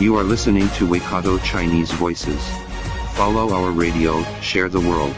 [0.00, 2.40] You are listening to Waikato Chinese Voices.
[3.16, 5.12] Follow our radio, share the world.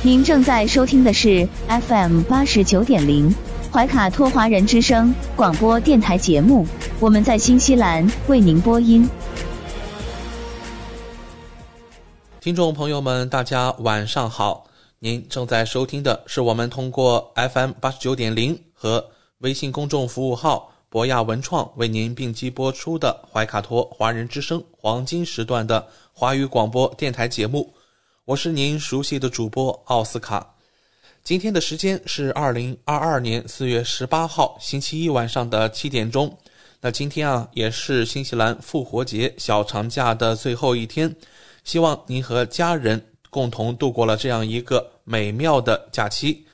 [0.00, 3.34] 您正在收听的是 FM 八十九点零
[3.72, 6.64] 怀卡托华人之声广播电台节目，
[7.00, 9.10] 我们在新西兰为您播音。
[12.40, 14.66] 听众朋友们，大家晚上好！
[15.00, 19.04] 您正在收听的是我们通过 FM 八十九点零和
[19.38, 27.72] 微信公众服务号博雅文创为您并机播出的怀卡托华人之声黄金时段的华语广播电台节目。
[28.26, 30.54] 我是您熟悉的主播奥斯卡。
[31.24, 36.36] 今天的时间是二零二二年四月十八号星期一晚上的七点钟。
[36.82, 41.16] 那今天啊，也是新西兰复活节小长假的最后一天，
[41.64, 46.44] 希望您和家人共同度过了这样一个美妙的假期。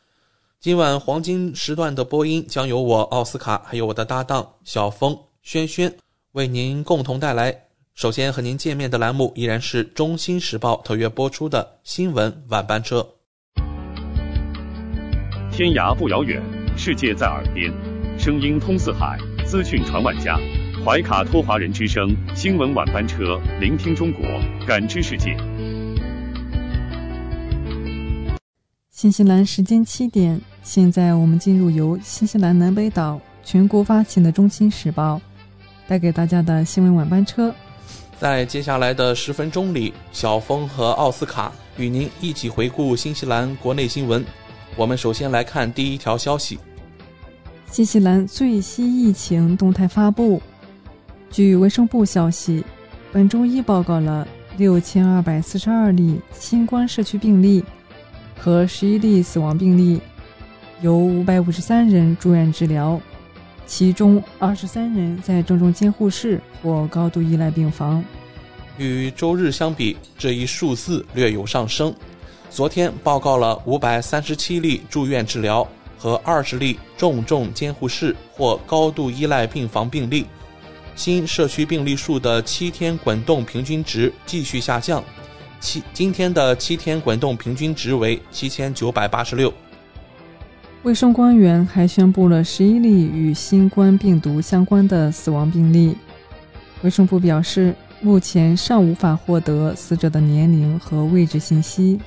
[0.61, 5.95] 今晚黄金时段的播音将由我奥斯卡，还有我的搭档小峰、轩轩
[6.33, 7.57] 为您共同带来。
[7.95, 13.09] 首先和您见面的栏目依然是《中新时报》特约播出的新闻晚班车。
[15.53, 16.43] 天涯不遥远，
[16.77, 17.73] 世界在耳边，
[18.19, 20.37] 声音通四海，资讯传万家。
[20.85, 24.25] 怀卡托华人之声新闻晚班车，聆听中国，
[24.67, 25.37] 感知世界。
[28.91, 35.17] 新西兰时间七点，现在我们进入由新西兰南北岛全国发行的《中新时报》
[35.89, 37.55] 带给大家的新闻晚班车。
[38.19, 44.25] 在接下来的十分钟里，小峰和奥斯卡与您一起回顾新西兰国内新闻。
[44.77, 46.59] 我们首先来看第一条消息：
[47.71, 50.43] 新西兰最新疫情动态发布。
[51.31, 52.65] 据卫生部消息，
[53.13, 54.27] 本周一报告了
[54.57, 57.65] 六千二百四十二例新冠社区病例
[58.37, 60.01] 和十一例死亡病例，
[60.81, 63.01] 有五百五十三人住院治疗。
[63.67, 68.03] 其中二十三人在重症监护室或高度依赖病房。
[68.79, 71.95] 与周日相比，这一数字略有上升。
[72.49, 75.69] 昨天报告了五百三十七例住院治疗
[75.99, 80.25] 和二十例重症监护室或高度依赖病房病例。
[80.97, 85.05] 新社区病例数的七天滚动平均值继续下降，
[85.61, 89.53] 七今天的七天滚动平均值为七千九百八十六。
[90.85, 95.97] 卫生官员还宣布了十一例与新冠病毒相关的死亡病例。
[96.83, 101.99] 卫生部表示，目前尚无法获得死者的年龄和位置信息。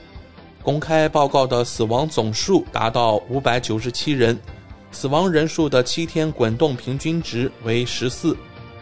[0.63, 4.39] 公开报告的死亡总数达到五百九十七人，
[4.91, 8.35] 死亡人数的七天滚动平均值为十四。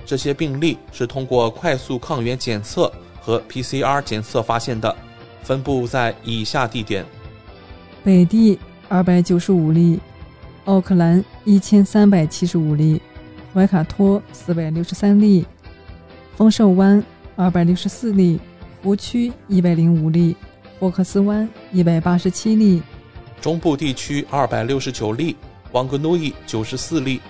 [0.05, 4.95] 这些病例是通过快速抗原检测和 PCR 检测发现的，
[5.41, 7.03] 分布在以下地点：
[8.03, 8.57] 北地。
[8.91, 9.99] 二百九十五例，
[10.65, 12.99] 奥克兰一千三百七十五例，
[13.53, 15.45] 怀卡托四百六十三例，
[16.35, 17.01] 丰盛湾
[17.35, 18.39] 二百六十四例，
[18.81, 20.35] 湖区一百零五例，
[20.79, 22.81] 霍克斯湾一百八十七例，
[23.39, 25.37] 中部地区二百六十九例，
[25.71, 27.21] 旺格努伊九十四例，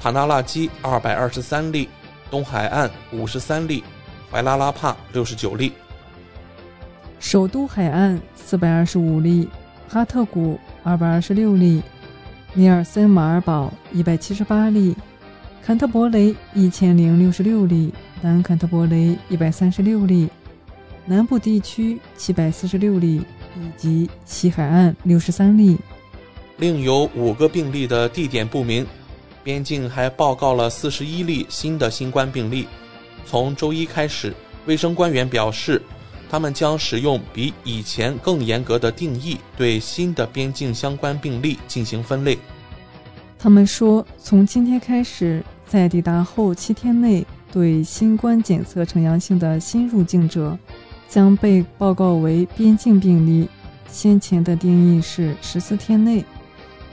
[0.00, 1.88] 塔纳拉基二百二十三例，
[2.30, 3.82] 东海岸五十三例，
[4.30, 5.72] 怀拉拉帕六十九例，
[7.18, 9.48] 首都海岸四百二十五例，
[9.88, 10.56] 哈特谷。
[10.88, 11.82] 二百二十六例，
[12.54, 14.96] 尼尔森马尔堡一百七十八例，
[15.62, 20.30] 坎特伯雷一千零六十六例，南坎特伯雷一百三十六例，
[21.04, 23.20] 南部地区七百四十六例，
[23.54, 25.76] 以及西海岸六十三例。
[26.56, 28.86] 另有五个病例的地点不明。
[29.44, 32.66] 边境还报告了四十一例新的新冠病例。
[33.26, 34.32] 从周一开始，
[34.64, 35.82] 卫生官员表示。
[36.30, 42.38] 他们将使用比以前更严格的定义，对新的边境相关病例进行分类。
[43.38, 50.58] 他们说，从今天开始，在抵达后七天内对新冠检测呈阳性的新入境者，
[51.08, 53.48] 将被报告为边境病例。
[53.90, 56.22] 先前的定义是十四天内。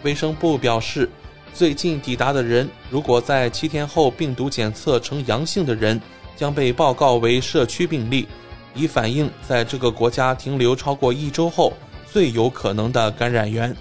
[0.03, 1.09] 卫生部表示，
[1.53, 5.99] 最近抵达的人，如果在七天后病毒检测呈阳性的人，
[6.37, 8.27] 将被报告为社区病例。
[8.75, 11.73] 以反映在这个国家停留超过一周后
[12.11, 13.75] 最有可能的感染源。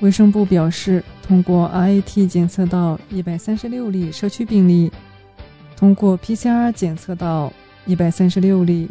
[0.00, 4.90] 卫生部表示，通过 RAT 检测到一百三十六例社区病例，
[5.76, 7.52] 通过 PCR 检测到
[7.86, 8.90] 一百三十六例。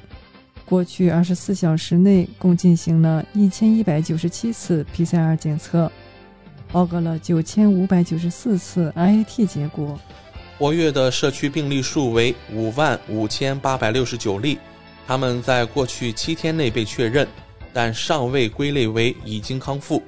[0.63, 5.91] 过去二十四小时内共进行了一千一百九十七次 PCR 检测，
[6.71, 9.99] 报告了九千五百九十四次 RAT 结果。
[10.57, 14.57] 活跃的社区病例数为五万五千八百六十九例，
[15.11, 17.27] 他们在过去七天内被确认，
[17.73, 20.01] 但尚未归类为已经康复。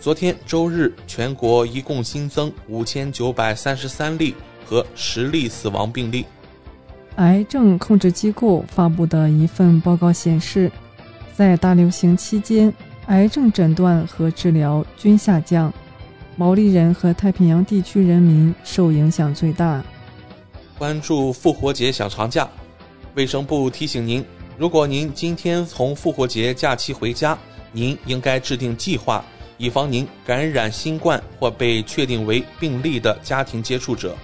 [0.00, 4.34] 昨天周日，全国一共新增五千九百三十三例
[4.64, 6.24] 和十例死亡病例。
[7.16, 10.72] 癌症控制机构发布的一份报告显示，
[11.36, 12.72] 在大流行期间，
[13.08, 15.70] 癌症诊断和治疗均下降，
[16.36, 19.84] 毛利人和太平洋地区人民受影响最大。
[20.78, 22.48] 关注复活节小长假，
[23.14, 24.24] 卫生部提醒您：
[24.56, 27.36] 如果您今天从复活节假期回家，
[27.72, 29.24] 您应该制定计划。
[29.58, 34.16] 以防您感染新冠或被确定为病例的家庭接触者，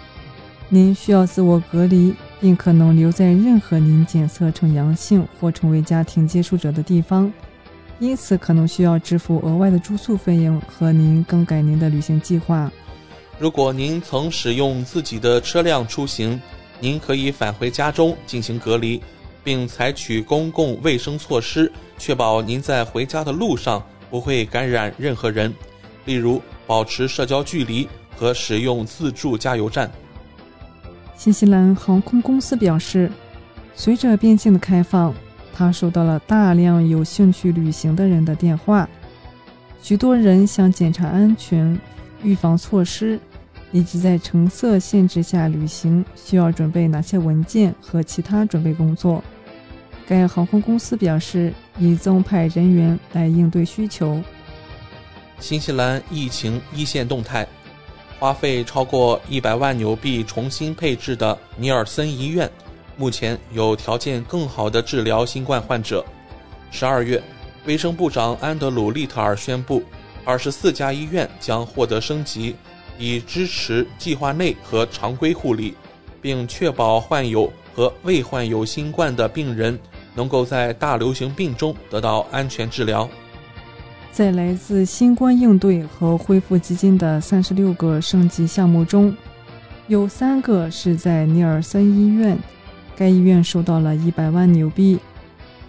[0.70, 7.30] 您需要自我隔离，并可能留在任何您检测呈阳性或成为家庭接触者的地方，
[7.98, 12.72] 因此可能需要支付额外的住宿费用和您更改您的旅行计划。
[13.38, 16.40] 如果您曾使用自己的车辆出行，
[16.81, 19.02] 您可以返回家中进行隔离，
[19.43, 23.82] 并采取公共卫生措施，确保您在回家的路上。
[24.08, 25.52] 不会感染任何人，
[26.05, 29.90] 例如保持社交距离和使用自助加油站。
[31.17, 33.11] 新西兰航空公司表示，
[33.75, 35.12] 随着边境的开放，
[35.52, 38.88] 他收到了大量有兴趣旅行的人的电话，
[39.82, 41.76] 许多人想检查安全、
[42.22, 43.19] 预防措施，
[43.72, 49.22] 以及在橙色限制下旅行需要准备哪些文件和其他准备工作。
[50.06, 54.22] 该航空公司表示，已增派人员来应对需求。
[55.40, 57.46] 新西兰疫情一线动态：
[58.18, 62.48] 花费超过一百万纽币重新配置的尼尔森医院，
[62.96, 66.04] 目前有条件更好的治疗新冠患者。
[66.70, 67.22] 十二月，
[67.66, 69.82] 卫生部长安德鲁·利特尔宣布，
[70.24, 72.54] 二十四家医院将获得升级，
[72.98, 75.75] 以支持计划内和常规护理，
[76.20, 79.78] 并确保患有和未患有新冠的病人。
[80.16, 83.06] 能够在大流行病中得到安全治疗。
[84.10, 89.14] 在来自新冠应对和恢复基金的三十六个升级项目中，
[89.88, 92.38] 有三个是在尼尔森医院。
[92.96, 94.98] 该医院收到了一百万纽币，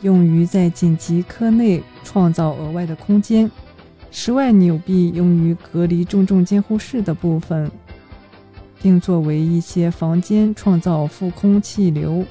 [0.02, 3.50] 用于在紧急科内创造额外的空间；
[4.12, 7.70] 十万纽币用于隔离重症监护室的部分，
[8.82, 12.26] 并作为一些房间创造负空气流。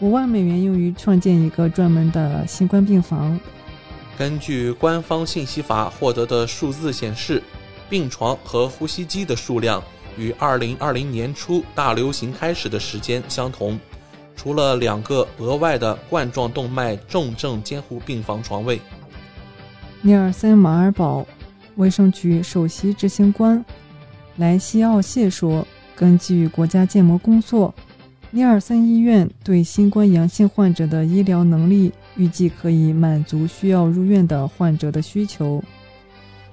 [0.00, 3.38] 五万美元用于创建一个专门的新冠病房。
[4.16, 7.42] 根据官方信息法获得的数字显示，
[7.88, 9.82] 病床和呼吸机的数量
[10.16, 13.78] 与2020年初大流行开始的时间相同，
[14.34, 18.80] 除了两个额外的冠状动脉重症监护病房床位。
[20.00, 21.26] 尼尔森马尔堡
[21.74, 23.64] 卫生局首席执行官
[24.36, 25.66] 莱西奥谢说
[25.96, 27.74] ：“根据国家建模工作。”
[28.30, 35.62] 尼尔森医院对新冠阳性患者的医疗能力预计可以满足需要入院的患者的需求。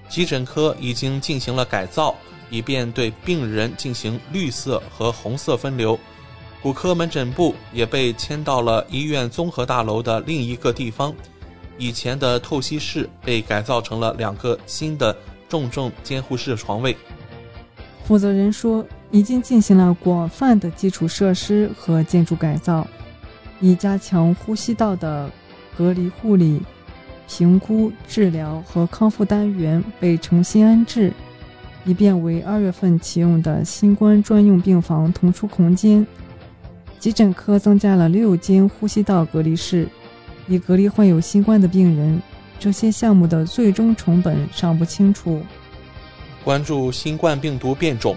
[0.09, 2.15] 急诊科已经进行了改造，
[2.49, 5.99] 以便对病人进行绿色和红色分流。
[6.63, 11.13] 骨科门诊部也被迁到了医院综合大楼的另一个地方。
[11.77, 15.15] 以前的透析室被改造成了两个新的
[15.47, 16.95] 重症监护室床位。
[18.03, 18.85] 负责人说。
[19.11, 22.85] 已经进行了广泛的基础设施和建筑改造，
[23.61, 25.31] 以加强呼吸道的
[25.77, 26.61] 隔离护理、
[27.29, 31.13] 评估、治疗和康复单元被重新安置，
[31.85, 36.05] 以便为二月份启用的新冠专用病房腾出空间。
[36.99, 39.87] 急诊科增加了六间呼吸道隔离室，
[40.47, 42.21] 以隔离患有新冠的病人。
[42.57, 45.41] 这些项目的最终成本尚不清楚。
[46.43, 48.15] 关注新冠病毒变种。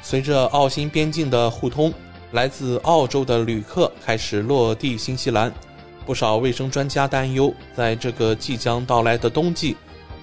[0.00, 1.92] 随着澳新边境的互通，
[2.32, 5.52] 来自澳洲的旅客开始落地新西兰。
[6.06, 9.74] 不少卫生专家担忧，在这个即将到来的冬季，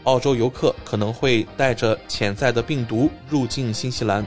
[0.04, 4.24] 澳洲游客可能会带着潜在的病毒入境新西兰。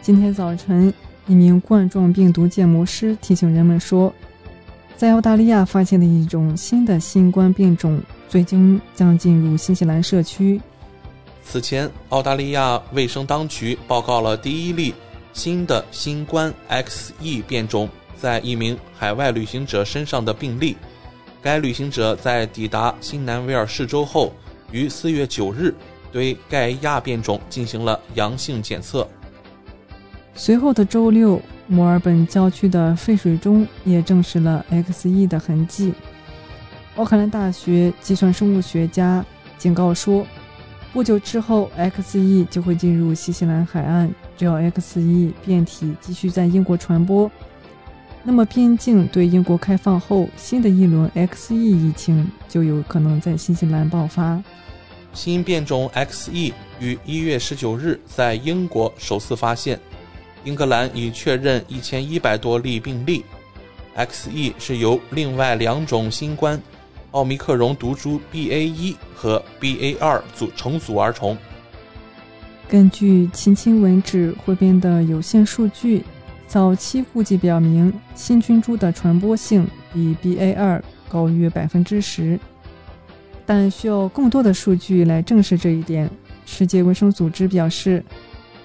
[0.00, 0.94] 今天早晨，
[1.26, 4.14] 一名冠状病毒建模师提醒人们说，
[5.02, 10.60] 在澳大利亚发现的一种新的新冠变种，最终将进入新西兰社区。
[11.42, 14.94] 此前，澳大利亚卫生当局报告了第一例
[15.32, 20.76] 新的新冠 XE 变种在一名海外旅行者身上的病例。
[21.42, 24.32] 该旅行者在抵达新南威尔士州后，
[24.70, 25.74] 于四月九日
[26.12, 29.04] 对该亚变种进行了阳性检测。
[30.34, 35.92] 随后的周六，墨尔本郊区的废水中也证实了 X.E 的痕迹。
[36.96, 39.24] 奥克兰大学计算生物学家
[39.56, 40.26] 警告说，
[40.92, 44.12] 不久之后 X.E 就会进入新西兰海岸。
[44.36, 47.30] 只要 X.E 变体继续在英国传播，
[48.24, 54.42] 那么边境对英国开放后，新的一轮 X.E 疫情就有可能在新西兰爆发。
[55.12, 59.78] 新变种 X.E 于一月十九日在英国首次发现，
[60.44, 63.24] 英格兰已确认一千一百多例病例。
[63.94, 66.60] X.E 是由另外两种新冠
[67.10, 68.66] 奥密克戎毒株 B.A.
[68.66, 69.94] 一和 B.A.
[69.96, 71.36] 二组成组而成。
[72.68, 76.02] 根据迄今为止汇编的有限数据，
[76.46, 80.54] 早期估计表明新菌株的传播性比 B.A.
[80.54, 82.40] 二高约百分之十。
[83.44, 86.08] 但需要更多的数据来证实这一点。
[86.46, 88.02] 世界卫生组织表示，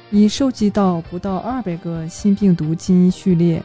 [0.09, 3.61] 已收集到不到二百个新病毒基因序列。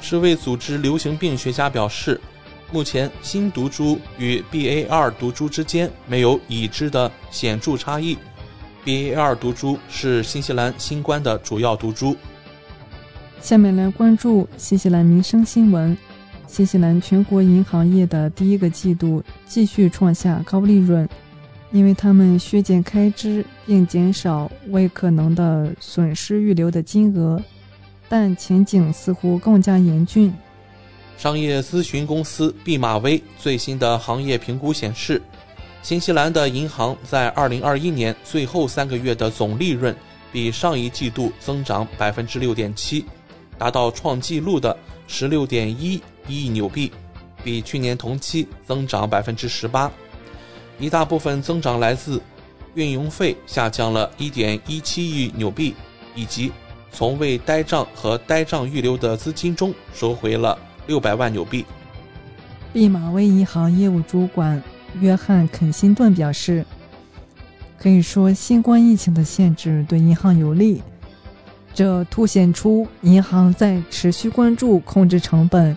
[0.00, 2.20] 世卫组织流行病学家表示，
[2.72, 8.16] 目前新毒株与 BA.2 毒株之间没有已知的显著差异。
[8.84, 12.16] BA.2 毒株是新西兰新冠的主要毒株。
[13.40, 15.96] 下面来关注新西兰民生新闻。
[16.46, 21.08] 新西兰全国银行业的第一个季度继续创下高利润，
[21.72, 27.42] 因为他们削减开支并减少为可能的损失预留的金额，
[28.08, 30.32] 但前景似乎更加严峻。
[31.18, 35.20] 商业咨询公司毕马威最新的行业评估显示，
[35.82, 39.94] 新西兰的银行在2021年最后三个月的总利润
[40.30, 43.04] 比上一季度增长百分之六点七，
[43.56, 45.68] 达到创纪录的十六点。
[45.68, 46.90] 一亿纽币，
[47.44, 49.90] 比去年同期增长百分之十八，
[50.78, 52.20] 一大部分增长来自
[52.74, 55.74] 运营费下降了一点一七亿纽币，
[56.14, 56.52] 以及
[56.92, 61.64] 从未呆账和呆账预留的资金中收回了六百万纽币。
[62.72, 64.62] 毕马威银行业务主管
[65.00, 66.64] 约翰肯辛顿表示
[67.78, 70.82] ：“可以说，新冠疫情的限制对银行有利，
[71.72, 75.76] 这凸显出银行在持续关注控制成本。”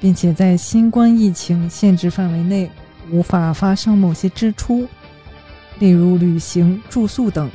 [0.00, 2.68] 并且在新冠疫情限制范围内
[3.12, 4.88] 无法发生某些支出，
[5.78, 7.48] 例如旅行、住宿等。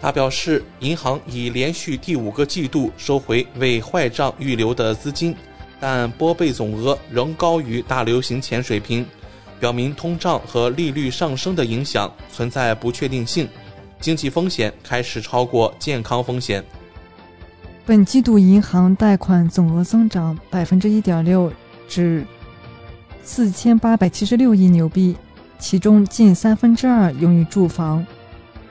[0.00, 5.34] 他表示，银行已连续第五个季度收回为坏账预留的资金，
[5.80, 9.04] 但拨备总额仍高于大流行前水平，
[9.58, 13.48] 表明通胀和利率上升的影响存在不确定性，
[13.98, 16.62] 经济风险开始超过健康风险。
[17.86, 21.50] 本季度银行贷款总额增长百分之一点六，
[21.88, 22.24] 至
[23.26, 25.16] 四千八百七十六亿纽币，
[25.58, 28.06] 其中近三分之二用于住房。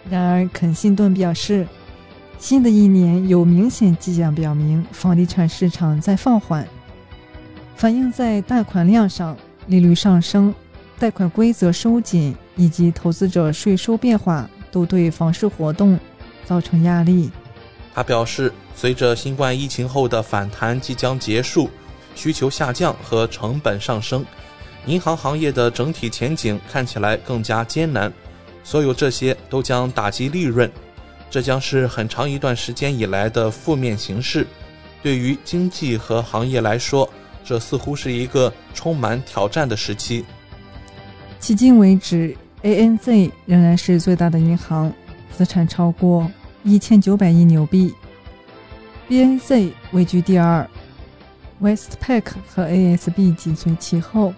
[0.09, 1.67] 然而，肯辛顿表示，
[2.39, 6.65] 新的一年有明显迹象表明房地产市场在放缓，
[7.75, 9.35] 反映在贷款量上，
[9.67, 10.55] 利率上升、
[10.97, 15.99] 贷款规则收紧以及投资者税收变化都对房市活动
[16.45, 17.29] 造成压力。
[17.93, 21.69] 他表示，随着新冠疫情后的反弹即将结束，
[22.15, 24.25] 需求下降和成本上升，
[24.85, 28.11] 银行行业的整体前景看起来更加艰难。
[28.63, 30.71] 所有这些都将打击利润，
[31.29, 34.45] 这将是很长一段时间以来的负面形势。
[35.03, 37.07] 对于经济和行业来说，
[37.43, 40.25] 这似乎是一个充满挑战的时期。
[41.39, 44.91] 迄今为止，ANZ 仍然是最大的银行，
[45.37, 46.31] 资产超过。
[46.63, 47.93] 一千九百亿纽币
[49.07, 50.67] ，BNZ 位居第二
[51.61, 54.33] ，Westpac 和 ASB 紧随其后。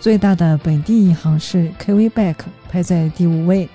[0.00, 2.36] 最大的本地银行是 KV Bank，
[2.70, 3.68] 排在第五位。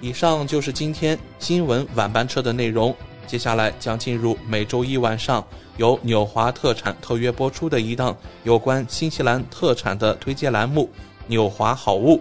[0.00, 2.96] 以上就是今天新闻晚班车的内容。
[3.26, 5.44] 接下来将进入每周一晚上
[5.76, 10.88] 由纽华特产特约播出的一档有关新西兰特产的推荐栏目
[11.26, 12.16] 《纽华好物》。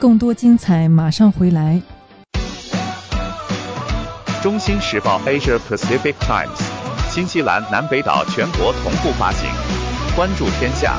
[0.00, 1.80] 更多精彩马上回来。
[4.42, 6.60] 中心时报 Asia Pacific Times，
[7.08, 9.48] 新西兰南北岛全国同步发行。
[10.16, 10.98] 关注天下，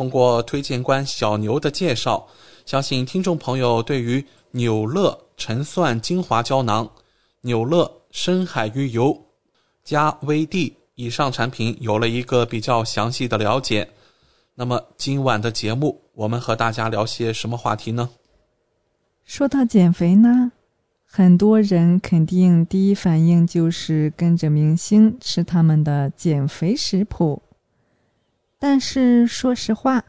[0.00, 2.26] 通过推荐官小牛的介绍，
[2.64, 6.90] 相信听众朋友对于纽乐陈蒜精华胶囊、
[7.42, 9.26] 纽乐深海鱼油。
[9.84, 13.86] 加 VD 以上产品有了一个比较详细的了解。
[14.54, 18.08] 那么今晚的节目，我们和大家聊些什么话题呢？
[19.26, 20.52] 说到减肥呢，
[21.04, 27.42] 很多人肯定第一反应就是跟着明星吃他们的减肥食谱。
[28.60, 30.04] 但是说实话，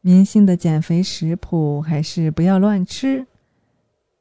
[0.00, 3.24] 明星的减肥食谱还是不要乱吃。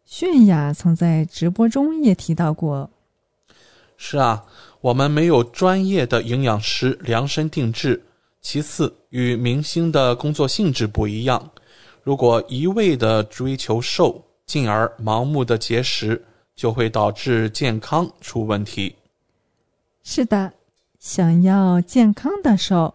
[0.08, 2.91] 泫雅曾在直播中也提到过。
[3.97, 4.45] 是啊。
[4.82, 8.04] 我们没有专业的营养师量身定制。
[8.41, 11.52] 其次，与明星的工作性质不一样。
[12.02, 16.21] 如果一味的追求瘦，进而盲目的节食，
[16.54, 18.93] 就会导致健康出问题。
[20.04, 20.52] 是的，
[20.99, 22.93] 想要健康的瘦，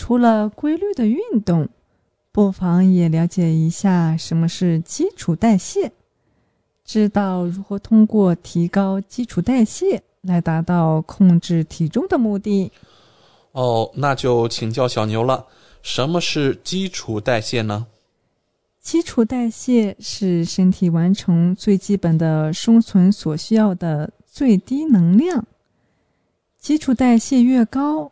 [0.00, 1.68] 除了规律的运动，
[2.32, 5.92] 不妨也了解一下什么是基础代谢，
[6.86, 10.02] 知道如何通过提高基础代谢。
[10.22, 12.72] 来达到控制体重的目的。
[13.52, 15.46] 哦，那就请教小牛了。
[15.82, 17.86] 什么是基础代谢呢？
[18.80, 25.44] 基础代谢是身体完成最基本的生存所需要的最低能量。
[26.58, 28.10] 基础代谢越高，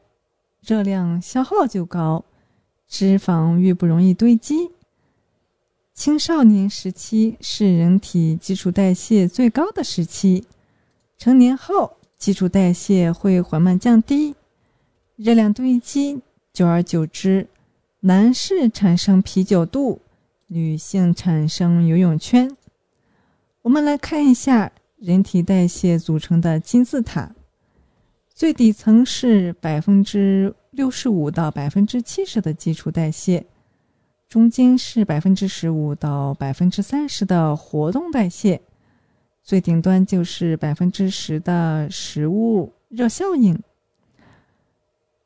[0.60, 2.24] 热量消耗就高，
[2.86, 4.70] 脂肪越不容易堆积。
[5.94, 10.44] 青少年时期是人体基础代谢最高的时期，
[11.16, 14.34] 成年后基础代谢会缓慢降低，
[15.16, 16.20] 热量堆积，
[16.52, 17.48] 久而久之，
[18.00, 20.00] 男士产生啤酒肚，
[20.46, 22.56] 女性产生游泳圈。
[23.62, 27.34] 我们来看一下人体代谢组成的金字塔。
[28.38, 33.44] 最底层是百分之六十五到百分之七十的基础代谢，
[34.28, 38.60] 中间是百分之十五到百分之三十的活动代谢，
[39.42, 43.60] 最顶端就是百分之十的食物热效应。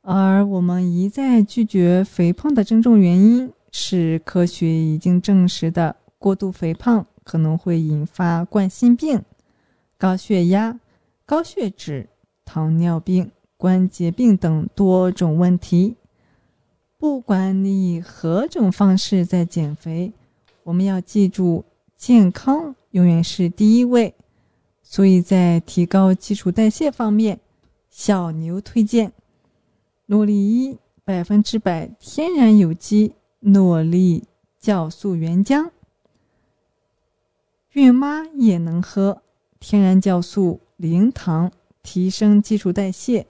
[0.01, 9.23] 而我们一再拒绝肥胖的真正原因是，科学已经证实的过度肥胖可能会引发冠心病、
[9.99, 10.81] 高血压、
[11.27, 12.09] 高血脂。
[12.45, 15.97] 糖尿病、关节病等多种问题。
[16.99, 20.13] 不管你以何种方式在减肥，
[20.63, 21.65] 我们要记住，
[21.97, 24.15] 健康永远是第一位。
[24.83, 27.41] 所以在提高基础代谢方面，
[27.89, 29.13] 小牛推荐
[30.07, 34.25] 诺丽伊百分之百天然有机诺丽
[34.61, 35.71] 酵素原浆，
[37.73, 39.23] 孕妈也能喝，
[39.59, 41.51] 天然酵素零糖。
[41.83, 43.27] 提升基础代谢，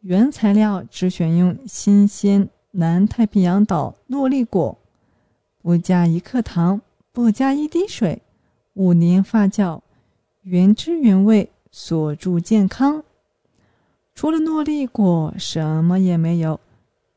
[0.00, 4.78] 原材料只选用新鲜南太平洋岛诺丽果，
[5.60, 6.80] 不加一克糖，
[7.12, 8.22] 不加一滴水，
[8.74, 9.80] 五年发酵，
[10.42, 13.02] 原汁原味，锁住健康。
[14.14, 16.60] 除了诺丽果，什么也没有，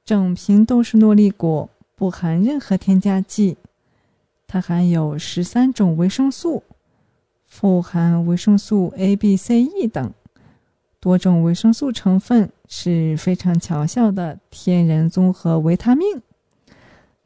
[0.04, 3.58] 整瓶都是诺丽果，不含任何添加剂，
[4.48, 6.64] 它含有十三种维生素，
[7.46, 10.12] 富含维生素 A、B、C、E 等。
[11.02, 16.22] 多种维生素成分是非常强效的天然综合维他命，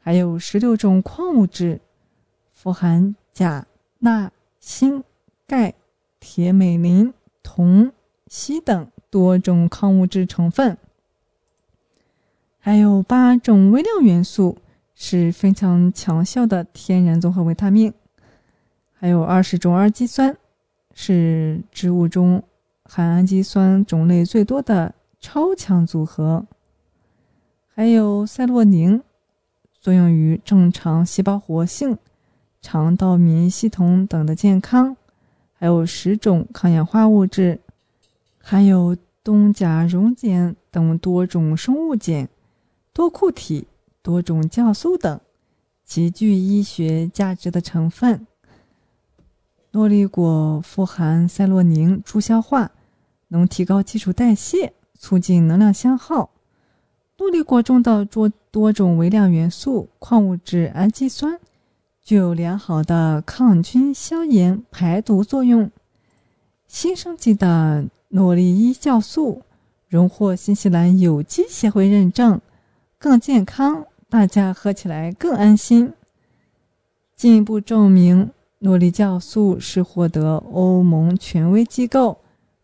[0.00, 1.82] 还有十六种矿物质，
[2.54, 3.66] 富含钾、
[3.98, 5.04] 钠、锌、
[5.46, 5.74] 钙、
[6.18, 7.12] 铁、镁、磷、
[7.42, 7.92] 铜、
[8.30, 10.78] 硒等多种矿物质成分，
[12.58, 14.56] 还有八种微量元素
[14.94, 17.92] 是非常强效的天然综合维他命，
[18.94, 20.34] 还有二十种氨基酸
[20.94, 22.42] 是植物中。
[22.96, 26.46] 含氨基酸种类最多的超强组合，
[27.74, 29.02] 还有赛洛宁，
[29.82, 31.98] 作用于正常细胞活性、
[32.62, 34.96] 肠道免疫系统等的健康，
[35.52, 37.60] 还有十种抗氧化物质，
[38.38, 42.26] 含有东甲溶碱等多种生物碱、
[42.94, 43.68] 多库体、
[44.00, 45.20] 多种酵素等
[45.84, 48.26] 极具医学价值的成分。
[49.72, 52.72] 诺丽果富含赛洛宁，助消化。
[53.36, 56.30] 能提高基础代谢，促进能量消耗。
[57.18, 61.38] 诺丽果中的多多种微量元素、矿物质、氨基酸，
[62.02, 65.70] 具有良好的抗菌、消炎、排毒作用。
[66.66, 69.42] 新升级的诺丽伊酵素
[69.88, 72.40] 荣获新西兰有机协会认证，
[72.98, 75.92] 更健康，大家喝起来更安心。
[77.14, 82.18] 进一步证明，诺丽酵素是获得欧盟权威机构。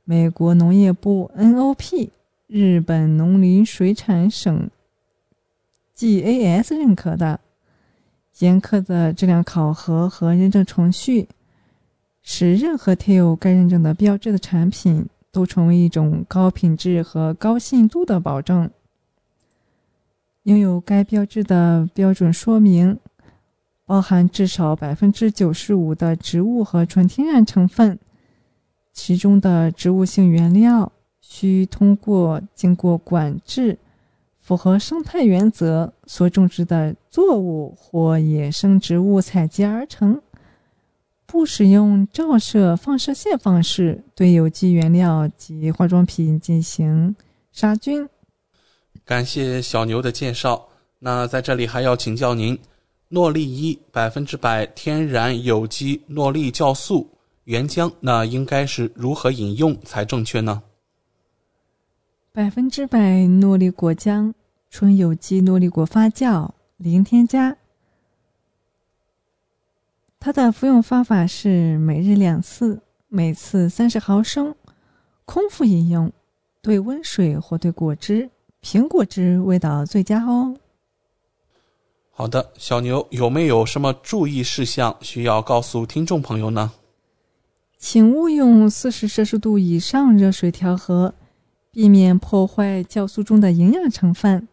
[0.05, 2.11] 美国农业部 NOP、
[2.49, 4.69] 日本农林水产省
[5.97, 7.38] GAS 认可的
[8.41, 11.29] 严苛的质量考核和认证程序，
[12.23, 18.69] 使任何贴有该认证的标志的产品都成为一种高品质和高信度的保证。
[20.43, 22.99] 拥有该标志的标准说明，
[23.87, 27.97] 包含至少百分之九十五的植物和纯天然成分。
[28.92, 33.78] 其中的植物性原料需通过经过管制、
[34.40, 40.20] 符合生态原则所种植的作物或野生植物采集而成，
[41.26, 47.16] 不使用照射放射线方式对有机原料及化妆品进行
[47.50, 48.07] 杀菌。
[49.05, 50.68] 感谢小牛的介绍。
[50.98, 52.57] 那在这里还要请教您，
[53.09, 57.09] 诺丽一百分之百天然有机诺丽酵素。
[57.44, 60.62] 原浆那应该是如何饮用才正确呢？
[62.33, 64.33] 百分之百诺丽果浆，
[64.70, 67.57] 纯有机诺丽果发酵，零添加。
[70.20, 74.55] 它的服用方法是每日两次，每次三十毫升，
[75.24, 76.12] 空腹饮用，
[76.62, 78.31] 兑温水或兑果汁，
[78.62, 80.57] 苹果汁味道最佳哦。
[82.12, 86.70] 好的，小牛有没有什么注意事项需要告诉听众朋友呢？
[87.83, 91.12] 请勿用四十摄氏度以上热水调和，
[91.73, 94.47] 避免破坏酵素中的营养成分。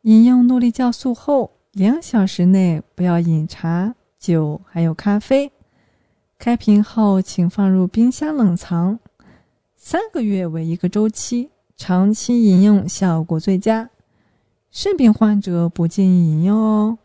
[0.00, 5.52] 饮用诺丽酵素后，两小时内不要饮茶、酒，还有咖啡。
[6.38, 8.98] 开瓶后，请放入冰箱冷藏，
[9.76, 13.90] 三个月为一个周期，长期饮用效果最佳。
[14.70, 16.98] 肾病患者不建议饮用哦。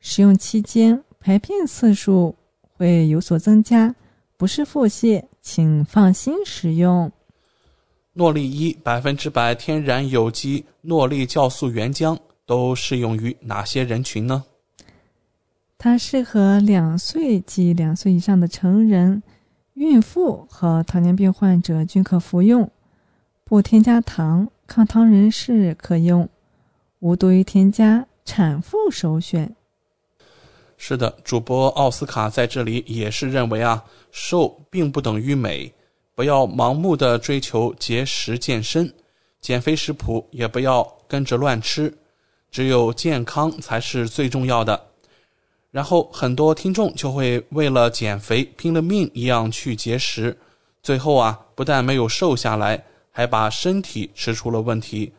[0.00, 2.36] 使用期间排便次数
[2.76, 3.94] 会有所增加，
[4.38, 7.10] 不是腹泻，请放心使用。
[8.12, 14.44] 诺丽一百分之百天然有机诺丽酵素原浆都适用于哪些人群呢？
[15.76, 19.20] 它适合两岁及两岁以上的成人、
[19.74, 22.70] 孕妇和糖尿病患者均可服用，
[23.42, 26.28] 不添加糖，抗糖人士可用，
[27.00, 29.56] 无多余添加，产妇首选。
[30.80, 35.70] 是的，主播奥斯卡在这里也是认为啊，瘦并不等于美，
[36.14, 38.90] 不要盲目的追求节食健身，
[39.40, 41.92] 减肥食谱也不要跟着乱吃，
[42.52, 44.80] 只有健康才是最重要的。
[45.72, 50.38] 然后很多听众就会为了减肥拼了命一样去节食，
[50.80, 55.12] 最后啊不但没有瘦下来，还把身体吃出了问题。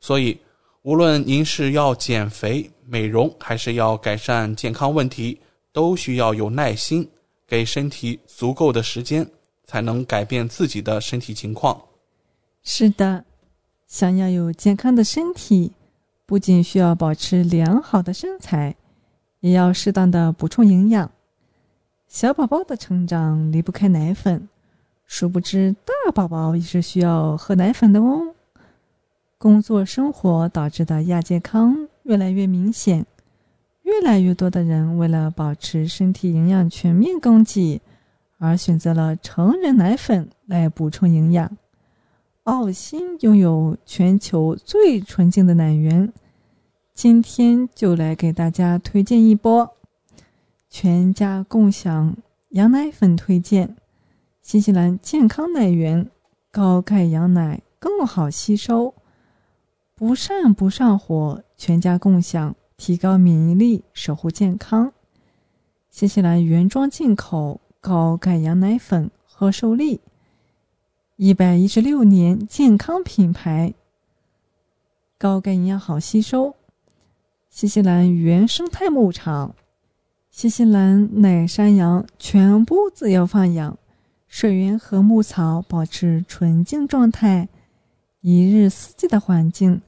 [0.00, 0.38] 所以，
[0.82, 5.40] 无论您是要减肥、美容，还是要改善健康问题，
[5.72, 7.08] 都需要有耐心，
[7.46, 9.26] 给身体足够的时间，
[9.64, 11.80] 才能改变自己的身体情况。
[12.62, 13.24] 是的，
[13.86, 15.72] 想要有健康的身体，
[16.26, 18.76] 不仅需要保持良好的身材。
[19.40, 21.10] 也要适当的补充营养。
[22.06, 24.48] 小宝宝的成长离不开奶粉，
[25.04, 28.34] 殊不知大宝宝也是需要喝奶粉的哦。
[29.38, 33.06] 工作生活导致的亚健康越来越明显，
[33.82, 37.80] 越来越多的人为了保持身体营养全面供给，
[38.38, 41.56] 而选择了成人奶粉来补充营养。
[42.44, 46.12] 澳新拥有全球最纯净的奶源。
[46.92, 49.70] 今天就来给大家推荐一波
[50.68, 52.16] 全家共享
[52.50, 53.76] 羊奶粉推荐，
[54.42, 56.10] 新西兰健康奶源，
[56.50, 58.92] 高钙羊奶更好吸收，
[59.94, 64.92] 不上不上火，全家共享，提高免疫力，守护健康。
[65.92, 70.00] 新西兰原装进口高钙羊奶粉，贺寿利，
[71.14, 73.74] 一百一十六年健康品牌，
[75.16, 76.56] 高钙营养好吸收。
[77.48, 79.54] 新西兰原生态牧场，
[80.32, 83.78] 新西兰奶山羊全部自由放养，
[84.26, 87.48] 水源和牧草保持纯净状态，
[88.20, 89.80] 一日四季的环境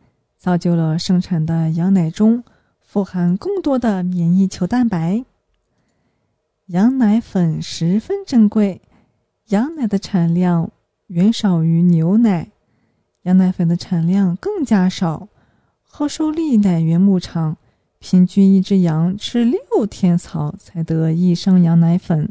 [0.45, 2.45] 造就了生产的羊奶中
[2.83, 5.25] 富含更多的免疫球蛋白。
[6.67, 8.83] 羊奶粉十分珍贵，
[9.49, 10.71] 羊奶的产量
[11.07, 12.51] 远少于牛奶，
[13.23, 15.29] 羊奶粉的产量更加少。
[15.83, 17.57] 贺寿利奶源牧场
[17.99, 22.31] 平均一只羊吃六天草才得一升羊奶粉，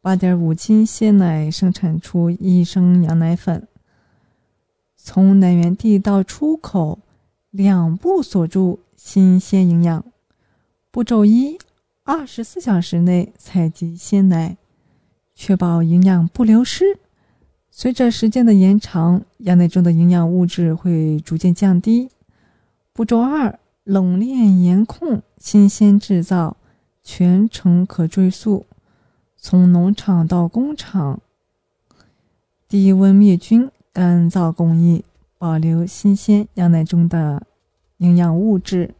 [0.00, 3.66] 八点五斤鲜奶生产出一升羊奶粉。
[5.06, 6.98] 从奶源地到出口，
[7.50, 10.02] 两步锁住新鲜营养。
[10.90, 11.58] 步骤一：
[12.04, 14.56] 二十四小时内采集鲜奶，
[15.34, 16.98] 确保营养不流失。
[17.70, 22.08] 随着时间的延长，羊奶中的营养物质会逐渐降低。
[22.94, 26.56] 步骤二：冷链严控，新鲜制造，
[27.02, 28.64] 全程可追溯，
[29.36, 31.20] 从农场到工厂，
[32.66, 35.04] 低温灭菌，干燥工艺，
[35.38, 37.46] 保留新鲜羊奶中的
[37.98, 38.92] 营养物质，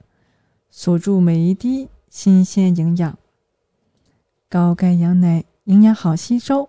[0.70, 3.18] 锁住每一滴新鲜营养。
[4.48, 6.68] 高钙羊奶营养好吸收，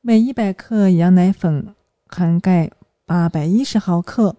[0.00, 1.74] 每一百克羊奶粉
[2.06, 2.70] 含钙
[3.04, 4.34] 八百一十毫克。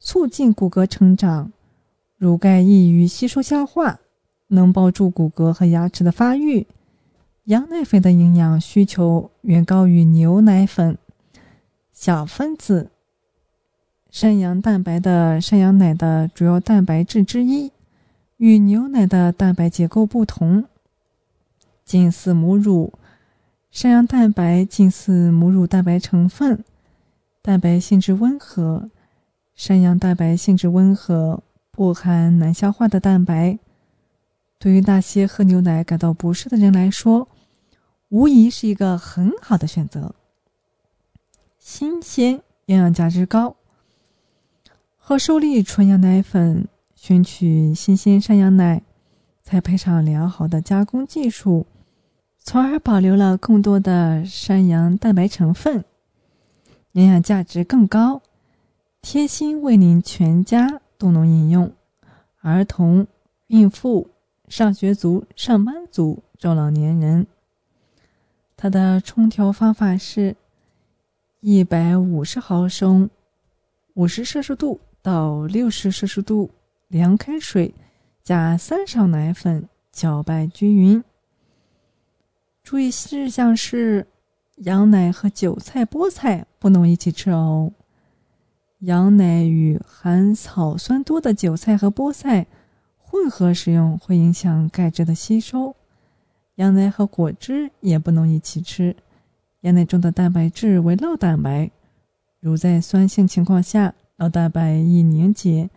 [0.00, 1.52] 促进骨骼成长，
[2.16, 4.00] 乳钙易于吸收消化，
[4.48, 6.66] 能帮助骨骼和牙齿的发育。
[7.44, 10.98] 羊奶粉的营养需求远高于牛奶粉。
[12.00, 12.92] 小分子
[14.08, 17.72] 山羊蛋白的山羊奶的主要蛋白质之一，
[18.36, 20.64] 与牛奶的蛋白结构不同，
[21.84, 22.92] 近似母乳。
[23.72, 26.62] 山羊蛋白近似母乳蛋白成分，
[27.42, 28.88] 蛋白性质温和。
[29.56, 33.58] 山羊蛋白性质温和，不含难消化的蛋白。
[34.60, 37.26] 对于那些喝牛奶感到不适的人来说，
[38.10, 40.14] 无疑是一个很好的选择。
[41.70, 43.54] 新鲜，营养价值高。
[44.96, 48.80] 喝寿利纯羊奶粉，选取新鲜山羊奶，
[49.42, 51.66] 再配上良好的加工技术，
[52.38, 55.84] 从而保留了更多的山羊蛋白成分，
[56.92, 58.22] 营养价值更高。
[59.02, 61.70] 贴心为您全家都能饮用。
[62.40, 63.06] 儿童、
[63.48, 64.08] 孕妇、
[64.48, 67.26] 上学族、上班族、中老年人。
[68.56, 70.34] 它的冲调方法是：
[71.40, 73.08] 一百五十毫升，
[73.94, 76.50] 五十摄氏度到六十摄氏度
[76.88, 77.72] 凉开水，
[78.24, 81.04] 加三勺奶粉，搅拌均匀。
[82.64, 84.08] 注意事项是：
[84.56, 87.70] 羊奶和韭菜、菠菜不能一起吃哦。
[88.80, 92.48] 羊奶与含草酸多的韭菜和菠菜
[92.96, 95.76] 混合食用会影响钙质的吸收。
[96.56, 98.96] 羊奶和果汁也不能一起吃。
[99.62, 101.70] 羊奶中的蛋白质为酪蛋白，
[102.38, 105.68] 如在酸性情况下，酪蛋白易凝结，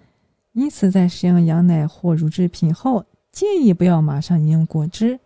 [0.53, 5.19] 因此在食用羊奶或乳制品后，建议不要马上饮用果汁。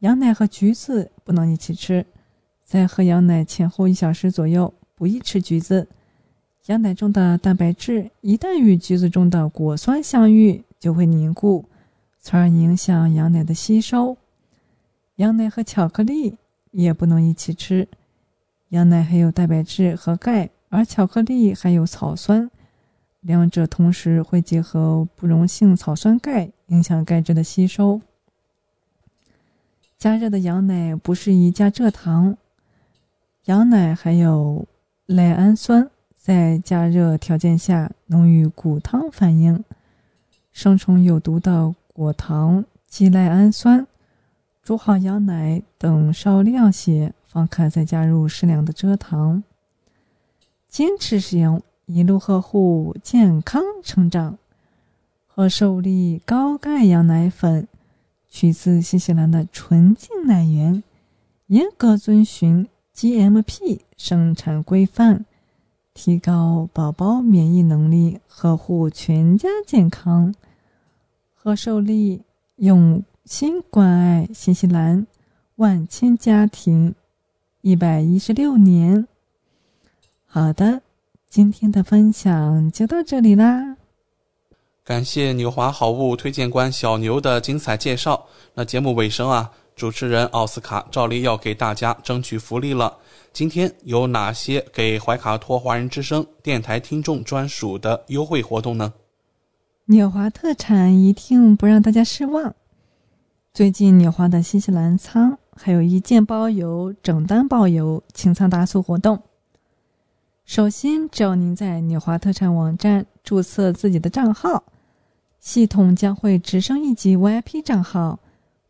[0.00, 2.04] 羊奶和橘子不能一起吃，
[2.64, 5.86] 在喝羊奶前后一小时左右不宜吃橘子。
[6.66, 11.64] 羊奶中的蛋白质一旦与橘子中的果酸相遇，就会凝固，
[12.20, 14.16] 从而影响羊奶的吸收。
[15.16, 16.36] 羊奶和巧克力
[16.70, 17.88] 也不能一起吃。
[18.68, 22.50] 羊奶含有蛋白质和钙，而巧克力含有草酸，
[23.20, 28.00] 两者同时会结合不溶性草酸钙，影响钙质的吸收。
[29.96, 32.36] 加热的羊奶不适宜加蔗糖。
[33.46, 34.66] 羊奶含有
[35.06, 35.90] 赖氨酸。
[36.16, 39.64] 在加热条件下，能与果糖反应，
[40.52, 43.86] 生成有毒的果糖基赖氨酸。
[44.68, 49.42] 煮好羊奶，等稍凉些，方可再加入适量的蔗糖。
[50.68, 54.36] 坚持使用，一路呵护健康成长。
[55.26, 57.66] 和受力高钙羊奶粉，
[58.28, 60.84] 取自新西兰的纯净奶源，
[61.46, 65.24] 严格遵循 GMP 生产规范。
[65.94, 70.34] 提高宝宝免疫能力，呵护全家健康。
[71.32, 72.20] 贺寿利
[72.56, 75.06] 用心关爱新西兰
[75.56, 76.94] 万千家庭
[77.60, 79.06] 一百一十六年。
[80.24, 80.80] 好的，
[81.28, 83.76] 今天的分享就到这里啦。
[84.82, 88.24] 感谢纽华好物推荐官小牛的精彩介绍。
[88.54, 92.96] 那节目尾声啊，主持人奥斯卡照例要给大家争取福利了。
[93.34, 98.94] 今天有哪些给怀卡托华人之声电台听众专属的优惠活动呢？
[99.84, 102.54] 纽华特产一定不让大家失望。
[103.58, 109.20] 最近纽华的新西兰仓还有一件包邮、整单包邮清仓大促活动。
[110.44, 114.62] 首先，只要您在纽华特产网站注册自己的账号，
[115.40, 118.20] 系统将会直升一级 VIP 账号，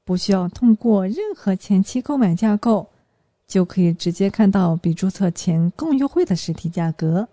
[0.06, 2.88] 不需要通过任何前期购买架构。
[3.46, 7.28] 就可以直接看到比注册前更优惠的实体价格。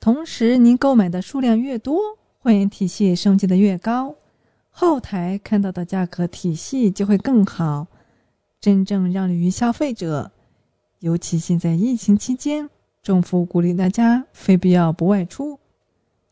[0.00, 2.00] 同时，您购买的数量越多，
[2.40, 4.16] 会员体系升级的越高，
[4.76, 7.86] 后台看到的价格体系就会更好，
[8.60, 10.32] 真正让利于消费者。
[10.98, 12.68] 尤其现在疫情期间，
[13.00, 15.60] 政府鼓励大家非必要不外出，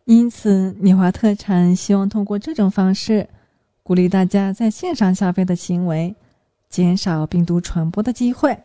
[0.06, 3.28] 因此尼华特产希望通过这种方式，
[3.84, 6.16] 鼓励大家在线上消费的行为，
[6.68, 8.58] 减少病毒传播的机会。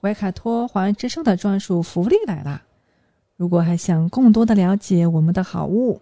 [0.00, 2.62] 怀卡托华人之声的专属福利来了！
[3.36, 6.00] 如果还想更多的了解我们的好物，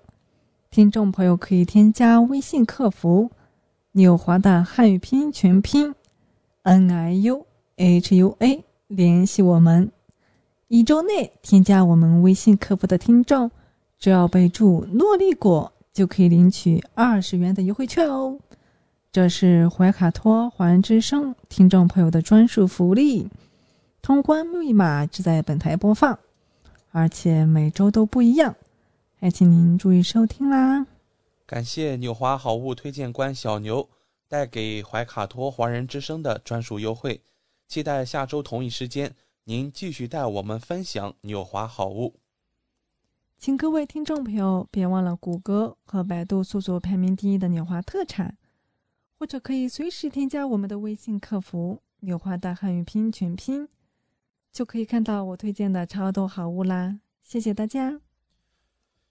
[0.71, 3.31] 听众朋友可以添加微信客服
[3.93, 5.95] “纽华”的汉语拼音全拼
[6.63, 9.91] “n i u h u a” 联系我们。
[10.69, 13.51] 一周内添加我们微信客服的听众，
[13.99, 18.39] 只要备注“诺丽果”，就可以领取二十元的优惠券哦！
[19.11, 23.31] 这是怀卡托华人之声听众朋友的专属福利。
[24.03, 26.19] 通关密码只在本台播放，
[26.93, 28.55] 而且每周都不一样，
[29.21, 30.87] 还请您注意收听啦！
[31.45, 33.89] 感谢纽华好物推荐官小牛
[34.29, 37.21] 带给怀卡托华人之声的专属优惠，
[37.67, 39.12] 期待下周同一时间
[39.43, 42.14] 您继续带我们分享纽华好物。
[43.37, 48.37] 请各位听众朋友别忘了谷歌和百度搜索排名第一的纽华特产，
[49.19, 53.69] 或者可以随时添加我们的微信客服“纽华大汉语拼音全拼”。
[54.53, 57.01] 就可以看到我推荐的超多好物啦！
[57.23, 58.01] 谢谢大家，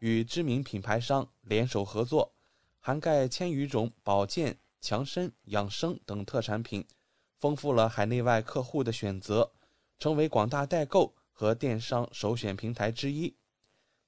[0.00, 2.34] 与知名品牌商联手合作，
[2.80, 6.86] 涵盖千余种保健、强身、养生等特产品，
[7.38, 9.52] 丰富了海内外客户的选择，
[9.98, 13.36] 成为广大代购和电商首选平台之一。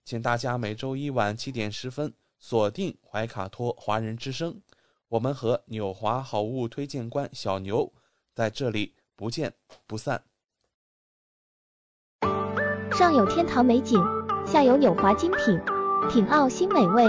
[0.05, 4.61] 请大家每周一晚七点十分锁定怀卡托华人之声，
[5.09, 7.93] 我们和纽华好物推荐官小牛
[8.35, 9.55] 在这里不见
[9.87, 10.25] 不散。
[12.93, 14.03] 上有天堂美景，
[14.47, 15.59] 下有纽华精品，
[16.11, 17.05] 品澳新美味，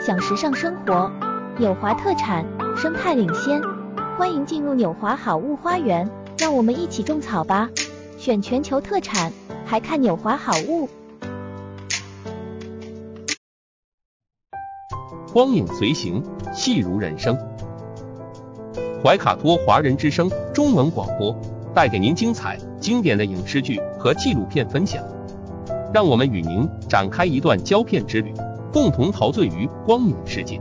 [0.00, 1.10] 享时尚生活。
[1.58, 3.60] 纽华特产，生态领先，
[4.16, 7.68] 欢迎进入纽华好物花园，让我们一起种草吧！
[8.16, 9.32] 选全球特产，
[9.64, 10.88] 还看纽华好物。
[15.32, 16.22] 光影随行，
[16.54, 17.36] 戏如人生。
[19.02, 21.36] 怀卡托华人之声中文广播
[21.74, 25.02] 带给您精彩经典的影视剧和纪录片分享，
[25.96, 28.30] 让我们与您展开一段胶片之旅，
[28.70, 30.60] 共同陶醉于光影世界。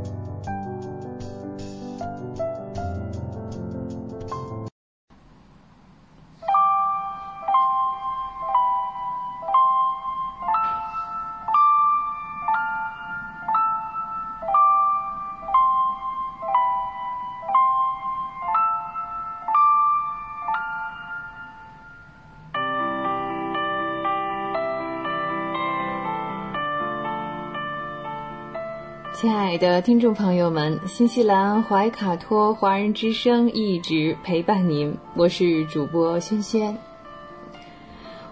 [29.82, 36.78] 听众朋友们，新西兰怀卡托华人之声一直陪伴您，我是主播轩轩。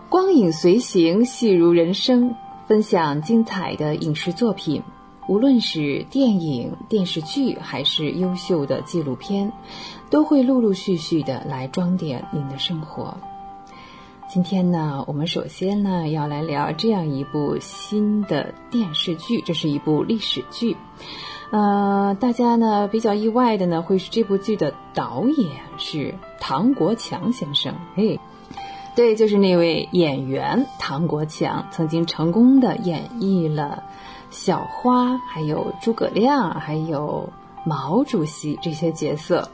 [0.10, 2.34] 光影随行，戏如人生，
[2.66, 4.82] 分享精彩的影视作品，
[5.28, 9.52] 无论是电影、电视剧，还是优秀的纪录片，
[10.10, 13.18] 都会陆陆续续的来装点您的生活。
[14.30, 20.76] 今天呢，我们首先呢要来聊这样一部新的电视剧，这是一部历史剧。
[21.54, 27.76] 呃，大家呢比较意外的呢，会是这部剧的导演是唐国强先生。
[27.94, 28.20] 嘿，
[28.96, 33.84] 对，就是那位演员唐国强，曾经成功的演绎了
[34.32, 37.30] 小花、还有诸葛亮、还有
[37.68, 39.52] 毛主席这些角色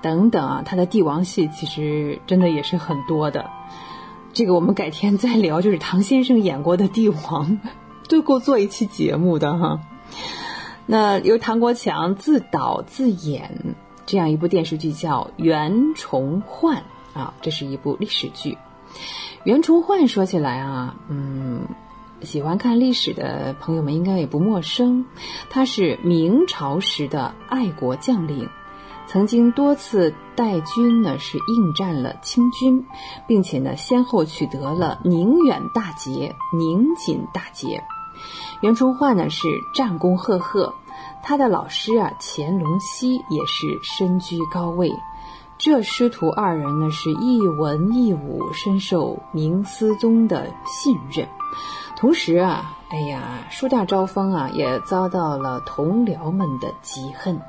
[0.00, 0.62] 等等啊。
[0.64, 3.50] 他的帝王戏其实真的也是很多的。
[4.32, 7.60] 这个我们改天再聊，就是唐先生演过的帝王，
[8.08, 9.80] 都够做一期节目的哈。
[10.86, 13.76] 那由唐国强自导自演
[14.06, 16.84] 这样一部电视剧叫《袁崇焕》
[17.18, 18.56] 啊，这是一部历史剧。
[19.42, 21.66] 袁崇焕说起来啊，嗯，
[22.22, 25.04] 喜欢看历史的朋友们应该也不陌生，
[25.50, 28.48] 他是明朝时的爱国将领。
[29.08, 32.84] 曾经多次带军呢，是应战了清军，
[33.28, 37.84] 并且呢，先后取得了宁远大捷、宁锦大捷。
[38.66, 40.74] 袁崇焕呢是战功赫赫，
[41.22, 44.92] 他的老师啊乾隆熙也是身居高位。
[45.56, 51.28] 这师徒二人呢是一文一武，深受明思宗的信任。
[51.96, 57.40] 同时啊，哎呀，树大招风啊，也遭到了同僚们的嫉恨。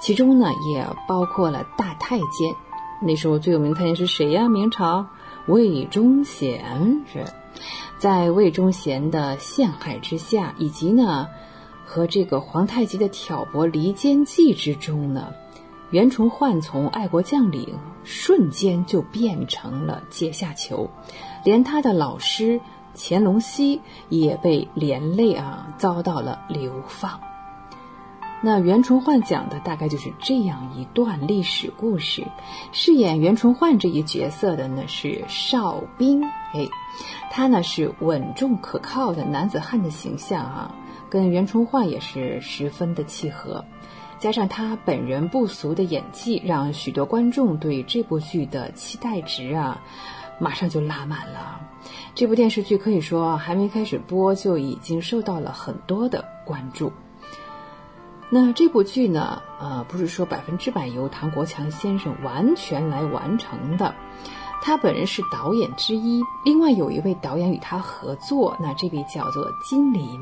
[0.00, 2.56] 其中呢，也包括了大太监。
[3.02, 4.48] 那时候最有名太监是谁呀？
[4.48, 5.08] 明朝
[5.46, 7.26] 魏忠贤是，
[7.98, 11.26] 在魏忠贤的陷害之下，以及呢
[11.84, 15.32] 和这个皇太极的挑拨离间计之中呢，
[15.90, 17.74] 袁崇焕从爱国将领
[18.04, 20.88] 瞬间就变成了阶下囚，
[21.44, 22.60] 连他的老师
[22.94, 27.20] 乾隆熙也被连累啊，遭到了流放。
[28.40, 32.24] 那袁崇焕讲的大概就是这样一段历史故事。
[32.70, 36.68] 饰演袁崇焕这一角色的呢是邵兵，哎，
[37.30, 40.74] 他呢是稳重可靠的男子汉的形象啊，
[41.08, 43.64] 跟袁崇焕也是十分的契合。
[44.18, 49.80] 加上他本人不俗的演技，让许多观众对这部剧的期待值啊，
[50.40, 51.60] 马上就拉满了。
[52.16, 56.92] 这部电视剧可以说还没开始播，就已经受到了很多的关注。
[58.28, 63.94] 那这部剧呢，呃，不是说百分之百由唐国强先生完全来完成的，
[64.60, 70.18] 他本人是导演之一，另外有一位导演与他合作，那这位叫做金林。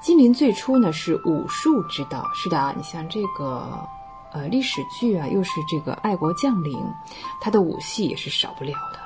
[0.00, 3.86] 金林最初呢是武术指导，是的啊，你像这个，
[4.32, 6.78] 呃，历史剧啊，又是这个爱国将领，
[7.40, 8.98] 他的武戏也是少不了的。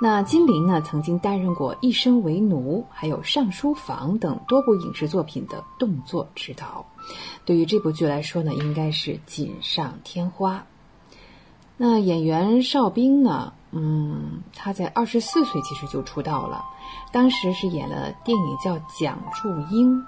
[0.00, 6.84] 那金陵呢，曾经担任过《一生为奴》还有《上书房》等多部影视作品的动作指导，
[7.44, 10.64] 对于这部剧来说呢，应该是锦上添花。
[11.76, 16.64] 那演员邵兵呢，嗯，他在二十四岁其实就出道了，
[17.10, 19.98] 当时是演了电影叫《蒋祝英》，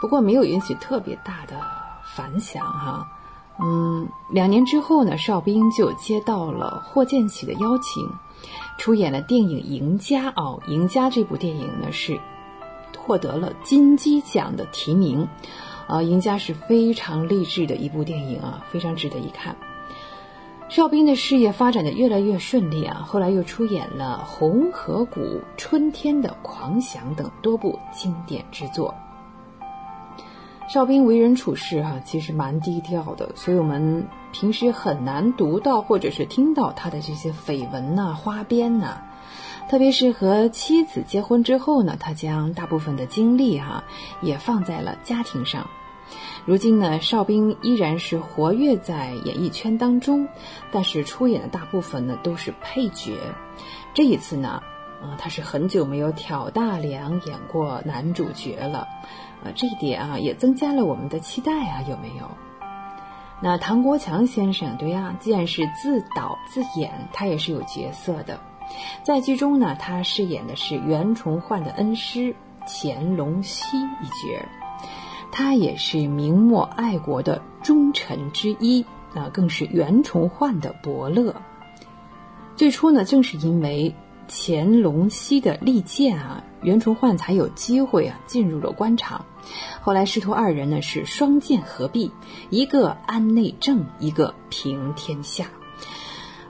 [0.00, 1.60] 不过没有引起特别大的
[2.14, 3.04] 反响哈。
[3.60, 8.08] 嗯，两年之后呢，邵兵就接到了霍建起的邀请，
[8.78, 12.20] 出演了电影《赢家》哦，《赢家》这部电影呢是
[12.96, 15.26] 获得了金鸡奖的提名，
[15.88, 19.56] 啊，《赢家》是非常励志的一部电影啊，非常值得一看。
[20.72, 25.20] 邵兵的事业发展的越来越顺利啊，后来又出演了《红河谷》
[25.58, 28.94] 《春天的狂想》等多部经典之作。
[30.70, 39.02] 邵兵为人处事哈，其实蛮低调的，所以我们平时很难读到或者是听到他的这些绯闻呐、花边呐。
[39.68, 43.84] 特别是和妻子结婚之后呢，他将大部分的精力哈
[44.22, 45.66] 也放在了家庭上。
[46.44, 50.26] 如今呢，邵兵依然是活跃在演艺圈当中，
[50.72, 53.16] 但是出演的大部分呢都是配角。
[53.94, 54.62] 这一次呢，
[55.00, 58.88] 啊，他是很久没有挑大梁演过男主角了，
[59.44, 62.28] 呃，这一点啊也增加了我们的期待啊，有没有？
[63.40, 68.40] 那唐国强先生，对呀，既然是自导自演，他也是有角色的，
[69.02, 72.34] 在剧中呢，他饰演的是袁崇焕的恩师
[72.66, 74.61] 乾隆熙一角。
[75.32, 81.34] 他也是明末爱国的忠臣之一，啊，更是袁崇焕的伯乐。
[82.54, 83.94] 最初呢，正是因为
[84.28, 89.24] 乾隆熙的力荐啊，袁崇焕才有机会啊进入了官场。
[89.80, 92.12] 后来师徒二人呢是双剑合璧，
[92.50, 95.46] 一个安内政，一个平天下，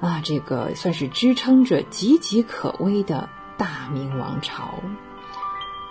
[0.00, 4.74] 啊，这个算是支撑着岌岌可危的大明王朝。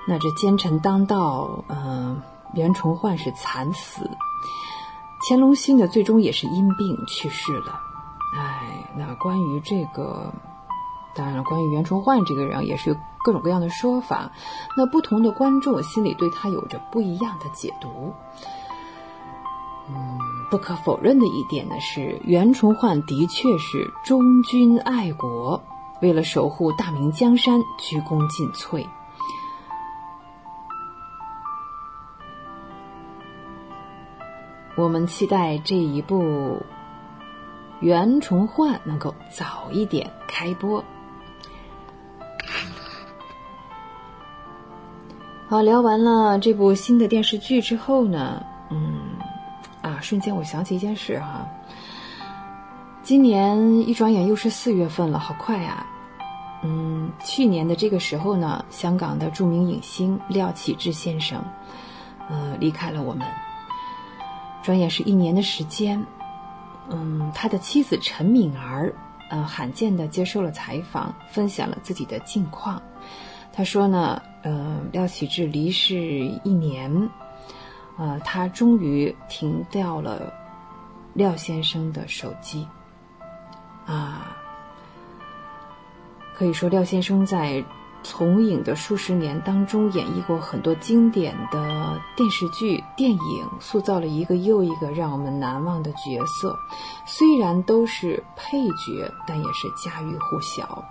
[0.08, 2.22] 那这奸臣当道，嗯。
[2.54, 4.10] 袁崇焕是惨死，
[5.28, 7.80] 乾隆熙呢，最终也是因病去世了。
[8.36, 10.34] 哎，那关于这个，
[11.16, 14.32] 当然了，关于袁崇焕这个人也是有各种各样的说法。
[14.76, 18.14] 那不同的观众心里对他有着不一样的解读。
[19.90, 25.62] 嗯，不可否认的一点呢是，袁崇焕的确是忠君爱国，
[26.02, 28.86] 为了守护大明江山，鞠躬尽瘁。
[34.82, 36.24] 我们期待这一部
[37.82, 40.84] 《袁崇焕》能够早一点开播。
[45.48, 49.02] 好，聊完了这部新的电视剧之后呢，嗯，
[49.84, 51.48] 啊，瞬间我想起一件事哈，
[53.04, 55.86] 今年一转眼又是四月份了，好快呀！
[56.64, 61.40] 嗯，去年的这个时候呢，香港的著名影星廖启智先生，
[62.32, 63.28] 呃，离开了我们。
[64.62, 66.04] 转眼是一年的时间，
[66.90, 68.94] 嗯，他的妻子陈敏儿，
[69.30, 72.82] 呃，罕见的接受了采访，分享了自己的近况。
[73.52, 75.98] 他说呢，呃，廖启智离世
[76.44, 77.10] 一年，
[77.98, 80.32] 呃，他终于停掉了
[81.14, 82.68] 廖先生的手机，
[83.86, 84.36] 啊，
[86.36, 87.64] 可以说廖先生在。
[88.04, 93.20] 从影的数十年当中，演绎过很多经典的电视剧、电影，
[93.60, 96.58] 塑造了一个又一个让我们难忘的角色。
[97.06, 100.84] 虽然都是配角，但也是家喻户晓。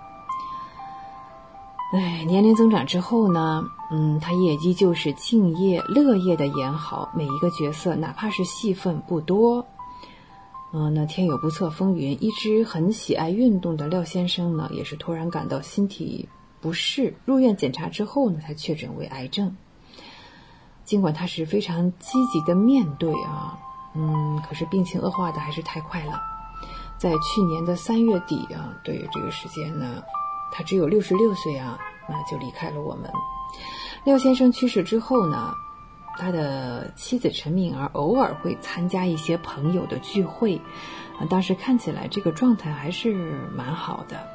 [1.92, 9.66] 哎，年龄增长之后呢，嗯，他也依旧是敬业乐业的演好每一个角色，哪怕是戏份不多。
[10.72, 16.28] 嗯，那天有不测风云，一直很喜爱运动的廖先生呢，也是突然感到身体。
[16.60, 19.56] 不是入院检查之后呢，才确诊为癌症。
[20.84, 23.56] 尽管他是非常积极的面对啊，
[23.94, 26.20] 嗯，可是病情恶化的还是太快了。
[26.98, 30.02] 在去年的三月底啊，对于这个时间呢，
[30.52, 33.10] 他只有六十六岁啊，那就离开了我们。
[34.04, 35.54] 廖先生去世之后呢，
[36.18, 40.60] 他的妻子陈敏儿偶尔会参加一些朋友的聚会，
[41.18, 43.14] 啊，当时看起来这个状态还是
[43.54, 44.28] 蛮好的，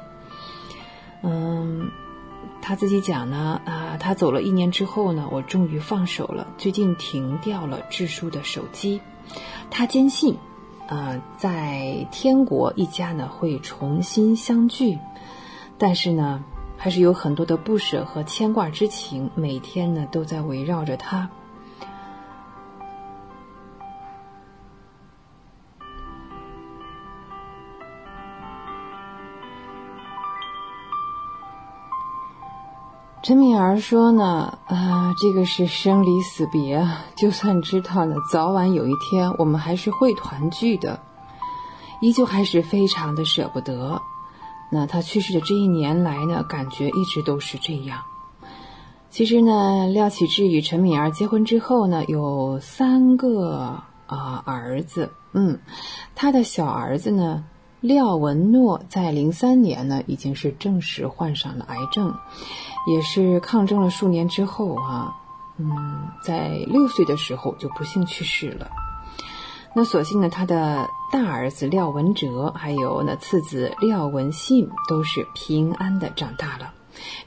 [1.22, 1.90] 嗯。
[2.60, 6.46] 他自己讲呢，啊，他走了一年之后呢，我终于放手了。
[6.58, 9.00] 最近停掉了智叔的手机，
[9.70, 10.36] 他坚信，
[10.88, 14.98] 啊，在天国一家呢会重新相聚，
[15.78, 16.42] 但是呢，
[16.76, 21.28] 还是有很多的不舍和牵挂之情，每天呢都在围绕着他。
[33.26, 41.00] 陈敏儿说呢，啊，这个是生离死别啊，就算知道呢，早晚有一天我们还是会团聚的，
[42.00, 44.00] 依旧还是非常的舍不得。
[44.70, 47.98] 那他去世的这一年来呢，感觉一直都是这样。
[49.10, 55.10] 其实呢，廖启智与陈敏儿结婚之后呢，有三个啊、儿子。
[55.32, 55.58] 嗯，
[56.14, 57.42] 他的小儿子呢，
[57.80, 62.14] 廖文诺在零三年呢，已经是正式患上了癌症，
[62.90, 65.16] 也是抗争了数年之后啊，
[65.58, 68.70] 嗯，在六岁的时候就不幸去世了。
[69.74, 76.72] 那所幸呢，他的大儿子廖文哲，还有呢次子廖文信，都是平安的长大了。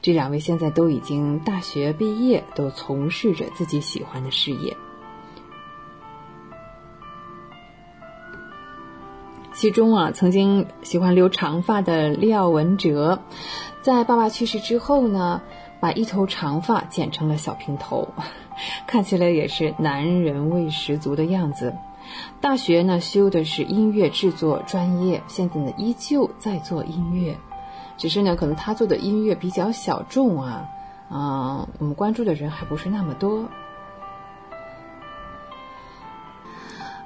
[0.02, 4.76] 这两位现在都已经大学毕业，都从事着自己喜欢的事业。
[9.60, 13.20] 其中啊，曾经喜欢留长发的廖文哲，
[13.82, 15.42] 在爸爸去世之后呢，
[15.80, 18.08] 把一头长发剪成了小平头，
[18.88, 21.74] 看起来也是男人味十足的样子。
[22.40, 27.36] 大学呢修的是音乐制作专业，现在呢依旧在做音乐，
[27.98, 30.70] 只是呢可能他做的音乐比较小众啊，
[31.10, 33.44] 啊、我们关注的人还不是那么多。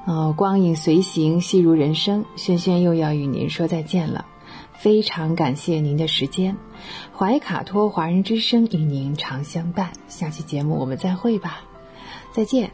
[0.06, 4.26] 哦，光影随行，戏如人生，轩轩又要与您说再见了，
[4.74, 6.56] 非常感谢您的时间，
[7.16, 11.62] 怀卡托华人之声与您常相伴，下期节目我们再会吧，
[12.32, 12.70] 再见。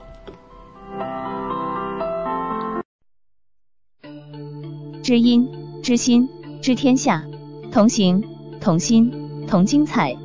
[5.02, 5.48] 知音、
[5.82, 6.28] 知心、
[6.60, 7.24] 知天下，
[7.70, 8.24] 同行、
[8.60, 10.16] 同心、同精彩。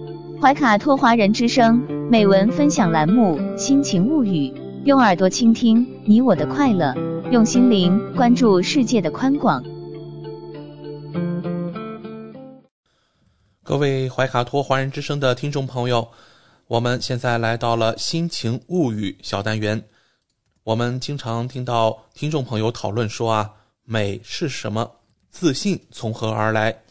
[0.42, 4.50] 怀卡托华人之声美文分享栏目《心情物语》，
[4.86, 6.94] 用耳朵倾听你我的快乐，
[7.32, 9.64] 用心灵关注世界的宽广。
[13.64, 16.08] 各位怀卡托华人之声的听众朋友，
[16.68, 19.84] 我们现在来到了心情物语小单元。
[20.64, 23.52] 我们经常听到听众朋友讨论说啊，
[23.86, 24.92] 美是什么？
[25.32, 26.84] 自信从何而来？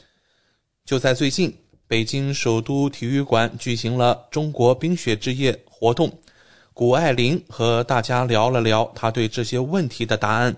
[0.85, 6.11] 就在最近，北京首都体育馆举行了中国冰雪之夜活动，
[6.77, 10.57] 谷爱凌和大家聊了聊她对这些问题的答案。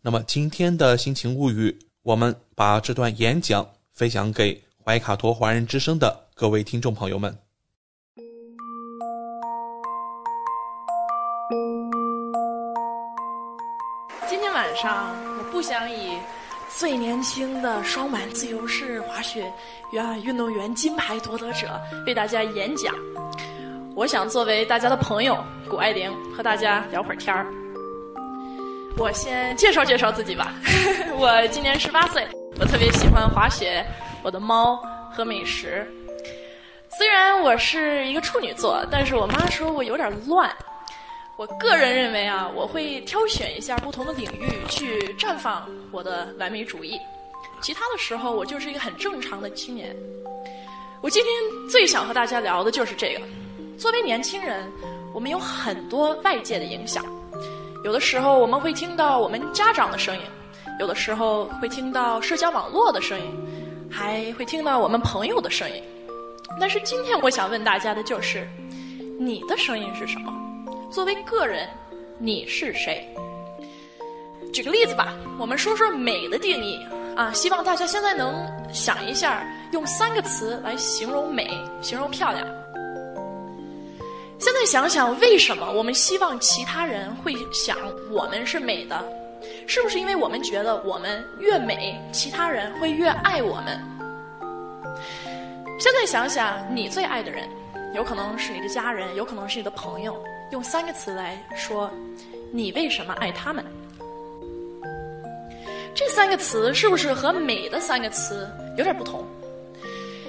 [0.00, 7.36] 那么今天的心情物语，我们把这段演讲分享给怀卡托华人之声的各位听众朋友们。
[14.28, 16.16] 今天晚上，我不想以
[16.78, 19.52] 最年轻的双板自由式滑雪
[19.92, 22.94] 员运动员金牌夺得者为大家演讲。
[23.94, 25.36] 我想作为大家的朋友
[25.68, 27.46] 谷爱凌，和大家聊会儿天儿。
[28.96, 30.54] 我先介绍介绍自己吧，
[31.18, 32.26] 我今年十八岁，
[32.58, 33.84] 我特别喜欢滑雪，
[34.22, 34.76] 我的猫
[35.10, 35.86] 和美食。
[36.96, 40.50] 虽然我是一个处女座，但是我妈说我有点乱。
[41.36, 46.98] 我个人认为啊，我会挑选一下不同的领域去绽放我的完美主义。
[47.60, 49.94] 其他的时候，我就是一个很正常的青年。
[51.02, 53.20] 我今天最想和大家聊的就是这个。
[53.78, 54.70] 作为年轻人，
[55.12, 57.04] 我们有很多外界的影响。
[57.84, 60.22] 有的时候我们会听到我们家长的声音，
[60.78, 63.26] 有的时候会听到社交网络的声音，
[63.90, 65.82] 还会听到我们朋友的声音。
[66.60, 68.46] 但是今天我想问大家的就是，
[69.18, 70.32] 你的声音是什么？
[70.92, 71.68] 作为个人，
[72.18, 73.04] 你是谁？
[74.52, 76.78] 举个例子吧，我们说说美的定义
[77.16, 79.42] 啊，希望大家现在能想一下，
[79.72, 81.50] 用三个词来形容美，
[81.80, 82.46] 形容漂亮。
[84.42, 87.78] 现在想想，为什么我们希望其他人会想
[88.10, 89.00] 我们是美的？
[89.68, 93.80] 是不是因为我们觉得我们越美，其他人会越爱我们？
[95.78, 97.48] 现在想想，你最爱的人，
[97.94, 100.20] 有可能是你的家人，有可能是你的朋友。
[100.50, 101.88] 用三个词来说，
[102.50, 103.64] 你为什么爱他们？
[105.94, 109.24] 这三个词是不是和美的三个词有点不同？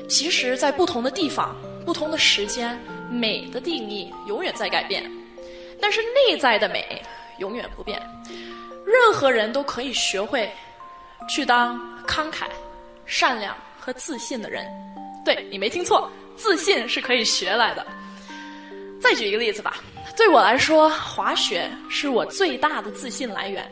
[0.07, 2.79] 其实，在不同的地方、不同的时间，
[3.13, 5.09] 美的定义永远在改变，
[5.79, 7.01] 但是内在的美
[7.37, 8.01] 永远不变。
[8.85, 10.51] 任何人都可以学会
[11.29, 12.45] 去当慷慨、
[13.05, 14.65] 善良和自信的人。
[15.23, 17.85] 对你没听错，自信是可以学来的。
[18.99, 19.77] 再举一个例子吧。
[20.17, 23.67] 对我来说，滑雪是我最大的自信来源。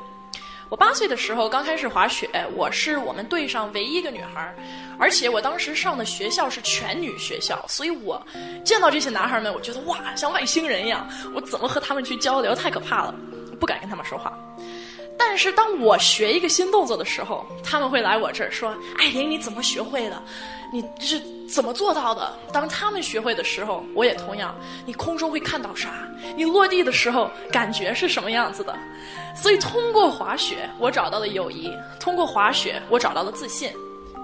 [0.69, 4.55] 我八岁的时候刚开始滑雪，我是我们队上唯一一个女孩，
[5.01, 8.21] 而且我当时上的学校是全女学校，所以我
[8.63, 11.09] 见到这些男孩们，我觉得哇，像外星人一样。
[11.33, 12.53] 我怎么和他们去交流？
[12.53, 13.15] 太可怕了，
[13.59, 14.31] 不敢跟他们说话。
[15.17, 20.21] 但是当我学一个新动作的时候，他们会来我这儿说：“艾琳，你怎么学会的？
[20.71, 24.55] 你是怎么做到的？”当他们学会的时候，我也同样。
[24.85, 25.89] 你空中会看到啥？
[26.35, 28.77] 你落地的时候感觉是什么样子的？
[29.35, 33.71] 所以通过滑雪，我找到了友谊；通过滑雪，我找到了自信。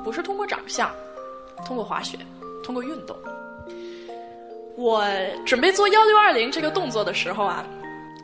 [0.07, 0.89] 不是通过长相，
[1.65, 2.17] 通过滑雪，
[2.63, 3.13] 通过运动。
[4.77, 5.03] 我
[5.45, 7.61] 准备做幺六二零这个动作的时候啊，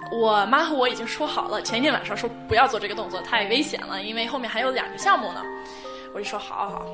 [0.09, 5.43] 我妈和我已经说好了，前一天晚上说不要做这个动作，太危险了，因为后面还有两个项目呢。
[6.13, 6.85] 我就说好好，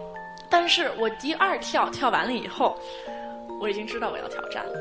[0.50, 2.76] 但是我第二跳跳完了以后，
[3.60, 4.74] 我已经知道我要挑战了，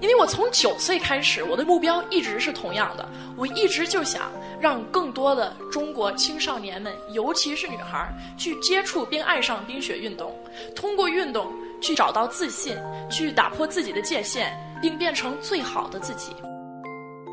[0.00, 10.36] 因为我从九岁开始，我的目标一直是同样的，我一直就想让更多的中国青少年们，尤其是女孩，去接触并爱上冰雪运动，
[10.76, 11.50] 通过运动
[11.80, 12.76] 去找到自信，
[13.10, 14.52] 去打破自己的界限，
[14.82, 16.32] 并变成最好的自己。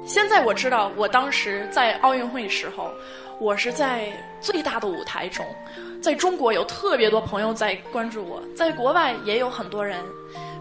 [0.06, 2.90] 现在我知道，我当时在奥运会时候，
[3.42, 4.10] 我是在
[4.40, 5.46] 最大的舞台中，
[6.02, 10.02] 在中国有特别多朋友在关注我，在国外也有很多人，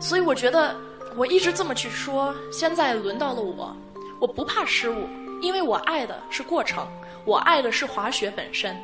[0.01, 0.77] 所以我觉得
[1.17, 3.75] 我一直这么去说，现在轮到了我，
[4.21, 5.09] 我不怕失误，
[5.41, 6.87] 因为我爱的是过程，
[7.25, 8.77] 我爱的是滑雪本身。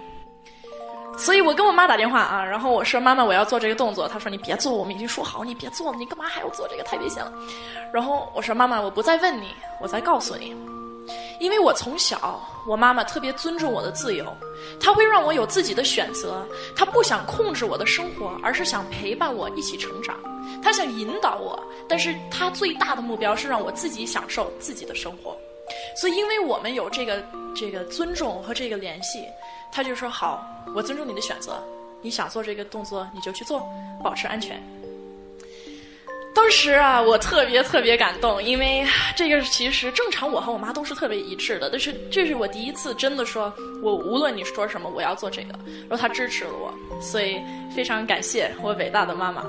[1.19, 7.31] 所以我跟我妈打电话啊，然后我说妈妈我要做这个动作，她说你别做，我们已经说好你别做了，你干嘛还要做这个太危险了。
[7.93, 10.57] 然后我说妈妈我不再问你，我再告诉你，
[11.39, 14.35] 因为我从小我妈妈特别尊重我的自由，
[14.81, 20.17] 她会让我有自己的选择，她不想控制我的生活，而是想陪伴我一起成长，
[20.61, 25.37] 她想引导我，但是她最大的目标是让我自己享受自己的生活。
[25.97, 27.25] 所以因为我们有这个
[27.55, 29.25] 这个尊重和这个联系。
[29.75, 31.55] 他就说好，我尊重你的选择，
[32.03, 33.67] 你想做这个动作你就去做，
[34.05, 34.63] 保持安全。
[36.35, 38.87] 当时啊，我特别特别感动，因为
[39.17, 41.71] 这个其实正常，我和我妈都是特别一致的。
[41.71, 43.51] 但是这是我第一次真的说，
[43.83, 47.41] 我无论你说什么，我要做这个，然后她支持了我，所以
[47.75, 49.43] 非常感谢我伟大的妈妈。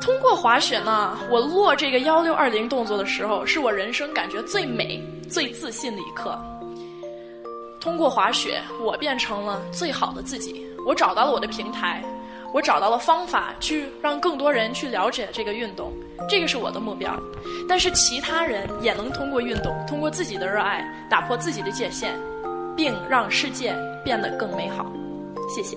[0.00, 6.38] 通过滑雪呢，我落这个幺六二零动作的时候，是我人生感觉最美、最自信的一刻。
[7.80, 10.66] 通过滑雪，我变成了最好的自己。
[10.86, 12.02] 我找到了我的平台，
[12.52, 15.92] 我找到了方法，去让更多人去了解这个运动。
[16.28, 17.14] 这个是我的目标。
[17.68, 22.18] 但是其他人也能通过运动，通过自己的热爱，打破自己的界限，
[22.76, 24.90] 并让世界变得更美好。
[25.54, 25.76] 谢谢。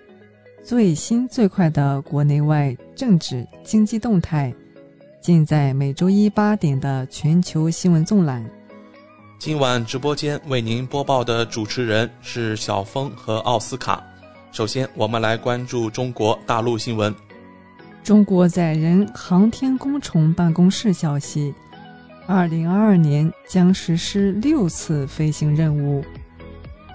[0.63, 4.53] 最新最快的国内外政治经济动态，
[5.19, 8.47] 尽在每周一八点的全球新闻纵览。
[9.39, 14.03] 今晚直播间为您播报的主持人是小峰和奥斯卡。
[14.51, 17.13] 首先，我们来关注中国大陆新闻。
[18.03, 21.51] 中国载人航天工程办公室消息，
[22.27, 26.03] 二零二二年将实施六次飞行任务。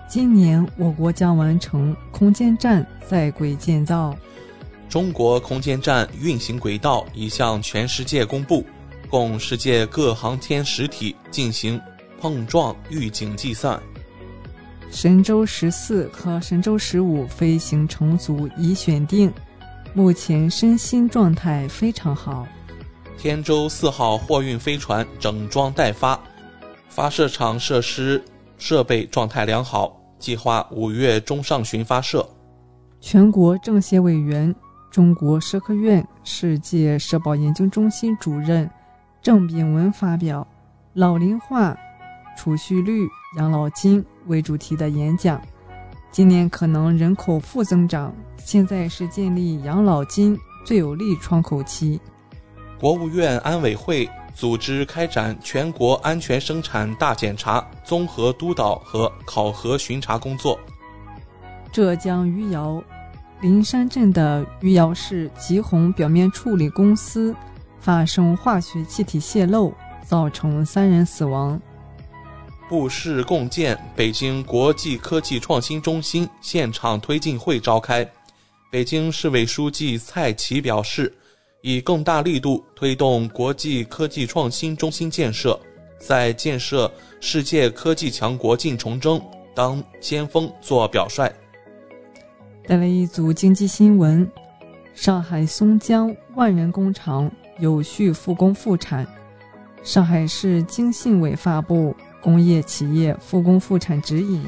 [0.08, 4.16] 今年我国将完成空间站在轨建造。
[4.88, 8.64] 中国空间站运行轨道已向全世界公布，
[9.10, 11.80] 供世界各航天实体进行
[12.20, 13.80] 碰撞预警计算。
[14.90, 19.32] 神舟十四和神舟十五飞行乘组已选定，
[19.92, 22.46] 目前身心状态非常好。
[23.18, 26.18] 天舟四号货运飞船整装待发，
[26.88, 28.22] 发射场设施。
[28.58, 32.26] 设备状态良好，计划五月中上旬发射。
[33.00, 34.54] 全国政协委员、
[34.90, 38.68] 中国社科院世界社保研究中心主任
[39.22, 40.46] 郑炳文发表
[40.94, 41.76] “老龄化、
[42.36, 43.06] 储蓄率、
[43.38, 45.40] 养老金”为主题的演讲。
[46.10, 52.00] 今年可能人口负增长，现在是建立养老金最有利窗口期。
[52.80, 54.08] 国务院安委会。
[54.36, 60.60] 组织开展全国安全生产大检查综合督导和考核巡查工作。
[61.76, 62.82] 浙江余姚
[63.42, 67.36] 灵山镇的余姚市吉鸿表面处理公司
[67.78, 69.70] 发生化学气体泄漏，
[70.02, 71.60] 造成三人死亡。
[72.66, 78.10] 布市共建北京国际科技创新中心现场推进会召开，
[78.72, 81.14] 北京市委书记蔡奇表示，
[81.60, 85.60] 以更大力度推动国际科技创新中心建设，
[86.00, 89.22] 在建设世界科技强国进程中
[89.54, 91.30] 当先锋做表率。
[92.66, 94.28] 带来一组经济新闻：
[94.92, 99.06] 上海松江万人工厂有序复工复产。
[99.84, 101.94] 上海市经信委发布。
[102.22, 104.42] 工业企业复工复产指引，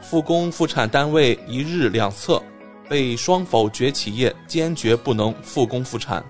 [0.00, 2.42] 复工复产单位一日两测，
[2.88, 6.24] 被双否决企业坚决不能复工复产。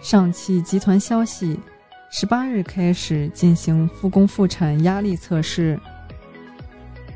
[0.00, 1.58] 上汽集团消息，
[2.12, 5.76] 十八日开始进行复工复产压力测试。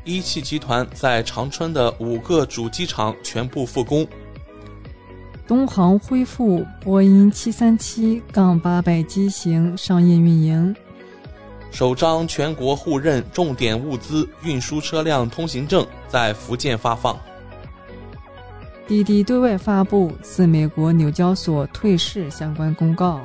[0.09, 4.07] 一汽集团在长春的五个主机厂全部复工。
[5.47, 10.75] 东航恢复波音七三七杠八百机型商业运营。
[11.69, 17.15] 首张全国互认重点物资运输车辆通行证在福建发放。
[18.87, 23.21] 滴滴对外发布自美国纽交所退市相关公告。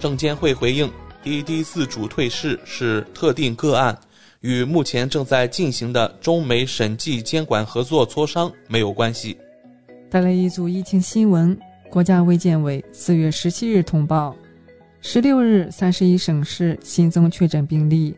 [0.00, 0.90] 证监会回应，
[1.22, 3.96] 滴滴自主退市是特定个案，
[4.40, 9.36] 与目前正在进行的中美审计监管合作磋商没有关系。
[10.08, 11.58] 带来一组疫情新闻，
[11.90, 14.34] 国家卫健委四月十七日通报。
[15.00, 18.14] 十六日，三十一省市新增确诊病例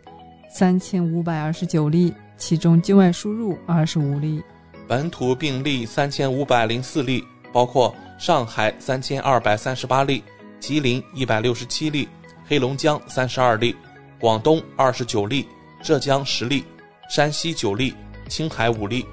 [0.50, 4.42] 三千五百二十九例，其中境外输入二十五例，
[4.86, 10.22] 本土病例三千五百零四例，包括上海三千二百三十八例，
[10.58, 12.08] 吉林一百六十七例，
[12.46, 13.74] 黑龙江三十二例，
[14.18, 15.46] 广东二十九例，
[15.82, 16.64] 浙江十例，
[17.08, 17.94] 山西九例，
[18.28, 19.04] 青海五例，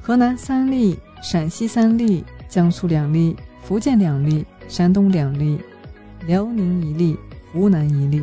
[0.00, 5.60] 河南三例，陕西三例，江苏两例，福建两例，山东两例。
[6.26, 7.16] 辽宁一例，
[7.52, 8.22] 湖南一例。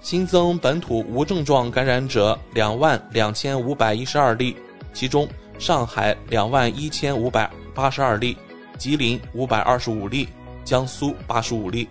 [0.00, 4.56] 新增本土无症状感染者两万两千五百一十二例，
[4.92, 8.36] 其中上海两万一千五百八十二例，
[8.78, 10.28] 吉林五百二十五例，
[10.64, 11.88] 江苏八十五例。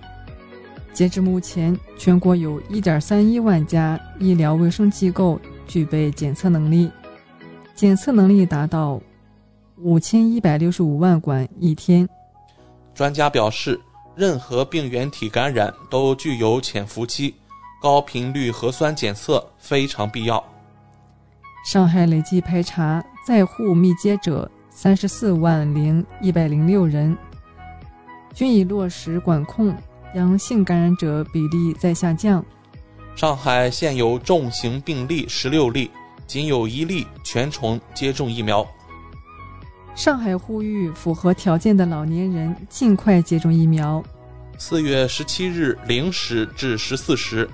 [0.94, 6.92] 截至目前，全国有一点三一万家医疗卫生机构具备检测能力，
[7.76, 9.02] 检测能力达到
[9.78, 12.08] 五千一百六十五万管一天。
[12.94, 13.80] 专家表示。
[14.16, 17.34] 任何病原体感染都具有潜伏期，
[17.82, 20.44] 高频率核酸检测非常必要。
[21.66, 27.18] 上海累计排查在沪密接者三十四万零一百零六人，
[28.34, 29.74] 均已落实管控，
[30.16, 32.44] 阳性感染者比例在下降。
[33.16, 35.92] 上海现有重型病例十六例，
[36.26, 38.66] 仅有一例全程接种疫苗。
[39.96, 44.02] 上海呼吁符合条件的老年人尽快接种疫苗。
[44.58, 47.50] 四月十七日零时至十四时，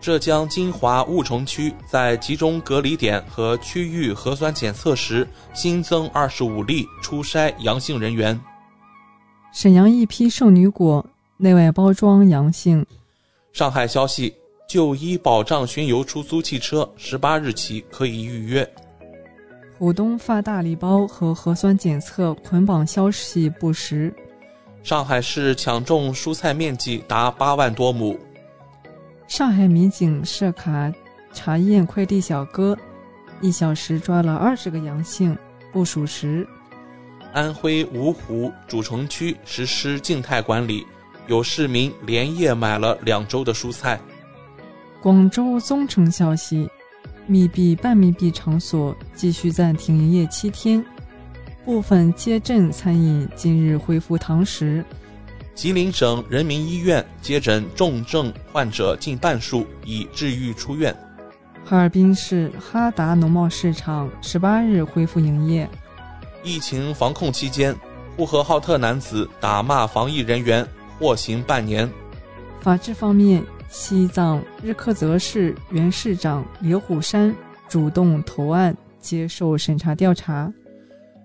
[0.00, 8.38] 浙江金华婺城区在集中隔离点和区域核酸检测时新增二十五例初筛阳性人员。
[9.52, 11.04] 沈阳一批圣女果
[11.36, 12.84] 内外包装阳性。
[13.52, 14.34] 上海消息：
[14.68, 18.68] 就医保障巡游出租汽车十八日起可以预约。
[19.76, 24.14] 浦东发大礼包和核酸检测捆绑消息不实。
[24.82, 28.18] 上海市抢种蔬菜面积达八万多亩。
[29.26, 30.92] 上海民警设卡
[31.32, 32.76] 查验快递小哥，
[33.40, 35.36] 一小时抓了二十个阳性，
[35.72, 36.46] 不属实。
[37.32, 40.86] 安徽芜湖主城区实施静态管理，
[41.26, 44.00] 有市民连夜买了两周的蔬菜。
[45.00, 46.68] 广州宗城消息。
[47.26, 50.84] 密闭、半密闭场所继续暂停营业七天，
[51.64, 54.84] 部分街镇餐饮今日恢复堂食。
[55.54, 60.94] 吉林省人民医院接诊重症患者近半数已治愈出院。
[61.64, 65.66] 哈尔滨市哈达农贸市场十八日恢复营业。
[66.42, 67.74] 疫情防控期间，
[68.18, 70.66] 呼和浩特男子打骂防疫人员，
[70.98, 71.90] 获刑半年。
[72.60, 73.44] 法治方面。
[73.70, 77.34] 西藏日喀则市原市长刘虎山
[77.68, 80.52] 主动投案接受审查调查，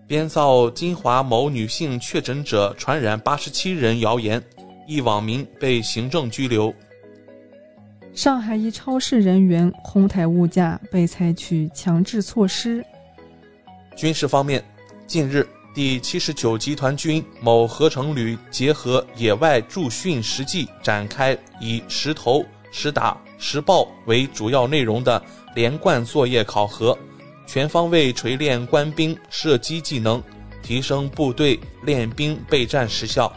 [0.07, 4.41] 编造金华某女性确诊者传染八十七人谣言，
[4.87, 6.73] 一网民被行政拘留。
[8.15, 12.83] 上海一超市人员哄抬物价被采取强制措施。
[13.95, 14.63] 军事方面，
[15.05, 15.47] 近日。
[15.79, 25.23] 第七十九集团军某合成旅结合野外驻训实际，展开以实投、实打、实报为主要内容的
[25.55, 26.97] 连贯作业考核，
[27.47, 30.21] 全方位锤炼官兵射击技能，
[30.61, 33.31] 提升部队练兵备战实效。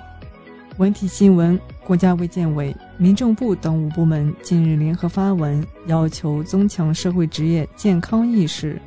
[0.78, 8.82] 文体新闻：国家卫健委、民政部等五部门近日联合发文，要求增强社会职业健康意识，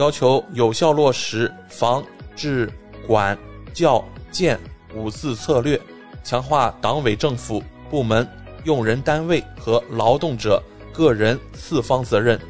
[0.00, 2.02] 要求有效落实防
[2.34, 2.66] 治
[3.06, 3.36] 管
[3.74, 4.58] 教建
[4.94, 5.78] 五字策略，
[6.24, 8.26] 强化党委政府部门、
[8.64, 12.40] 用人单位和劳动者个人四方责任。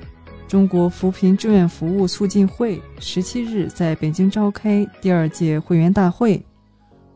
[0.46, 6.40] 中国扶贫志愿服务促进会十七日在北京召开第二届会员大会。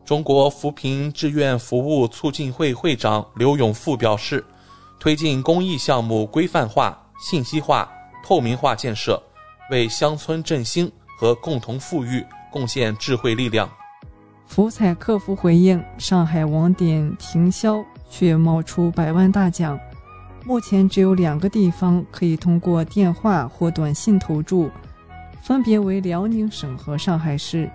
[0.03, 4.43] 中国扶贫志愿服务促进会会长刘永富表示，
[4.99, 7.89] 推进公益项目规范化、信息化、
[8.21, 9.21] 透明化建设，
[9.69, 13.69] 为乡村振兴和共同富裕贡献智慧力量。
[14.45, 19.79] 福彩客服回应：上海网点停销，却冒出百万大奖。
[20.45, 24.69] 目前只有两个地方可以通过电话或短信投注，
[25.41, 27.67] 分别为辽宁省和上海市。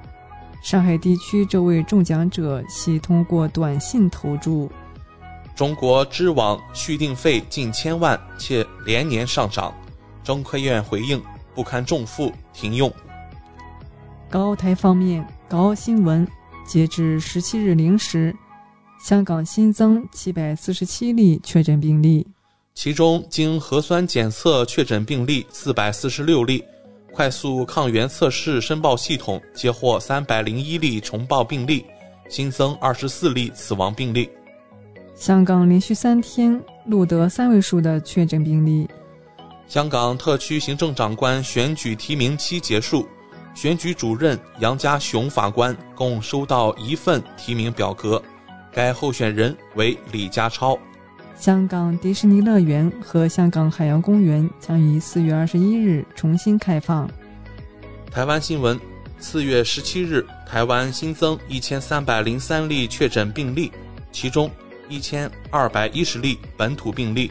[0.63, 4.71] 上海地区这位中奖者系通过短信投注。
[5.57, 9.75] 中国知网续订费近千万，且连年上涨。
[10.23, 11.21] 中科院回应
[11.55, 12.93] 不堪重负停用。
[14.29, 16.27] 港澳台方面，港澳新闻，
[16.67, 18.35] 截至十七日零时，
[19.05, 22.27] 香港新增七百四十七例确诊病例，
[22.75, 26.63] 其中经核酸检测确诊病例四百四十六例。
[27.13, 31.85] 快速抗原测试申报系统接获三百零一例重报病例，
[32.29, 34.31] 新增二十四例死亡病例。
[35.17, 38.89] 香港连续三天录得三位数的确诊病例。
[39.71, 43.07] 香港特区行政长官选举提名期结束，
[43.55, 48.21] 选举主任杨家雄法官共收到一份提名表格，
[48.73, 50.77] 该候选人为李家超。
[51.37, 57.09] 香港迪士尼乐园和香港海洋公园将于四月二十一日重新开放。
[58.11, 58.77] 台湾新闻：
[59.21, 63.71] 四月十七日，台湾新增一千三百零三例确诊病例，
[64.11, 64.51] 其中
[64.89, 67.31] 一千二百一十例本土病例。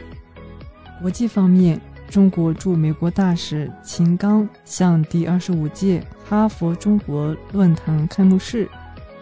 [1.02, 1.80] 国际方面，
[2.10, 8.68] 中国驻美国大使秦刚向第二十五届哈佛中国论坛开幕式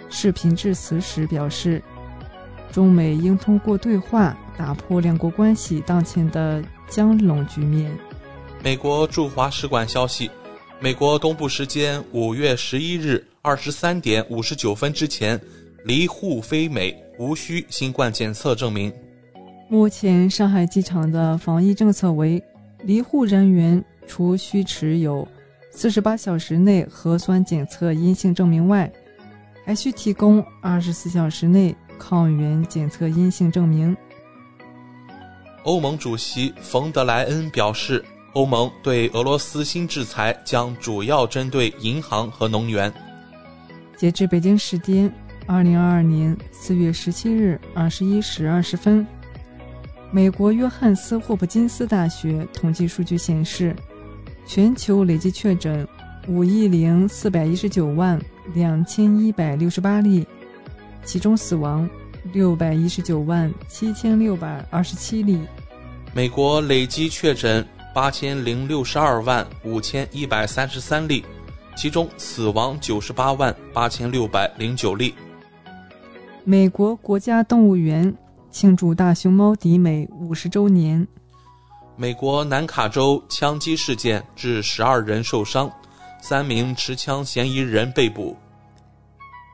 [0.09, 1.83] 视频致辞时表示，
[2.73, 4.37] 中美应通过对话。
[4.57, 7.97] 打破两国关系当前的僵冷局面。
[8.61, 10.29] 美国驻华使馆消息：
[10.81, 15.41] 美国东部时间五月十一日二十三点五十九分之前，
[15.85, 18.93] 离沪飞美无需新冠检测证明。
[19.69, 22.43] 目前上海机场的防疫政策为：
[22.89, 25.29] 离沪人员除需持有
[25.71, 28.91] 四十八小时内核酸检测阴性证明外，
[29.63, 33.95] 还需提供二十四小时内抗原检测阴性证明。
[35.65, 42.91] 欧盟主席冯德莱恩表示，欧盟对俄罗斯新制裁将主要针对银行和能源。
[43.99, 45.13] 截至北京时间
[45.47, 49.07] 二零二二年四月十七日二十一时二十分，
[50.11, 53.75] 美国约翰斯霍普金斯大学统计数据显示，
[54.47, 55.87] 全球累计确诊
[56.27, 58.21] 五亿零四百一十九万
[58.55, 60.27] 两千一百六十八例，
[61.05, 61.89] 其中死亡。
[62.33, 65.39] 六百一十九万七千六百二十七例，
[66.13, 71.25] 美国累计确诊八千零六十二万五千一百三十三例，
[71.77, 75.15] 其中死亡九十八万八千六百零九例。
[76.45, 78.13] 美国国家动物园
[78.51, 81.07] 庆祝大熊猫迪美五十周年。
[81.97, 85.71] 美国南卡州枪击事件致十二人受伤，
[86.21, 88.37] 三名持枪嫌疑人被捕。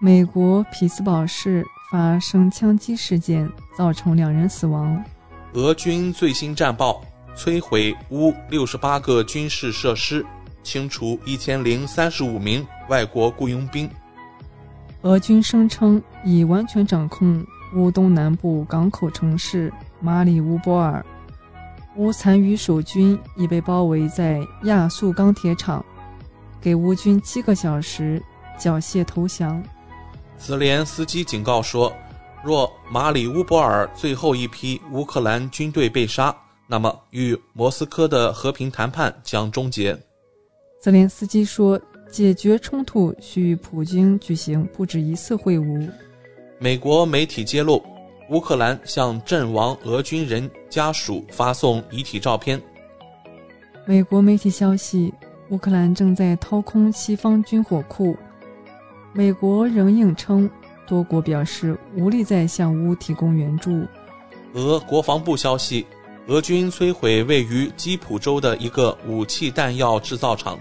[0.00, 1.64] 美国匹兹堡市。
[1.90, 5.00] 发生枪击事件，造成两人死亡。
[5.52, 7.00] 俄军最新战报：
[7.36, 10.26] 摧毁乌六十八个军事设施，
[10.64, 13.88] 清除一千零三十五名外国雇佣兵。
[15.02, 21.04] 俄军声称已完全掌控乌东南部港口城市马里乌波尔。
[21.96, 25.84] 乌残余守军已被包围在亚速钢铁厂，
[26.60, 28.20] 给乌军七个小时
[28.58, 29.62] 缴械投降。
[30.36, 31.92] 泽连斯基警告说，
[32.42, 36.34] 若马里乌波尔最后一批乌克兰军队被杀，
[36.66, 39.96] 那么与莫斯科的和平谈判将终结。
[40.80, 45.88] 泽连斯基说，解决冲突需与普京举行不止一次会晤。
[46.64, 47.84] 美国媒体揭露，
[48.30, 52.58] 乌克兰向阵亡俄军人家属发送遗体照片。
[53.84, 55.12] 美国媒体消息，
[55.50, 58.16] 乌克兰正在掏空西方军火库。
[59.12, 60.48] 美国仍硬称，
[60.86, 63.84] 多国表示无力再向乌提供援助。
[64.54, 65.86] 俄国防部消息，
[66.28, 70.58] 俄军摧毁位于基辅州的一个武器弹药制造厂。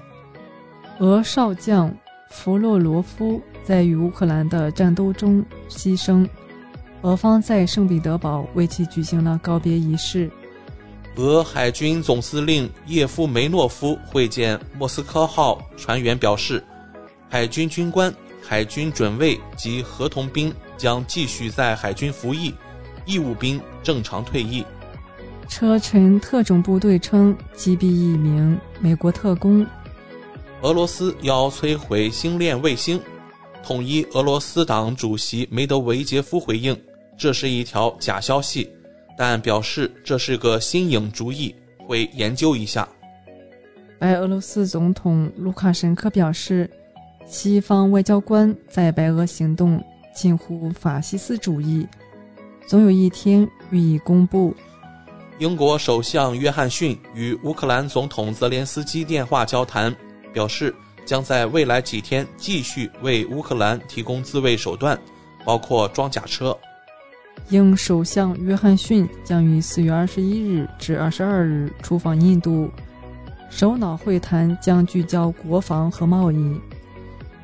[1.00, 1.90] 俄少将
[2.30, 6.28] 弗洛罗夫在与乌克兰的战斗中牺牲，
[7.02, 10.30] 俄方在圣彼得堡为其举行了告别仪式。
[11.16, 16.64] 俄海军总司令叶夫梅诺夫会见莫斯科号船员，表示，
[17.30, 22.54] 海军军官、海军准尉及合同兵将继续在海军服役，
[23.06, 24.66] 义务兵正常退役。
[25.48, 29.66] 车臣特种部队称击毙一名美国特工。
[30.64, 33.00] 俄罗斯要摧毁星链卫星，
[33.64, 36.78] 统一俄罗斯党主席梅德韦杰夫回应，
[37.18, 38.70] 这是一条假消息。
[39.18, 41.56] 但表示这是个新颖主意，
[41.88, 42.88] 会研究一下。
[44.00, 46.70] 白俄罗斯总统卢卡申科表示，
[47.26, 49.82] 西方外交官在白俄行动
[50.14, 51.88] 近乎法西斯主义，
[52.68, 54.54] 总有一天予以公布。
[55.40, 59.96] 英国首相约翰逊与乌克兰总统泽连斯基电话交谈，
[60.34, 60.74] 表示
[61.06, 65.00] 将在未来几天继续为乌克兰提供自卫手段，
[65.46, 66.58] 包括装甲车。
[67.50, 72.70] 英首相约翰逊将于四月二十一日至二十二日出访印度，
[73.50, 76.60] 首脑会谈将聚焦国防和贸易。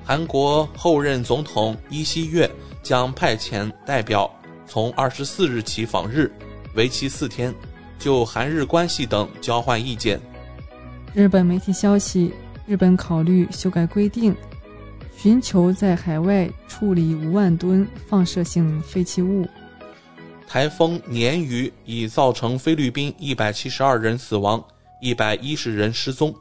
[0.05, 2.49] 韩国后任总统尹锡悦
[2.81, 4.31] 将派遣代表
[4.65, 6.31] 从二十四日起访日，
[6.75, 7.53] 为期四天，
[7.99, 10.19] 就韩日关系等交换意见。
[11.13, 12.33] 日本媒体消息，
[12.69, 14.35] 日本考虑修改规定，
[15.17, 19.47] 寻求在海外处理五万吨放射性废弃物。
[20.47, 24.63] 台风鲶鱼已造成菲律宾一百七十二人死亡，
[25.01, 26.31] 一百一十人失踪。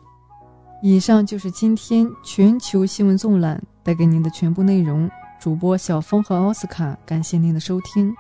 [0.83, 5.11] 以上就是今天全球新闻纵览带给您的全部内容。
[5.41, 8.15] 主播小峰和奥斯卡，感谢您的收听。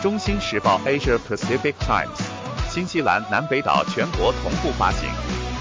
[0.00, 2.20] 中新时报 Asia Pacific Times，
[2.68, 5.08] 新西兰南北岛全国同步发行。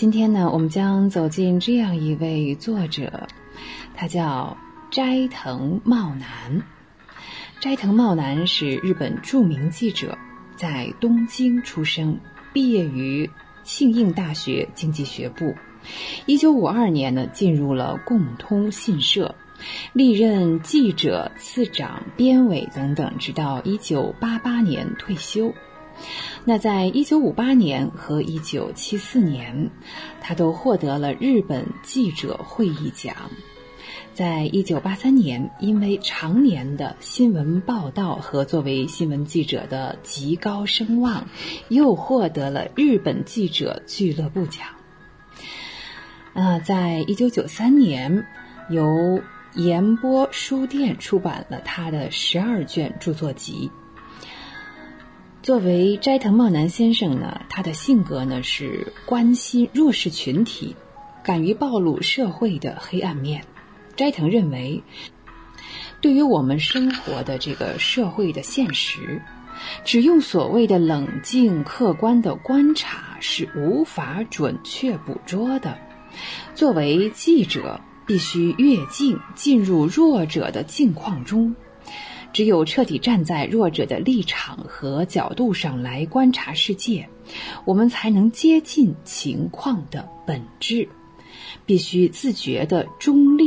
[0.00, 3.28] 今天呢，我们将走进这样一位作者，
[3.94, 4.56] 他叫
[4.90, 6.62] 斋藤茂男。
[7.60, 10.16] 斋藤茂男是日本著名记者，
[10.56, 12.18] 在东京出生，
[12.54, 13.28] 毕业于
[13.62, 15.54] 庆应大学经济学部。
[16.24, 19.34] 一九五二年呢，进入了共通信社，
[19.92, 25.52] 历任记者、次长、编委等等，直到一九八八年退休。
[26.44, 29.70] 那在一九五八年和一九七四年，
[30.20, 33.14] 他都获得了日本记者会议奖。
[34.12, 41.26] 在一九八三年，因为常年的新闻报道和作为新闻记者的极高声望，
[41.68, 44.66] 又获得了日本记者俱乐部奖。
[46.34, 48.26] 啊，在一九九三年，
[48.68, 49.22] 由
[49.54, 53.70] 岩波书店出版了他的十二卷著作集。
[55.42, 60.76] 作为斋藤茂男先生呢，他的性格呢是关心弱势群体，
[61.24, 63.42] 敢于暴露社会的黑暗面。
[63.96, 64.82] 斋藤认为，
[66.02, 69.22] 对于我们生活的这个社会的现实，
[69.82, 75.78] 只用所谓的冷静客观的观察是无法准确捕捉的。
[76.54, 81.56] 作为记者，必须越境进入弱者的境况中。
[82.32, 87.08] 只有彻底站在弱者的立场和角度上来观察世界，
[87.64, 90.88] 我们才能接近情况的本质。
[91.66, 93.44] 必须自觉的中立、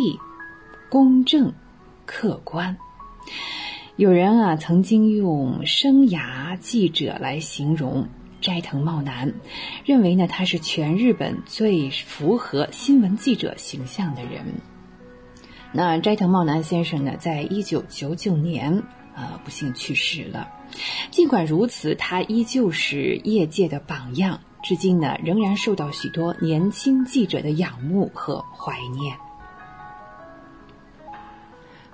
[0.90, 1.54] 公正、
[2.06, 2.78] 客观。
[3.96, 8.08] 有人啊，曾经用生涯记者来形容
[8.42, 9.34] 斋藤茂男，
[9.86, 14.46] 认为呢他是全日本最符合新闻记者形象的人。
[15.76, 18.84] 那斋藤茂男先生呢，在一九九九年，
[19.16, 20.48] 呃，不幸去世了。
[21.10, 24.40] 尽管如此，他依旧是业界的榜样。
[24.62, 29.18] 至今呢，仍然受到许多年轻记者的仰慕和怀念。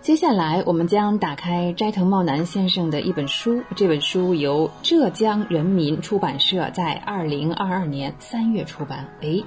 [0.02, 3.64] 接下来，我们将打开斋藤茂男先生的一本书。
[3.76, 9.08] 这本书由浙江人民出版社在二零二二年三月出版。
[9.22, 9.42] 哎，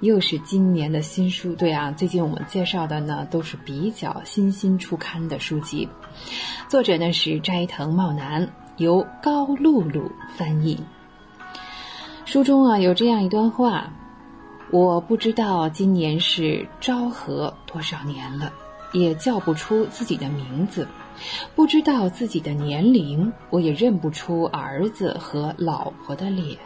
[0.00, 1.54] 又是今年的新书。
[1.54, 5.88] 对啊，最近我们介绍的呢，都是比较新新出刊的书籍。
[6.68, 10.80] 作者呢是斋藤茂男，由高露露翻译。
[12.24, 13.92] 书中啊有这样一段话，
[14.70, 18.52] 我不知道今年是昭和多少年了，
[18.92, 20.86] 也叫不出自己的名字，
[21.56, 26.56] 不知道自己的年龄，我也认不出儿子和老婆的脸。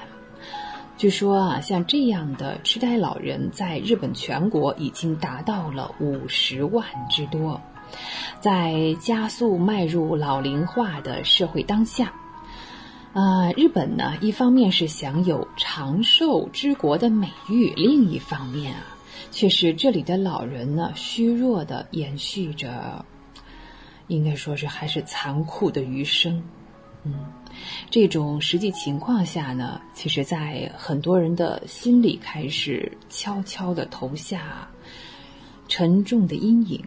[0.96, 7.60] 据说啊，像这样的痴呆老人在日本全国已经达到了五十万之多，
[8.40, 12.12] 在加速迈入老龄化的社会当下。
[13.12, 18.80] 啊，日本呢，一方面是享有长寿之国的美誉，另一方面啊，
[19.30, 23.04] 却是这里的老人呢，虚弱的延续着，
[24.06, 26.42] 应该说是还是残酷的余生。
[27.04, 27.14] 嗯，
[27.90, 34.68] 这种实际情况下呢，其实，在很多人的心里开始悄悄的投下
[35.68, 36.84] 沉重的阴影。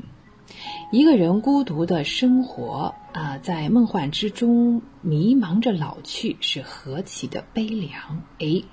[0.91, 8.23] 一个人孤独的生活啊，在梦幻之中迷茫着老去，是何其的悲凉！
[8.39, 8.63] 哎，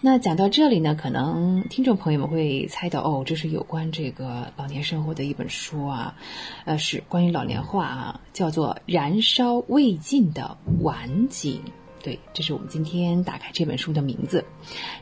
[0.00, 6.16] 那讲到这里呢，可能听众朋友们会猜到，哦，这是有关这个老年生活的一本书啊，
[6.64, 11.60] 呃，是关于老年化啊，叫做《燃烧未尽的晚景》。
[12.02, 14.44] 对，这是我们今天打开这本书的名字，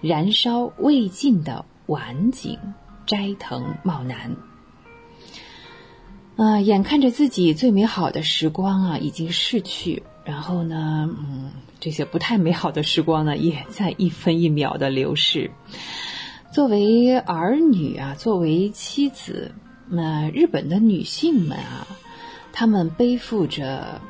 [0.09, 2.59] 《燃烧未尽的晚景》，
[3.07, 4.50] 斋藤茂男。
[6.41, 15.51] 啊，眼看着自己最美好的时光啊已经逝去，然后呢，嗯，这些不太美好的时光呢也在一分一秒的流逝。
[16.51, 19.53] 作为儿女啊，作为妻子，
[19.87, 21.87] 那日本的女性们啊，
[22.55, 24.01] 她们背负着，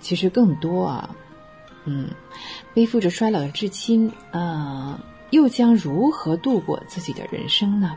[0.00, 1.16] 其实更多啊，
[1.84, 2.08] 嗯，
[2.74, 7.96] 背负着衰老的至亲啊，又将如何度过自己的人生呢？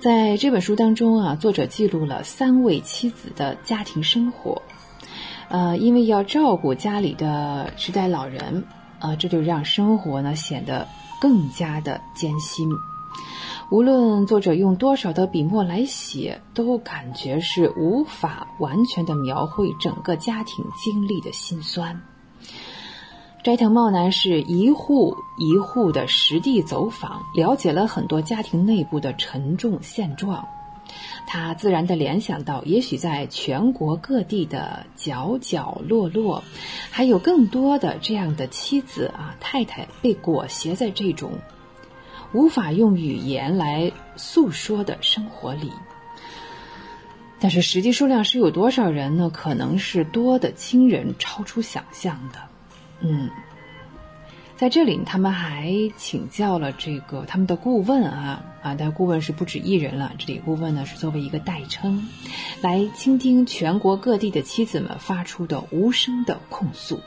[0.00, 4.62] 在这本书当中啊，作者记录了三位妻子的家庭生活。
[5.48, 8.62] 呃，因为要照顾家里的痴呆老人，
[9.00, 10.86] 呃，这就让生活呢显得
[11.20, 12.68] 更加的艰辛。
[13.72, 22.00] 无论作者用多少的笔墨来写，都感觉是无法完全的描绘整个家庭经历的辛酸。
[23.48, 30.46] 斋藤茂男是一户一户的实地走访，了解了很多家庭内部的沉重现状。
[31.26, 36.44] 他自然地联想到，也许在全国各地的角角落落，
[36.90, 41.32] 还有更多的这样的妻子啊、太太被裹挟在这种
[42.34, 45.72] 无法用语言来诉说的生活里。
[47.40, 49.30] 但是实际数量是有多少人呢？
[49.32, 52.40] 可能是多的惊人，超出想象的。
[53.00, 53.30] 嗯，
[54.56, 60.12] 在这里，他们还请教了这个他们的顾问啊啊，但顾问是不止一人了。
[60.18, 62.08] 这里顾问呢是作为一个代称，
[62.60, 67.00] 来倾听全国各地的妻子们发出的无声的控诉，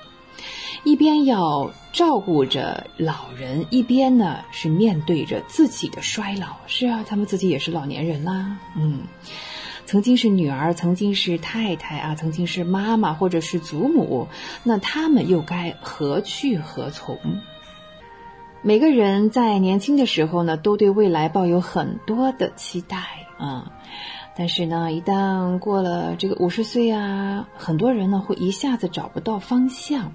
[0.86, 6.56] 一边要照顾着老人，一边呢是面对着自己的衰老。
[6.68, 8.58] 是啊，他们自己也是老年人啦。
[8.78, 9.02] 嗯。
[9.92, 14.30] 曾经是女儿，曾经是太太啊，曾经是妈妈或者是祖母，
[14.64, 17.20] 那他们又该何去何从？
[18.62, 22.96] 每个人在年轻的时候呢，都对未来抱有很多的期待
[23.38, 23.74] 啊，
[24.38, 30.14] 但是呢，一旦过了这个五十岁啊，很多人呢会一下子找不到方向，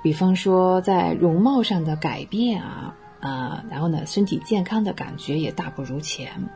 [0.00, 2.94] 比方说在容貌上的改变啊。
[3.20, 6.48] 啊，然后呢，身体健康的感觉也大不如前。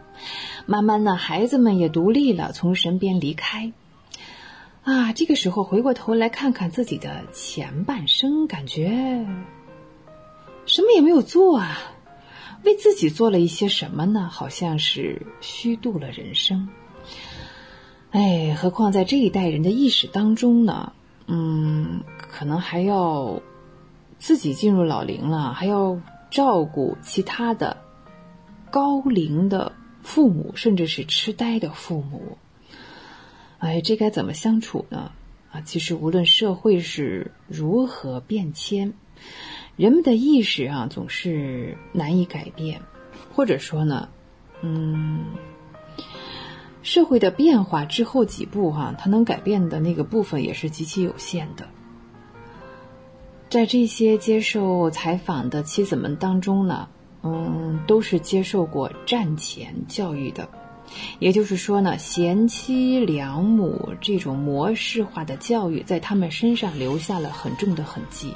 [0.67, 3.73] 慢慢呢，孩子们也独立了，从身边离开。
[4.83, 9.27] 啊，这个时候回过头来看看自己的前半生，感觉
[10.67, 11.79] 什么也没有做啊。
[12.63, 14.29] 为自己做了一些什么呢？
[14.31, 16.69] 好像是虚度了人生。
[18.11, 20.93] 哎，何况在这一代人的意识当中呢，
[21.27, 23.41] 嗯，可能还要
[24.19, 25.99] 自己进入老龄了，还要
[26.31, 27.77] 照顾其他的
[28.71, 32.39] 高龄的父母，甚至是痴呆的父母。
[33.59, 35.13] 哎，这该怎么相处呢？
[35.53, 38.95] 啊，其实无论社会是如何变迁。
[39.77, 42.81] 人们的意识啊，总是难以改变，
[43.35, 44.09] 或者说呢，
[44.63, 45.25] 嗯，
[46.83, 51.69] 社会的变化之后几步哈，它能改变的那个部分也是极其有限的。
[53.51, 56.89] 在这些接受采访的妻子们当中呢，
[57.25, 60.49] 嗯，都是接受过战前教育的，
[61.19, 68.33] 也就是说呢，贤妻良母这种模式化的教育，在他们身上留下了很重的痕迹。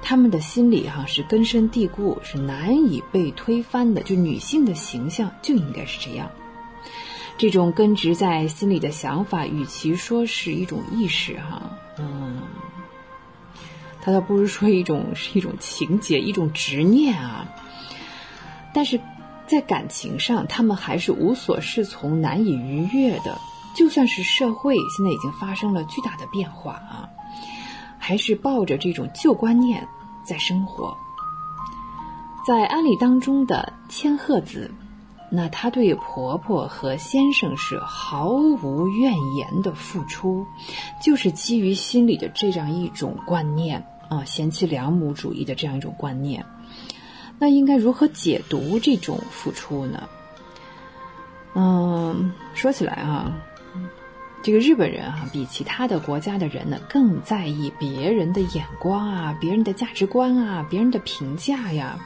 [0.00, 4.02] 他们的心理哈是根深蒂固，是难以被推翻的。
[4.02, 6.30] 就女性的形象就应该是这样。
[7.36, 12.40] 这种根植在心里的想法，与其说是一种意识哈，嗯，
[14.06, 17.52] 它倒不如说一种是一种情节，一种执念啊。
[18.72, 19.00] 但是
[19.48, 23.36] 在感情上，他们还是无所适从，难以逾越的。
[23.74, 27.08] 就算是社会现在已经发生了巨大的变化啊，
[27.98, 29.88] 还是抱着这种旧观念。
[30.24, 30.96] 在生活，
[32.46, 34.70] 在安利当中的千鹤子，
[35.32, 40.46] 那她对婆婆和先生是毫无怨言的付出，
[41.02, 46.44] 就是基于心里的这样一种观念啊，贤妻良母主义的这样一种观念。
[47.38, 50.08] 那应该如何解读这种付出呢？
[51.54, 53.32] 嗯，说起来啊。
[54.42, 61.98] 这个日本人啊，比其他的国家的人呢，更在意别人的眼光啊，别人的价值观啊，别人的评价呀，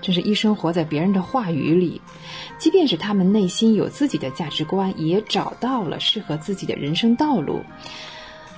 [0.00, 2.00] 真是一生活在别人的话语里。
[2.56, 7.60] 即便是他们内心有自己的价值观，也找到了适合自己的人生道路。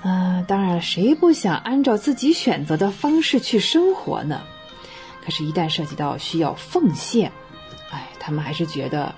[0.02, 4.42] 啊，当然，谁不想按照自己选择的方式去生活呢？
[5.24, 7.32] 可是，一旦涉及到需要奉献，
[7.90, 9.14] 哎，他们还是觉得，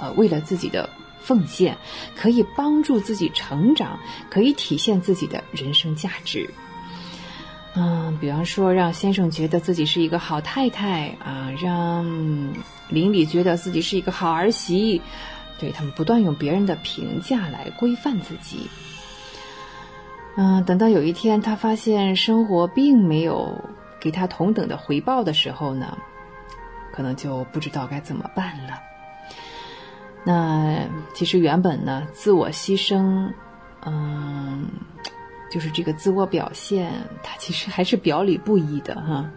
[0.00, 0.88] 呃，为了自己的。
[1.24, 1.74] 奉献
[2.14, 3.98] 可以帮助自己成长，
[4.28, 6.46] 可以体现自己的人生价值。
[7.74, 12.04] 嗯，比方说让先生觉得自己是一个好太太啊，让
[12.90, 15.00] 邻里觉得自己是一个好儿媳，
[15.58, 18.68] 对他们不断用别人的评价来规范自己。
[20.36, 23.56] 嗯，等到有一天他发现生活并没有
[24.00, 25.96] 给他同等的回报的时候呢，
[26.92, 28.80] 可能就不知道该怎么办了。
[30.24, 33.30] 那其实原本呢，自我牺牲，
[33.84, 34.68] 嗯，
[35.50, 36.90] 就是这个自我表现，
[37.22, 39.30] 它其实还是表里不一的哈。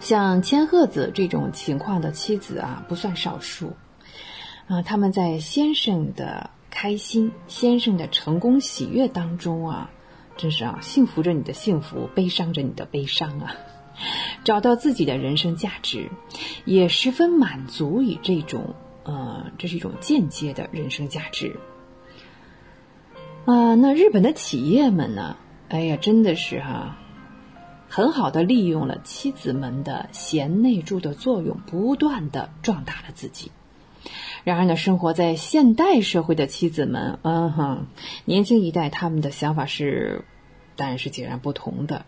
[0.00, 3.74] 像千鹤子这种情况的妻子啊，不算少数
[4.66, 4.82] 啊。
[4.82, 6.50] 他们在先生的
[6.82, 9.92] 开心、先生的成功、喜悦当中啊，
[10.36, 13.54] 真是啊，幸福着你的幸福，悲伤着你的悲伤啊，
[14.42, 16.10] 找到自己的人生价值，
[16.64, 18.74] 也十分满足于这种。
[19.04, 21.54] 呃，这是一种间接的人生价值。
[23.44, 25.36] 啊，那日本的企业们呢？
[25.68, 26.96] 哎呀，真的是哈，
[27.88, 33.52] 很好的利用了妻子们的贤内助的作用，不断的壮大了自己。
[34.44, 37.86] 然而呢，生活在现代社会的妻子们，嗯哼，
[38.24, 40.24] 年轻一代他们的想法是，
[40.76, 42.04] 当然是截然不同的。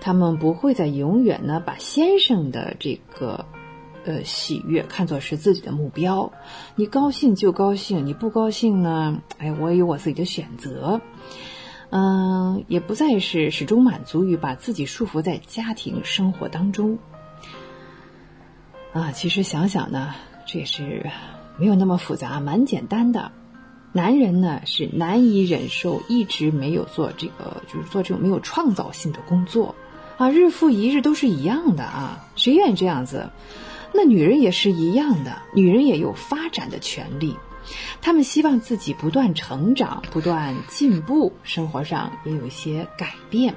[0.00, 3.46] 他们不会再永远呢把先生的这个。
[4.08, 6.32] 呃，喜悦看作是自己的目标，
[6.76, 9.20] 你高兴就高兴，你不高兴呢？
[9.38, 11.00] 哎，我有我自己的选择。
[11.90, 17.00] 嗯，也不再是始终满足于把自己束缚在家庭生活当中。
[18.92, 20.14] 啊，其实想想呢，
[20.46, 21.10] 这也是
[21.58, 23.32] 没有那么复杂，蛮简单的。
[23.92, 29.74] 男人呢是难以忍受一直没有做这个，就是做这种没有创造性的工作
[30.18, 33.30] 啊，日复一日都是一样的啊，谁愿意这样子？
[33.94, 37.34] 那女人也是一样的，女人也有发展的权利，
[38.00, 43.54] 他们希望自己不断成长、不断进步，生活上也有一些改变。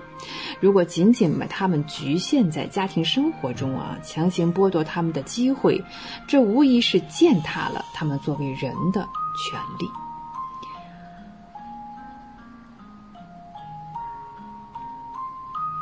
[0.59, 5.81] 如果仅仅把他们局限在家庭生活中啊，强行剥夺他们的机会，
[6.27, 9.07] 这无疑是践踏了他们作为人的
[9.37, 10.08] 权利。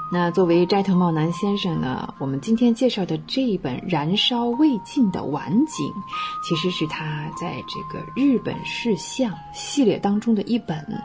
[0.09, 5.85] 那作为斋藤茂男先生呢，我们今天介绍的这一本《燃烧未尽的晚景》，
[6.47, 11.03] 其实是他在这个日本事相系列当中的一本。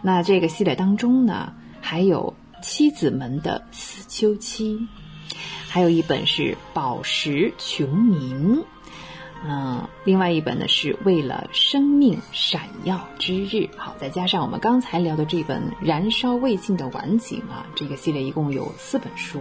[0.00, 1.52] 那这个系列当中呢，
[1.82, 4.88] 还有妻子们的死秋期。
[5.68, 6.42] 还有一本是
[6.72, 8.56] 《宝石穷明》，
[9.46, 13.68] 嗯，另外一本呢是为了生命闪耀之日。
[13.76, 19.40] 好，再加上我们刚才聊的这本《燃烧未尽的晚景》啊，这个系列一共有四本书。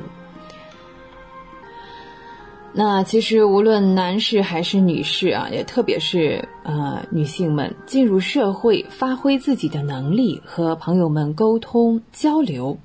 [2.74, 12.78] 那其实无论男士还是女士啊，也特别是呃女性们进入社会，发挥自己的能力，和朋友们沟通交流，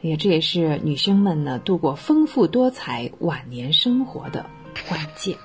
[0.00, 4.46] 也这也是女生们呢度过丰富多彩晚年生活的
[4.88, 5.36] 关键。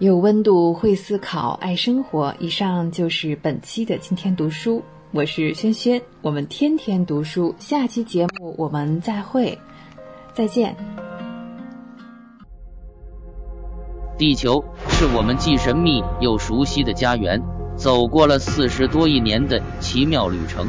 [0.00, 2.32] 有温度，会思考，爱生活。
[2.38, 4.80] 以上就是本期的今天读书，
[5.10, 9.58] 我是轩轩，我们天天读书，下期节目我们再会，
[10.32, 10.76] 再见。
[14.16, 17.42] 地球是我们既神秘又熟悉的家园，
[17.74, 20.68] 走过了四十多亿年的奇妙旅程。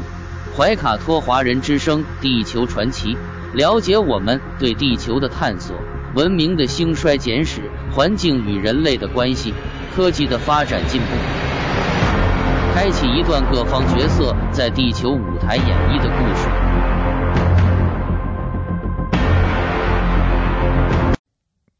[0.56, 3.14] 怀卡托华人之声《地球传奇》，
[3.54, 5.76] 了解我们对地球的探索、
[6.16, 7.70] 文明的兴衰简史、
[8.00, 9.52] 环境与人类的关系、
[9.94, 11.08] 科技的发展进步，
[12.72, 16.48] 开启一段各方角色在地球舞台演绎的故事。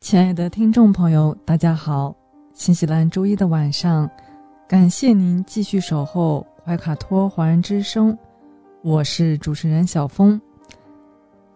[0.00, 2.14] 亲爱的听众朋友，大家好！
[2.52, 4.06] 新西兰周一的晚上，
[4.68, 8.14] 感谢您继续守候怀卡托华人之声，
[8.82, 10.38] 我是主持人小峰。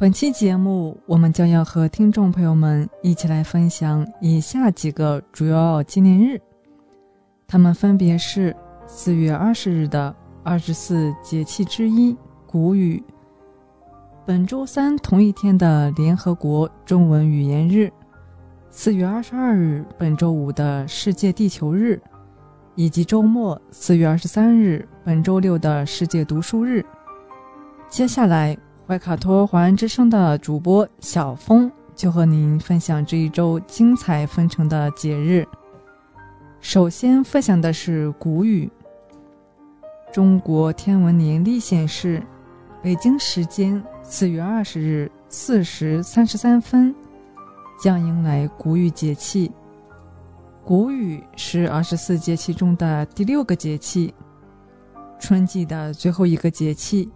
[0.04, 6.38] 本期节目，我们将要和听众朋友们一起来分享以下几个主要纪念日，
[7.46, 8.54] 他们分别是
[8.86, 12.14] 四月二十日的二十四节气之一
[12.46, 13.02] 谷雨，
[14.26, 17.90] 本周三同一天的联合国中文语言日。
[18.68, 21.98] 四月二十二日，本周五的世界地球日，
[22.74, 26.84] 以及周末四月二十三日，本周六的世界读书日。
[27.88, 28.54] 接下来，
[28.86, 35.46] 怀卡托华人之声的主播小峰就和您分享这一周精彩纷呈的节日。
[36.60, 38.70] 首先分享的是谷雨。
[40.12, 42.22] 中国天文年历显示，
[42.82, 46.94] 北京时间四月二十日四时三十三分。
[47.82, 49.50] 将迎来谷雨节气。
[50.62, 54.14] 谷雨是二十四节气中的第六个节气，
[55.18, 57.10] 春季的最后一个节气。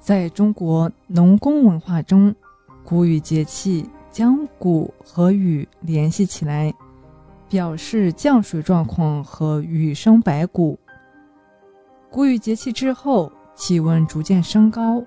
[0.00, 2.34] 在中国农工文化中，
[2.82, 6.74] 谷雨节气将谷和雨联系起来，
[7.48, 10.78] 表示降水状况和雨生百谷。
[12.10, 15.04] 谷雨节气之后，气温逐渐升高，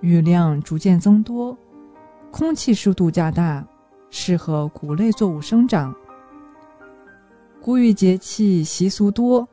[0.00, 1.56] 雨量逐渐增多，
[2.30, 3.66] 空气湿度加大。
[4.16, 5.92] 适合谷类作物生长。
[7.60, 9.48] 谷雨节气习俗多，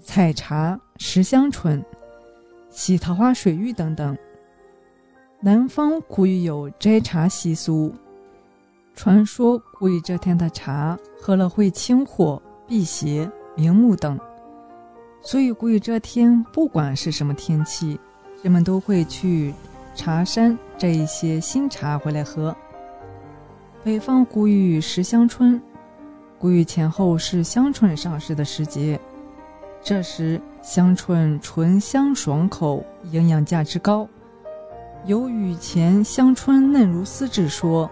[0.00, 1.84] 采茶、食香椿、
[2.70, 4.16] 洗桃花水浴等等。
[5.40, 7.92] 南方古语有摘茶习俗，
[8.94, 14.18] 传说谷雨这天的茶喝了会清火、辟邪、明目等，
[15.22, 17.98] 所以谷雨这天不管是什么天气，
[18.42, 19.52] 人们都会去
[19.94, 22.54] 茶山摘一些新茶回来喝。
[23.82, 25.60] 北方谷雨食香椿，
[26.38, 29.00] 谷雨前后是香椿上市的时节，
[29.82, 34.08] 这时香椿醇香爽口，营养价值高。
[35.06, 37.90] 有雨前香椿嫩如丝之说，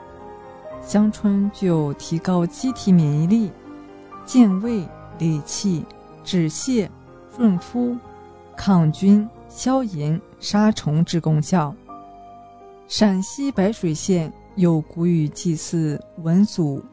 [0.82, 3.50] 香椿具有提高机体免疫力、
[4.24, 4.86] 健胃
[5.18, 5.84] 理气、
[6.22, 6.88] 止泻、
[7.36, 7.96] 润肤、
[8.56, 11.74] 抗菌、消炎、杀虫之功效。
[12.86, 14.32] 陕西白水县。
[14.58, 16.84] 有谷雨祭祀文祖、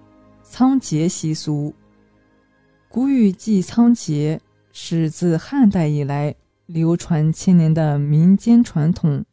[0.44, 1.74] 仓颉习俗。
[2.88, 4.40] 谷雨祭仓颉
[4.78, 6.36] 是自汉代以来
[6.66, 9.24] 流传千年的民间传统。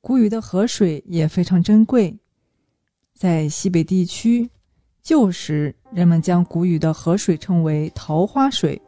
[0.00, 2.18] 谷雨的河水也非常珍贵，
[3.14, 4.50] 在西北地区，
[5.00, 8.82] 旧时人们将谷雨的河水称为桃花水，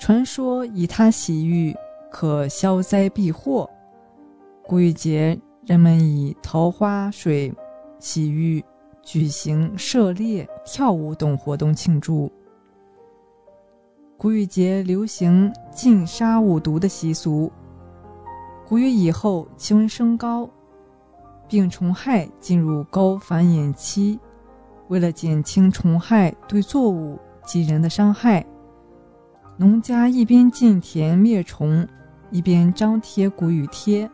[0.00, 1.72] 传说以它洗浴
[2.10, 3.70] 可消灾避祸。
[4.66, 5.40] 谷雨节。
[5.66, 7.50] 人们以桃花水
[7.98, 8.62] 洗浴、
[9.02, 12.30] 举行射猎、跳舞等活动庆祝。
[14.16, 17.50] 谷雨节流行禁杀五毒的习俗。
[18.66, 20.48] 谷雨以后，气温升高，
[21.48, 24.18] 病虫害进入高繁衍期。
[24.88, 28.44] 为了减轻虫害对作物及人的伤害，
[29.56, 31.86] 农家一边进田灭虫，
[32.30, 34.10] 一边张贴谷雨贴。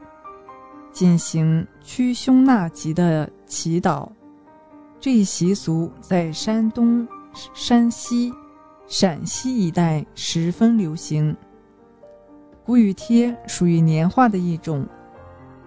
[0.92, 4.08] 进行驱凶纳吉的祈祷，
[4.98, 7.06] 这一习俗在山东、
[7.54, 8.32] 山西、
[8.90, 11.34] 陕西一带十分流行。
[12.64, 14.84] 谷雨贴属于年画的一种，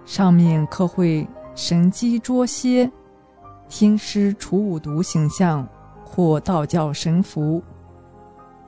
[0.03, 1.25] 上面刻绘
[1.55, 2.91] 神机捉蝎、
[3.69, 5.65] 天师除五毒形象
[6.03, 7.63] 或道教神符。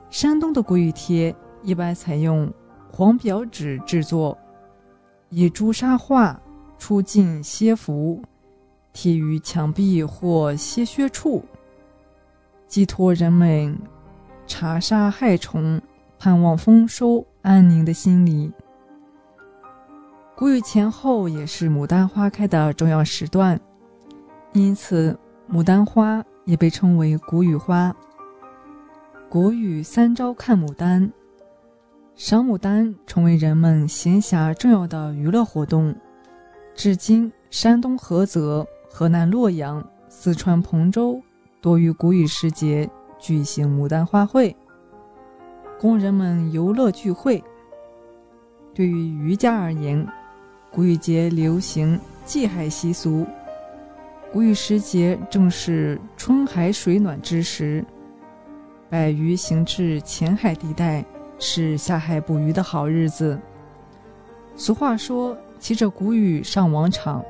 [0.08, 2.50] 山东的古语贴一般采用
[2.90, 4.36] 黄表纸制作，
[5.28, 6.40] 以朱砂画
[6.78, 8.22] 出尽蝎符，
[8.94, 11.44] 贴于墙壁或蝎穴处，
[12.66, 13.78] 寄托人们
[14.46, 15.80] 查杀害虫、
[16.18, 18.52] 盼望丰收安宁的心理。
[20.34, 23.58] 谷雨前后也是牡丹花开的重要时段，
[24.52, 25.18] 因此
[25.50, 27.94] 牡丹花也被称为谷雨花。
[29.28, 31.10] 谷雨三朝看牡丹，
[32.14, 35.94] 赏牡丹成为人们闲暇重要的娱乐活动。
[36.74, 41.20] 至今，山东菏泽、河南洛阳、四川彭州
[41.62, 44.54] 多于谷雨时节举行牡丹花会，
[45.80, 47.42] 供人们游乐聚会。
[48.74, 50.06] 对于渔家而言，
[50.70, 53.26] 谷雨节流行祭海习俗，
[54.32, 57.84] 谷雨时节正是春海水暖之时，
[58.90, 61.04] 百鱼行至浅海地带，
[61.38, 63.38] 是下海捕鱼的好日子。
[64.54, 67.24] 俗话说：“骑着谷雨上王场。”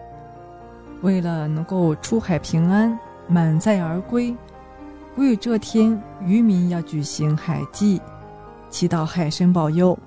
[1.03, 2.99] 为了能够出海平安、
[3.29, 4.35] 满载而归，
[5.17, 7.99] 谷雨这天，渔民要举行海祭，
[8.69, 9.99] 祈祷海神保佑。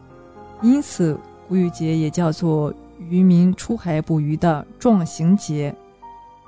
[0.61, 2.71] 因此，谷雨节也叫做。
[3.09, 5.73] 渔民出海捕鱼的壮行节，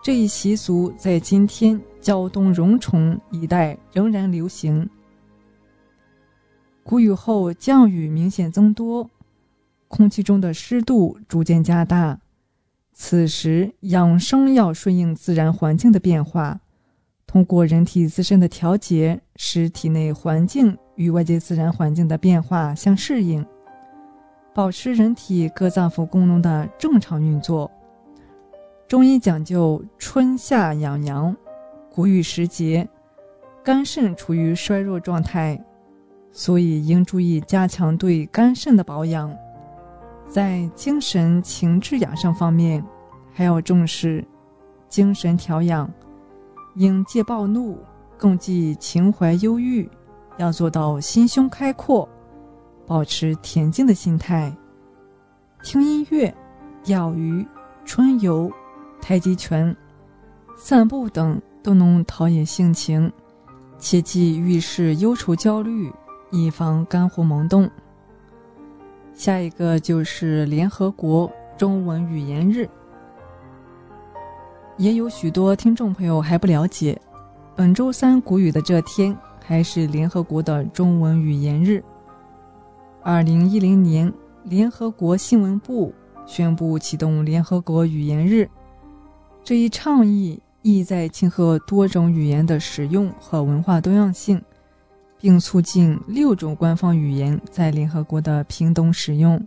[0.03, 4.87] 这一习俗在今天胶东荣崇一带仍然流行。
[6.83, 9.09] 谷雨后降雨明显增多，
[9.87, 12.19] 空气中的湿度逐渐加大。
[12.91, 16.59] 此时养生要顺应自然环境的变化，
[17.31, 23.45] 通过人体自身的调节，使体内环境与外界自然环境的变化相适应。
[24.53, 27.71] 保持人体各脏腑功能的正常运作。
[28.85, 31.33] 中医讲究春夏养阳，
[31.89, 32.85] 谷雨时节，
[33.63, 35.57] 肝肾处于衰弱状态，
[36.33, 39.33] 所以应注意加强对肝肾的保养。
[40.27, 42.83] 在精神情志养生方面，
[43.31, 44.21] 还要重视
[44.89, 45.89] 精神调养，
[46.75, 47.77] 应戒暴怒，
[48.17, 49.89] 更忌情怀忧郁，
[50.37, 52.07] 要做到心胸开阔。
[52.87, 54.53] 保持恬静的心态，
[55.63, 56.33] 听音乐、
[56.83, 57.45] 钓鱼、
[57.85, 58.51] 春游、
[58.99, 59.73] 太极拳、
[60.57, 63.09] 散步等都能陶冶性情，
[63.77, 65.89] 切忌遇事忧愁焦虑，
[66.31, 67.69] 以防肝火萌动。
[69.13, 72.67] 下一个就是联合国中文语言日，
[74.81, 76.99] 也有许多听众朋友还不了解，
[77.55, 81.83] 本周三谷雨的这天还是联合国的中文语言日。
[83.03, 84.11] 二零一零年，
[84.43, 85.93] 联合国新闻部
[86.25, 88.49] 宣布启动联合国语言日。
[89.43, 94.41] 这一倡议意在庆贺多种语言的使用和文化多样性，
[95.19, 99.39] 并促进六种官方语言在联合国的平等使用。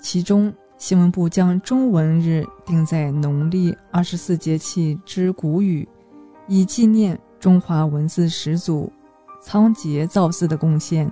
[0.00, 5.86] 其中，新闻部将中文日定在农历二十四节气之谷雨，
[6.48, 8.90] 以纪念中华文字始祖
[9.42, 11.08] 仓颉造字的贡献。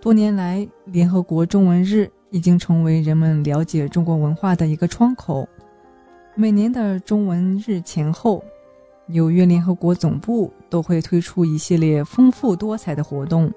[0.00, 5.48] 多年来，联合国中文日已经成为人们了解中国文化的一个窗口。
[6.36, 8.40] 每年的中文日前后，
[9.06, 13.52] 纽约联合国总部都会推出一系列丰富多彩的活动，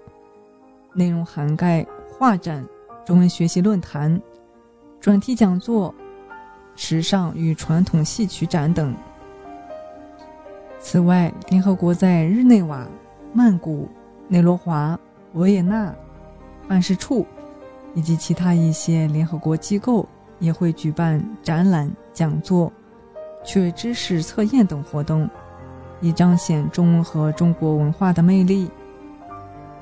[0.95, 2.67] 内容涵盖画展、
[3.05, 4.19] 中文学习论坛、
[4.99, 5.93] 专题讲座、
[6.75, 8.95] 时尚与传统戏曲展等。
[10.79, 12.87] 此外，联合国在日内瓦、
[13.33, 13.89] 曼谷、
[14.27, 14.97] 内罗华、
[15.33, 15.93] 维也纳。
[16.67, 17.25] 办事处
[17.93, 20.05] 以及其他一些联合国机构
[20.39, 22.71] 也会举办展览、讲座、
[23.45, 25.29] 趣味知识测验等活动，
[26.01, 28.69] 以彰显中文和中国文化的魅力。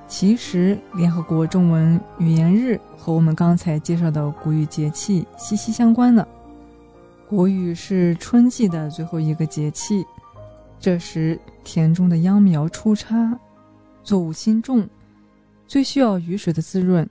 [0.07, 6.25] 其实，联合国中文语言日和我们刚才介绍的谷雨节气息息相关的。
[7.27, 10.05] 谷雨是春季的最后一个节气，
[10.79, 13.37] 这时田中的秧苗出插，
[14.03, 14.87] 作物新种。
[15.67, 17.09] 最需要雨水的滋润，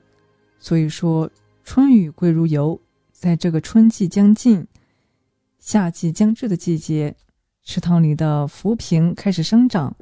[0.60, 1.28] 所以说
[1.64, 2.80] 春雨贵如油。
[3.12, 4.66] 在这个春季将近、
[5.58, 7.16] 夏季将至的季节，
[7.64, 9.96] 池塘里的浮萍开始生长，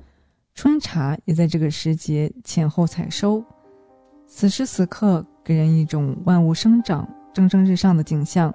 [0.55, 3.43] 春茶也在这个时节前后采收。
[4.27, 8.53] 此时此刻，给人一种万物生长、蒸蒸日上的景象。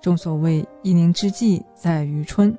[0.00, 2.56] 正所谓一年之计在于春。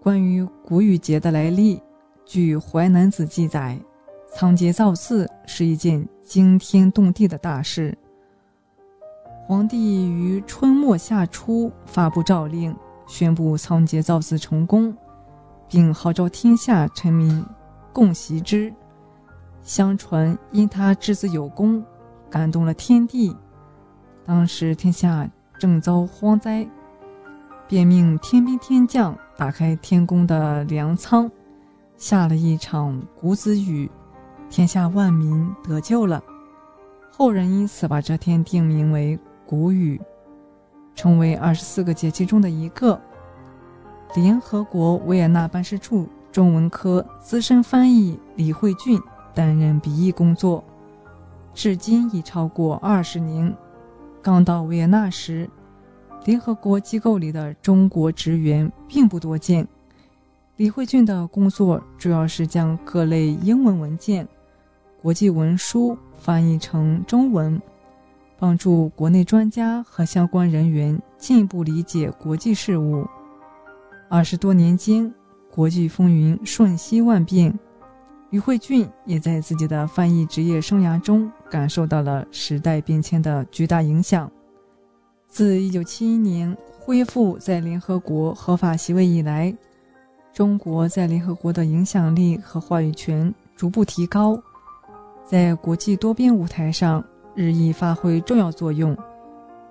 [0.00, 1.82] 关于谷雨节的来历，
[2.24, 3.78] 据《淮南子》记载。
[4.36, 7.96] 仓颉造字是一件惊天动地的大事。
[9.46, 12.74] 皇帝于春末夏初发布诏令，
[13.06, 14.92] 宣布仓颉造字成功，
[15.68, 17.44] 并号召天下臣民
[17.92, 18.72] 共习之。
[19.62, 21.84] 相传因他之子有功，
[22.30, 23.36] 感动了天地。
[24.24, 25.28] 当时天下
[25.58, 26.68] 正遭荒灾，
[27.66, 31.30] 便命天兵天将打开天宫的粮仓，
[31.96, 33.90] 下了一场谷子雨，
[34.48, 36.22] 天下万民得救了。
[37.10, 39.18] 后人因此把这天定名为。
[39.46, 40.00] 谷雨，
[40.94, 42.98] 成为二十四个节气中的一个。
[44.14, 49.00] 联合国维也纳办事处中文科资深翻译李慧俊
[49.34, 50.62] 担任笔译工作，
[51.52, 53.52] 至今已超过二十年。
[54.22, 55.50] 刚到维也纳时，
[56.24, 59.66] 联合国机构里的中国职员并不多见。
[60.56, 64.26] 李慧俊的工作主要是将各类英文文件、
[65.02, 67.60] 国际文书翻译成中文。
[68.36, 73.06] 帮助国内专家和相关人员进一步理解国际事务。
[74.08, 75.12] 二十多年间，
[75.50, 77.58] 国际风云瞬息万变，
[78.30, 84.30] 于慧俊也在自己的翻译职业生涯中感受到了时代变迁的巨大影响。
[85.28, 89.54] 自1971年恢复在联合国合法席位以来，
[90.32, 94.40] 中国在联合国的影响力和话语权逐步提高，
[95.24, 97.04] 在国际多边舞台上。
[97.36, 98.96] 日益发挥重要作用。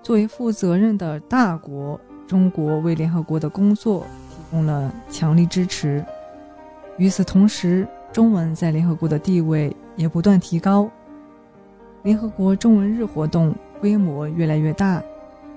[0.02, 1.98] 作为负责任的大国，
[2.28, 4.06] 中国为联合国的工作
[4.54, 6.06] 供了强力支持。
[6.98, 10.88] 与此同时，中文在联合国的地位也不断提高。
[12.04, 15.02] 联合国中文日活动规模越来越大，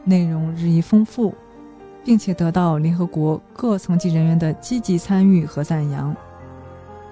[0.02, 1.34] 内容日益丰富，
[2.02, 6.16] 并且得到联合国各层级人员的积极参与和赞扬。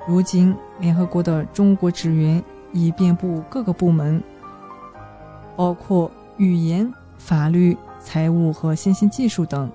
[0.08, 2.42] 如今，联合国的中国职员
[2.72, 4.22] 已遍布各个部门。
[5.54, 9.70] 包括语言、法律、财务和信息技术等，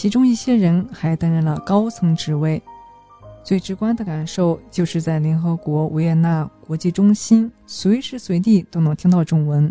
[0.00, 2.62] 其中一些人还担任了高层职位。
[3.44, 9.70] 最直观的感受就是在联合国维也纳国际中心，随时随地都能听到中文。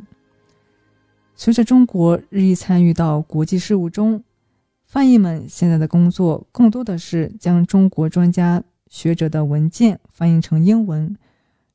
[1.34, 4.24] 随着中国日益参与到国际事务中，
[4.86, 11.18] 翻译们现在的工作更多的是将中国专家学者的文件翻译成英文，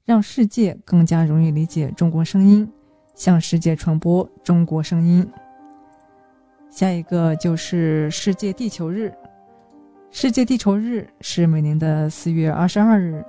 [0.04, 2.70] 让世界更加容易理解中国声音。
[3.16, 5.28] 向世界传播中国声音。
[6.74, 9.14] 下一个就是世界地球日。
[10.10, 13.24] 世界地球日是每年的四月二十二日，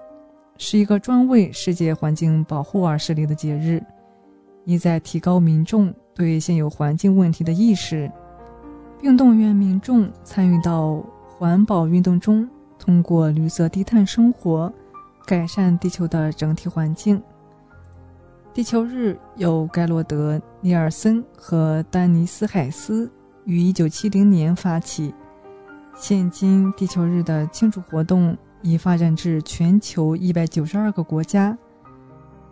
[0.58, 3.80] 是一个专为世界环境保护而设立的节日，
[4.64, 8.12] 意在提高民众对现有环境问题的意识，
[9.00, 12.50] 并动员民众参与到环保运动中，
[12.80, 14.74] 通过绿色低碳生活，
[15.24, 17.22] 改善地球的整体环境。
[18.56, 23.12] 地球日由盖洛德·尼尔森和丹尼斯·海斯
[23.46, 25.14] 于1970年发起，
[25.96, 31.56] 现今地球日的庆祝活动已发展至全球192个国家，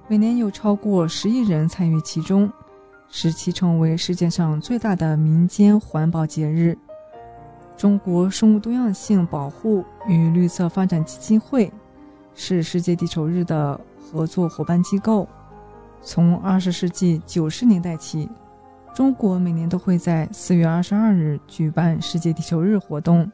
[0.07, 2.51] 每年有超过10亿人参与其中，
[3.09, 6.77] 使其成为世界上最大的民间环保节日。
[7.75, 11.73] 中国生物多样性保护与绿色发展基金会
[12.35, 15.27] 是世界地球日的合作伙伴机构。
[16.03, 18.29] 从二十世纪九十年代起，
[18.93, 23.29] 中国每年都会在四月二十二日举办世界地球日活动。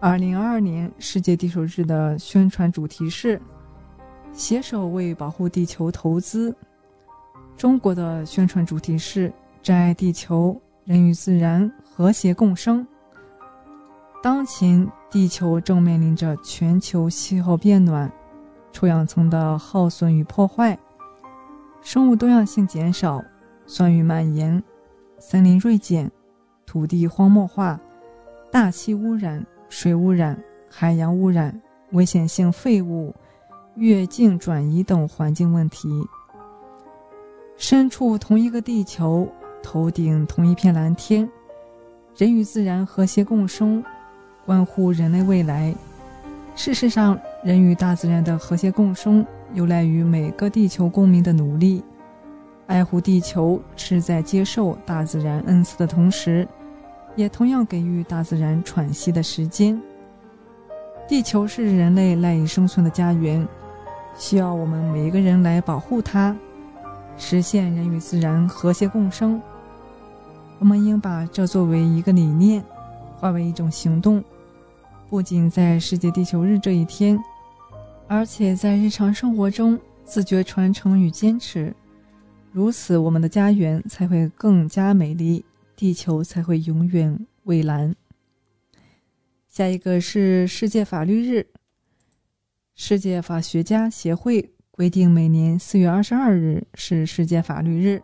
[0.00, 3.38] 二零二二年世界地球日的宣传主题是
[4.32, 6.54] “携手为保护地球投资”。
[7.58, 9.30] 中国的宣传主题是
[9.62, 12.86] “珍爱地球，人与自然和谐共生”。
[14.22, 18.10] 当前，地球正面临着全球气候变暖、
[18.72, 20.78] 臭氧层的耗损与破坏。
[21.82, 23.22] 生物多样性减少，
[23.70, 24.62] 酸雨蔓延，
[25.18, 26.10] 森林锐减，
[26.64, 27.78] 土地荒漠化，
[28.50, 33.14] 大气污染、水污染、海洋污染、危险性废物、
[33.74, 35.86] 越境转移等环境问题。
[37.58, 39.28] 身处同一个地球，
[39.62, 41.28] 头顶同一片蓝天，
[42.16, 43.84] 人与自然和谐共生，
[44.46, 45.74] 关乎人类未来。
[46.54, 49.24] 事实上，人与大自然的和谐共生。
[49.52, 51.82] 有赖于每个地球公民的努力，
[52.68, 56.46] 爱护地球是在接受大自然恩赐的同时，
[57.16, 59.80] 也同样给予大自然喘息的时间。
[61.08, 63.46] 地球是人类赖以生存的家园，
[64.18, 66.36] 需要我们每一个人来保护它，
[67.16, 69.40] 实现人与自然和谐共生。
[70.58, 72.62] 我们应把这作为一个理念，
[73.16, 74.22] 化为一种行动，
[75.08, 77.18] 不仅在世界地球日这一天。
[78.06, 81.74] 而且在日常生活中自觉传承与坚持，
[82.58, 85.44] 如此，我们的家园才会更加美丽，
[85.76, 87.94] 地球才会永远蔚蓝。
[89.46, 91.46] 下一个是世界法律日。
[92.74, 98.02] 世界法学家协会规定，每年四月二十二日是世界法律日。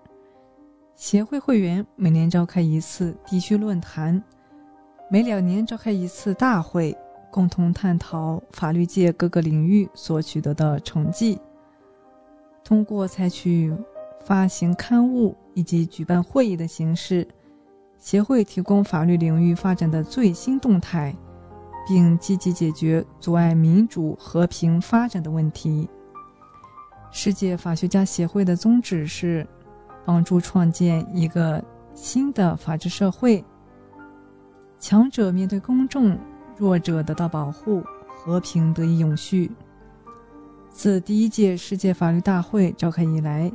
[0.94, 4.22] 协会会员每年召开一次地区论坛，
[5.10, 6.96] 每两年召开一次大会，
[7.28, 11.40] 共同探讨法律界各个领域所取得的成绩。
[12.62, 13.74] 通过采取
[14.24, 17.26] 发行刊物以及举办会议的形式，
[17.98, 21.14] 协会提供法律领域发展的最新动态，
[21.86, 25.88] 并积极解决阻碍民主和平发展的问题。
[27.10, 29.46] 世界法学家协会的宗旨是
[30.04, 31.62] 帮助创建一个
[31.94, 33.44] 新的法治社会，
[34.80, 36.18] 强者面对公众，
[36.56, 39.52] 弱者得到保护，和平得以永续。
[40.68, 43.52] 自第一届世界法律大会召开以来，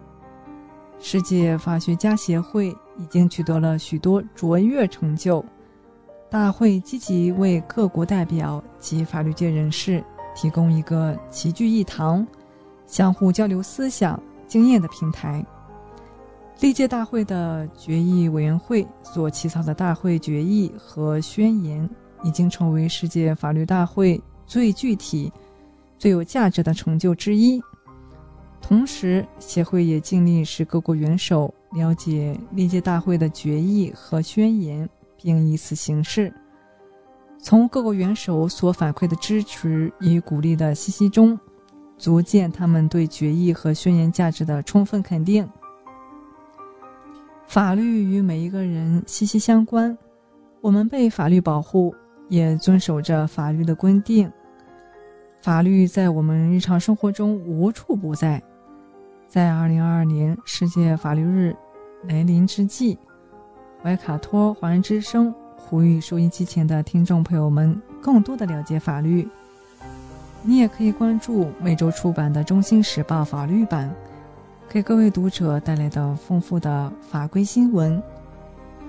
[1.00, 5.44] 世界法学家协会已经取得了许多卓越成就。
[6.30, 10.04] 大会积极为各国代表及法律界人士
[10.36, 12.26] 提供一个齐聚一堂、
[12.86, 15.44] 相互交流思想经验的平台。
[16.60, 21.90] 历届大会的决议委员会所起草的大会决议和宣言，
[22.24, 25.32] 已经成为世界法律大会最具体。
[25.98, 27.62] 最有价值的成就之一。
[28.62, 34.88] 同时，协会也尽力使各国元首了解历届大会的决议和宣言，
[35.18, 36.32] 并以此行事。
[37.42, 41.40] 从各国元首所反馈的支持与鼓励的信息中，
[41.98, 45.50] 足见他们对决议和宣言价值的充分肯定。
[47.48, 49.98] 法律与每一个人息息相关，
[50.62, 51.96] 我们被法律保护，
[52.28, 54.32] 也遵守着法律的规定。
[55.42, 58.44] 法律在我们日常生活中无处不在。
[59.30, 61.56] 在二零二二年世界法律日
[62.08, 62.98] 来临之际，
[63.84, 69.30] 怀卡托华人之声呼吁收音机前的听众朋友们更多的了解法律。
[70.42, 73.94] 你也可以关注每周出版的《中心时报》法律版，
[74.68, 78.02] 给各位读者带来的丰富的法规新闻，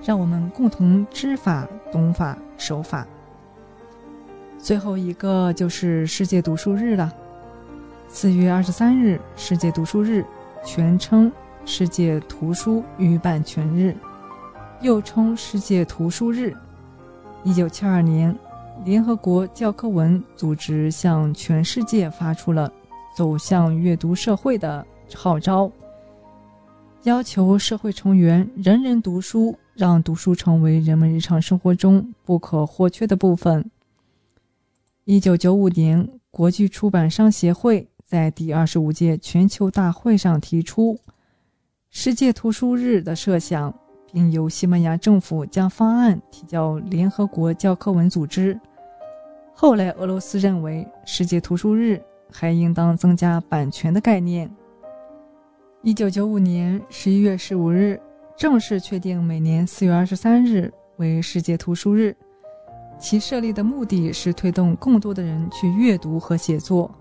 [0.03, 3.05] 让我们共同知法、懂法、守法。
[4.57, 7.13] 最后一个就是世界读书日了。
[8.13, 10.23] 四月二十三日，世界读书日，
[10.65, 11.31] 全称
[11.63, 13.95] 世界图书与版权日，
[14.81, 16.53] 又称世界图书日。
[17.45, 18.37] 一九七二年，
[18.83, 22.71] 联合国教科文组织向全世界发出了
[23.15, 24.85] “走向阅读社会”的
[25.15, 25.71] 号召，
[27.03, 33.71] 要求社会成员人人读书，让读书成为人们日常生活中不可或缺的部分。
[35.05, 40.99] 一九九五年，国际出版商协会在第二十五届全球大会上提出
[41.91, 43.73] 世界图书日的设想，
[44.11, 48.59] 并由西班牙政府将方案提交联合国教科文组织。
[49.53, 54.53] 后来，俄罗斯认为世界图书日还应当增加版权的概念。
[55.81, 57.97] 一九九五年十一月十五日，
[58.35, 62.13] 正式确定每年四月二十三日为世界图书日。
[62.99, 66.93] 其设立的目的是推动更多的人去阅读和写作，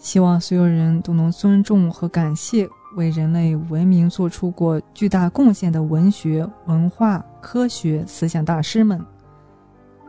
[0.00, 2.66] 希望所有人都能尊重和感谢
[2.96, 8.98] 为人类文明做出过巨大贡献的文学、文化、科学、思想大师们。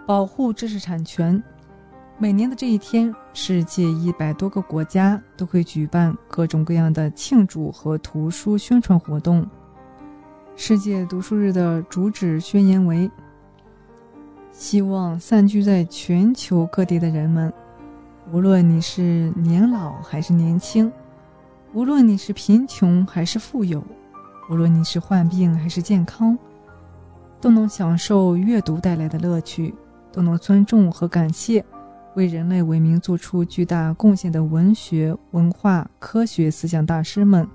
[0.07, 1.43] 保护知识产权。
[2.17, 9.45] 每年的这一天，世界一百多个国家都会举办各种各样的庆祝和图书宣传活动。
[10.55, 13.11] 世界读书日的主旨宣言为。
[14.53, 17.51] 希望散居在全球各地的人们，
[18.33, 20.89] 无论你是年老还是年轻，
[21.73, 23.83] 无论你是贫穷还是富有，
[24.49, 26.37] 无论你是患病还是健康，
[27.41, 29.75] 都能享受阅读带来的乐趣，
[30.13, 31.65] 都能尊重和感谢
[32.15, 37.45] 为人类文明做出巨大贡献的文学、文化、科学、思想大师们，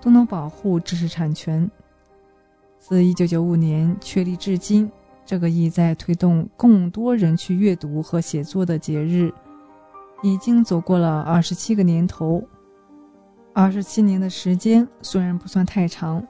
[0.00, 1.70] 都能保护知识产权。
[2.80, 4.90] 自1995年确立至今。
[5.26, 9.32] 这个意在推动更多人去阅读和写作的节日，
[10.22, 12.42] 已经走过了二十七个年头。
[13.52, 16.26] 二十七年的时间虽然不算太长，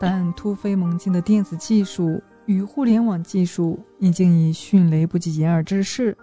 [0.00, 6.16] 但突飞猛进的电子技术与互联网技术已经以迅雷不及掩耳之势，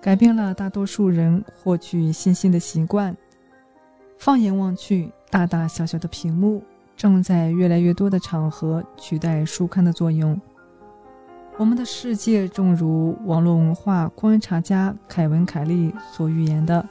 [0.00, 3.16] 改变了大多数人获取信息的习惯。
[4.18, 6.62] 放眼望去，大大小小的屏幕
[6.96, 10.40] 正在越来越多的场合取代书刊的作用。
[11.58, 16.86] 我们的世界正如网络文化观察家凯文·凯利所预言的，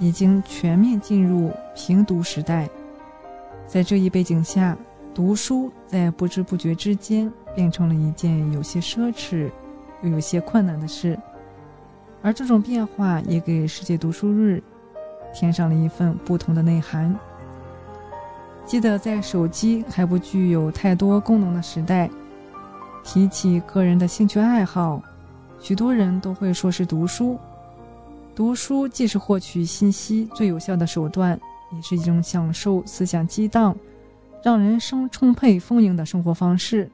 [0.00, 2.68] 已经全面进入平读时代。
[3.68, 4.76] 在这一背景下，
[5.14, 9.48] 读书在不知不觉之间变成了一件有些奢侈
[10.02, 11.16] 又有些困难的事，
[12.22, 14.60] 而这种变化也给世界读书日
[15.32, 17.14] 添上了一份不同的内涵。
[18.66, 22.10] 记得在手机还不具有太多功能的时代，
[23.04, 25.02] 提起个人的兴趣爱好，
[25.60, 27.38] 许多人都会说是读书。
[28.34, 31.40] 读书既是获取信息最有效的手段。
[31.72, 33.78] 也是一种享受思想激荡、
[34.42, 36.90] 让人生充沛丰盈的生活方式。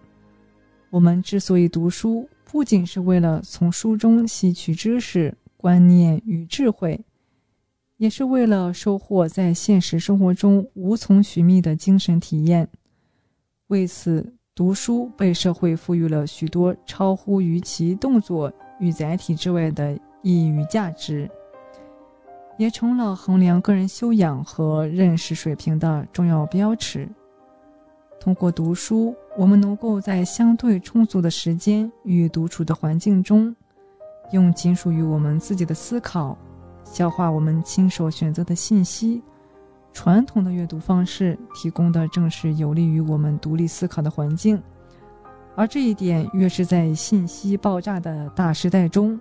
[0.90, 7.02] 我们之所以读书，不仅是为了从书中吸取知识、观念与智慧，
[7.96, 12.68] 也是为了收获在现实生活中无从寻觅的精神体验。
[13.68, 18.50] 为此，读书被社会赋予了许多超乎于其动作
[18.80, 19.92] 与载体之外的
[20.22, 21.30] 意义与价值。
[22.56, 27.06] 也成了衡量个人修养和认识水平的重要标尺。
[28.18, 33.54] 通过读书，我们能够在相对充足的时间与独处的环境中，
[34.32, 36.34] 用仅属于我们自己的思考，
[36.82, 39.22] 消化我们亲手选择的信息。
[39.96, 44.62] 传统的阅读方式提供的正是有利于我们独立思考的环境，
[45.54, 49.18] 而这一点越是在信息爆炸的大时代中。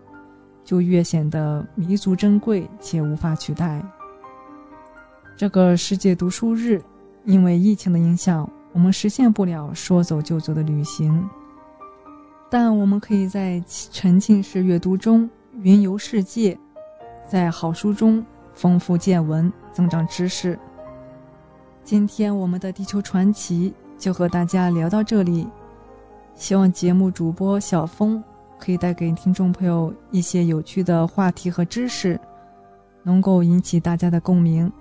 [0.66, 3.82] 就越显得弥足珍贵且无法取代。
[5.38, 6.82] 这个世界读书日，
[7.24, 11.24] 因为疫情的影响，我们实现不了说走就走的旅行，
[12.50, 15.30] 但我们可以在沉浸式阅读中
[15.62, 16.58] 云游世界，
[17.30, 18.26] 在好书中
[18.56, 20.58] 丰富见闻，增长知识。
[21.84, 25.46] 今天我们的地球传奇就和大家聊到这里，
[26.34, 28.24] 希望节目主播小峰。
[28.58, 32.18] 可以带给听众朋友一些有趣的话题和知识，
[33.04, 34.72] 能够引起大家的共鸣。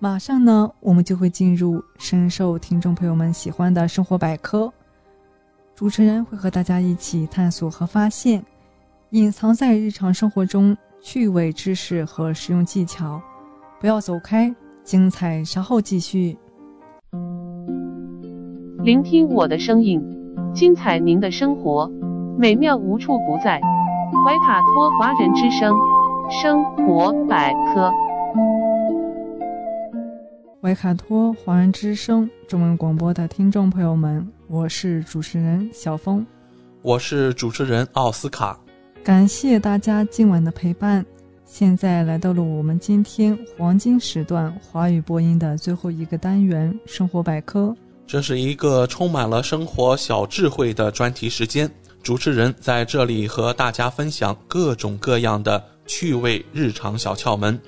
[0.00, 4.70] 马上呢，我们就会进入深受听众朋友们喜欢的生活百科。
[5.76, 8.44] 主持人会和大家一起探索和发现
[9.10, 13.22] 隐藏在日常生活中趣味知识和实用技巧。
[13.80, 14.52] 不要走开，
[14.82, 16.36] 精彩稍后继续。
[18.82, 20.02] 聆听我的声音，
[20.52, 21.88] 精彩您的生活。
[22.36, 23.60] 美妙无处不在，
[24.24, 25.76] 怀卡托华人之声
[26.28, 27.92] 生活百科。
[30.60, 36.26] 怀卡托华人之声中文广播的听众朋友们，我是主持人小峰，
[36.82, 38.58] 我是主持人奥斯卡。
[39.04, 41.06] 感谢大家今晚的陪伴。
[41.50, 47.74] 现在来到了我们今天黄金时段华语播音的最后一个单元——生活百科。
[48.06, 51.68] 这是一个充满了生活小智慧的专题时间。
[52.02, 57.58] 主持人在这里和大家分享各种各样的趣味日常小窍门，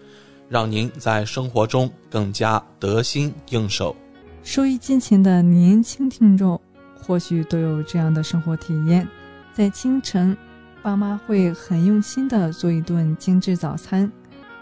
[0.47, 3.97] 让您在生活中更加得心应手。
[4.43, 6.61] 收益金钱的年轻听众
[6.95, 9.09] 或许都有这样的生活体验：
[9.55, 10.37] 在清晨，
[10.83, 14.11] 爸妈会很用心的做一顿精致早餐，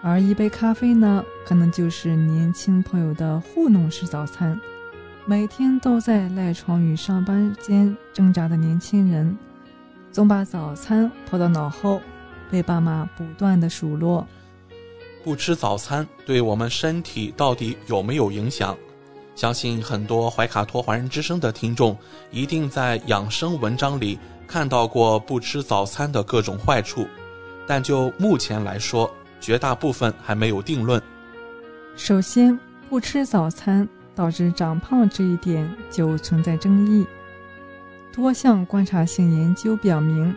[0.02, 4.60] 而一杯咖啡呢，可能就是年轻朋友的糊弄式早餐。
[5.24, 9.36] 每天都在赖床与上班间挣扎的年轻人。
[10.10, 12.00] 总把早餐抛到脑后，
[12.50, 14.26] 被爸妈不断的数落。
[15.22, 18.76] 不吃早餐对我们身体到底有没有影响？
[19.36, 21.96] 相信很多怀卡托华人之声的听众
[22.32, 27.06] 一定在养生文章里看到过不吃早餐的各种坏处，
[27.66, 31.00] 但就目前来说，绝大部分还没有定论。
[31.94, 32.58] 首先，
[32.88, 37.06] 不吃早餐导致长胖这一点就存在争议。
[38.10, 40.34] 多项观察性研究表明，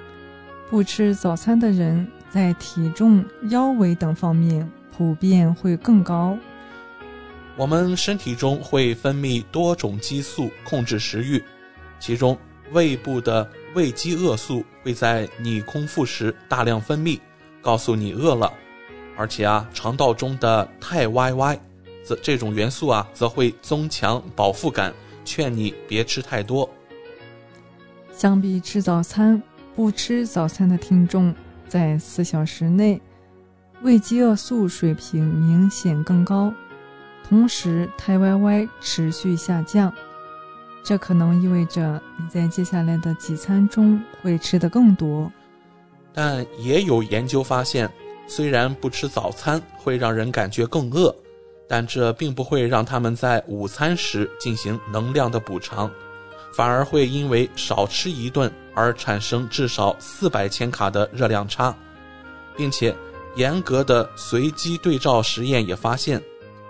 [0.69, 6.37] 不吃早餐的人在体重、腰围等方面普遍会更高。
[7.55, 11.41] 我们身体中会分泌多种激素控制食欲，
[11.99, 12.37] 其中
[12.71, 17.19] 胃部的胃饥饿素会在你空腹时大量分泌，
[17.61, 18.51] 告诉你饿了。
[19.17, 21.59] 而且啊，肠道中的肽 YY
[22.03, 24.93] 则这种元素啊，则会增强饱腹感，
[25.23, 26.69] 劝你别吃太多。
[28.11, 29.41] 相比吃早餐，
[29.75, 31.33] 不吃早餐的听众
[31.67, 32.99] 在四小时内
[33.81, 36.53] 胃饥饿素水平明显更高，
[37.27, 39.93] 同时肽 YY 持续下降。
[40.83, 45.31] 这可能意味着你在接下来的几餐中会吃得更多。
[46.13, 47.89] 但也有研究发现，
[48.27, 51.15] 虽然不吃早餐会让人感觉更饿，
[51.67, 55.89] 但这并不会让他们在午餐时进行能量的补偿。
[56.53, 61.73] 反而会因为少吃一顿而产生至少四百千卡的热量差，
[62.57, 62.93] 并且
[63.35, 66.21] 严格的随机对照实验也发现，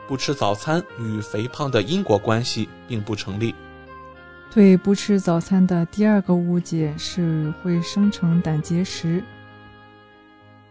[0.07, 3.55] 不吃早餐与肥胖的因果关系并不成立。
[4.53, 9.23] 对不吃早餐的第二个误解是会生成胆结石。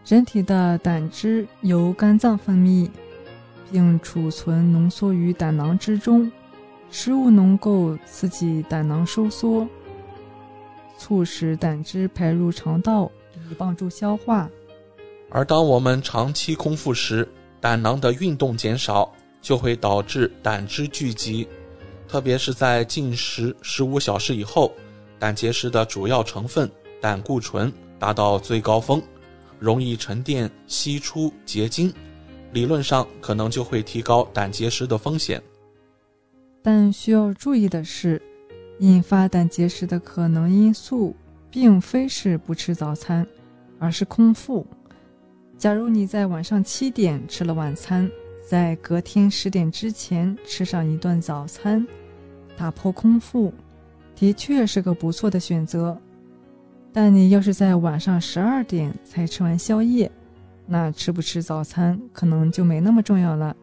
[0.05, 2.87] 人体的胆汁由肝脏分泌，
[3.71, 6.31] 并储存浓缩于胆囊之中。
[6.91, 9.67] 食物能够刺激胆囊收缩，
[10.97, 13.09] 促使胆汁排入肠道，
[13.49, 14.47] 以帮助消化。
[15.31, 17.27] 而当我们长期空腹时，
[17.59, 21.47] 胆囊的运动减少，就会导致胆汁聚集，
[22.11, 24.73] 特别是在进食十五小时以后，
[25.17, 26.69] 胆结石的主要成分
[26.99, 29.01] 胆固醇达到最高峰，
[29.57, 31.93] 容易沉淀析出结晶，
[32.51, 35.41] 理论上可能就会提高胆结石的风险。
[36.61, 38.21] 但需要注意的是，
[38.79, 41.15] 引发胆结石的可能因素
[41.49, 43.25] 并非是不吃早餐，
[43.79, 44.67] 而是空腹。
[45.57, 48.11] 假如你在晚上七点吃了晚餐，
[48.45, 51.87] 在隔天十点之前吃上一顿早餐，
[52.61, 53.51] 打破空腹，
[54.15, 55.97] 的确是个不错的选择。
[56.93, 60.11] 但你要是在晚上十二点才吃完宵夜，
[60.67, 63.55] 那吃不吃早餐可能就没那么重要了。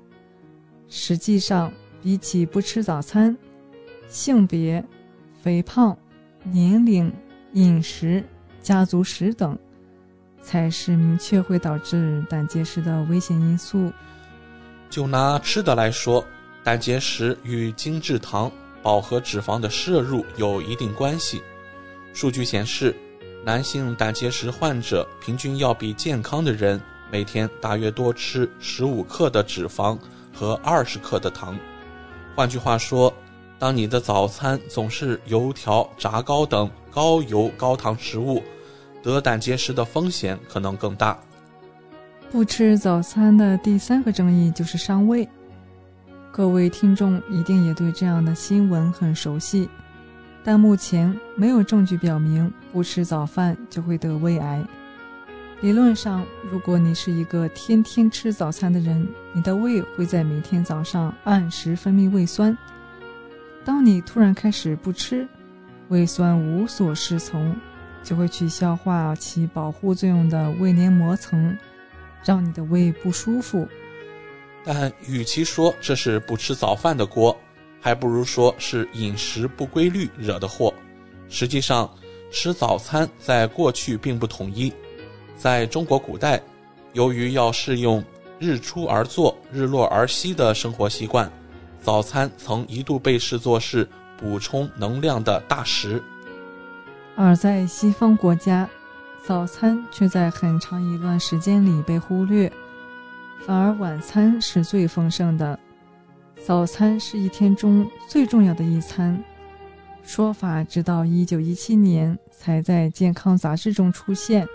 [0.89, 1.73] 实际上。
[2.01, 3.37] 比起不吃早餐，
[4.09, 4.83] 性别、
[5.43, 5.99] 肥胖、
[6.45, 7.13] 年龄、
[7.55, 8.25] 饮食、
[8.63, 9.59] 家族史等，
[10.41, 13.93] 才是明确会导致胆结石的危险因素。
[14.89, 16.25] 就拿吃的来说，
[16.63, 18.51] 胆结石与精制糖、
[18.83, 21.43] 饱和脂肪的摄入有一定关系。
[22.15, 22.95] 数据显示，
[23.45, 26.81] 男性胆结石患者平均要比健康的人
[27.11, 29.99] 每天大约多吃十五克的脂肪
[30.35, 31.59] 和二十克的糖。
[32.35, 33.13] 换句话说，
[33.59, 38.43] 当你的早餐总是油条、炸糕等高油高糖食物，
[39.03, 41.19] 得胆结石的风险可能更大。
[42.31, 45.27] 不吃早餐的第三个争议就是伤胃。
[46.31, 49.69] 各位听众一定也对这样的新闻很熟悉，
[50.45, 54.65] 但目前没有证据表明不吃早饭就会得胃癌。
[55.61, 62.57] 理论上，如果你是一个天天吃早餐的人，你的胃会在每天早上按时分泌胃酸。
[63.65, 65.27] 当你突然开始不吃，
[65.89, 67.57] 胃酸无所适从，
[68.05, 71.57] 就会去消化起保护作用的胃黏膜层，
[72.25, 73.67] 让你的胃不舒服。
[74.71, 77.35] 但与其说这是不吃早饭的锅，
[77.81, 80.75] 还不如说是饮食不规律惹的祸。
[81.31, 81.91] 实际上，
[82.31, 84.71] 吃早餐在过去并不统一。
[85.39, 86.39] 在中国古代，
[86.93, 88.05] 由于要适用
[88.39, 91.33] 日出而作、日落而息的生活习惯，
[91.81, 93.89] 早餐曾一度被视作是
[94.19, 96.03] 补充能量的大食。
[97.17, 98.69] 而在西方国家，
[99.25, 102.53] 早餐却在很长一段时间里被忽略，
[103.47, 105.59] 反而晚餐是最丰盛的。
[106.45, 109.23] 早餐是一天中最重要的一餐，
[110.03, 114.47] 说法直到1917年才在健康杂志中出现。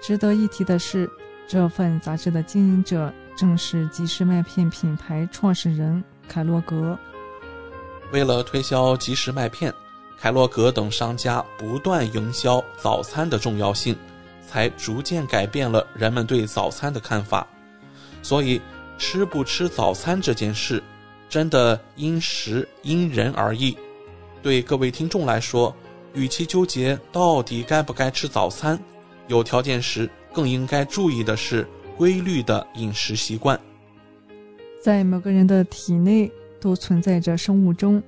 [0.00, 1.08] 值得一提的是，
[1.46, 6.98] 这份杂志的经营者正是即食麦片品牌创始人凯洛格。
[8.12, 9.72] 为了推销即食麦片，
[10.18, 13.96] 凯洛格等商家不断营销早餐的重要性，
[14.46, 17.46] 才逐渐改变了人们对早餐的看法。
[18.22, 18.60] 所以，
[18.98, 20.82] 吃不吃早餐这件事，
[21.28, 23.76] 真的因时因人而异。
[24.42, 25.74] 对各位听众来说，
[26.14, 28.78] 与其纠结到底该不该吃早餐，
[29.28, 31.66] 有条件时，更应该注意的是
[31.96, 33.58] 规律的饮食习惯。
[34.82, 38.02] 在每个人的体内都存在着生物钟，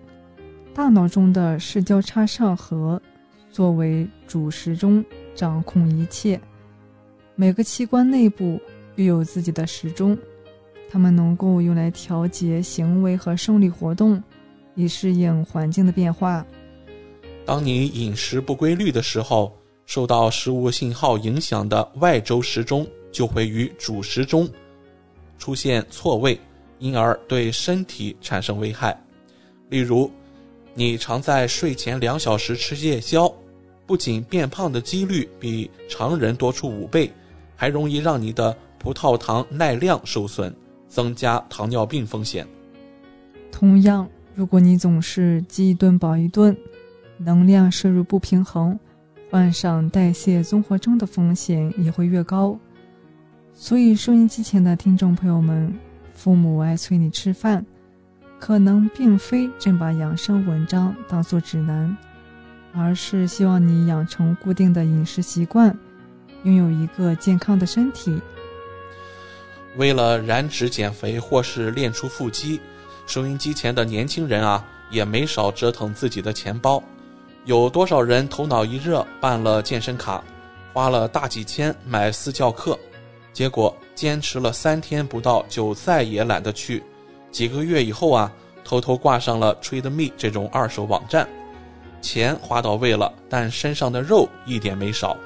[0.75, 3.01] 大脑中的视交叉上核
[3.51, 6.41] 作为主时钟，掌控一切。
[7.35, 8.59] 每个器官内部
[9.03, 10.17] 又有自己的时钟，
[10.91, 14.23] 它们能够用来调节行为和生理活动，
[14.75, 16.47] 以适应环境的变化。
[17.45, 19.53] 当你饮食不规律的时候。
[19.85, 24.49] 受到食物信号影响的外周时钟就会与主时钟
[25.39, 26.39] 出现错位，
[26.79, 28.99] 因而对身体产生危害。
[29.69, 30.11] 例如，
[30.73, 33.31] 你常在睡前两小时吃夜宵，
[33.85, 37.11] 不仅变胖的几率比常人多出五倍，
[37.57, 40.53] 还容易让你的葡萄糖耐量受损，
[40.89, 42.45] 增加糖尿病风险。
[43.53, 46.57] 同样，如果你总是饥一顿饱一顿，
[47.17, 48.77] 能量摄入不平衡。
[49.31, 52.59] 患上代谢综合征的风险也会越高，
[53.55, 55.73] 所以收音机前的听众朋友们，
[56.13, 57.65] 父母爱催你吃饭，
[58.39, 61.97] 可能并非真把养生文章当做指南，
[62.75, 65.75] 而是希望你养成固定的饮食习惯，
[66.43, 68.21] 拥有一个健康的身体。
[69.77, 72.61] 为了燃脂减肥或是练出腹肌，
[73.07, 76.83] 收音机前的年轻人啊，也没少折腾自己的钱包。
[77.45, 80.23] 有多少人头脑一热办了健身卡，
[80.73, 82.79] 花了大几千买私教课，
[83.33, 86.83] 结果坚持了三天不到就再也懒得去，
[87.31, 88.31] 几个月以后啊，
[88.63, 91.27] 偷偷挂上了 Trade Me 这种二手网站，
[92.01, 95.17] 钱花到位了，但身上的肉一点没少。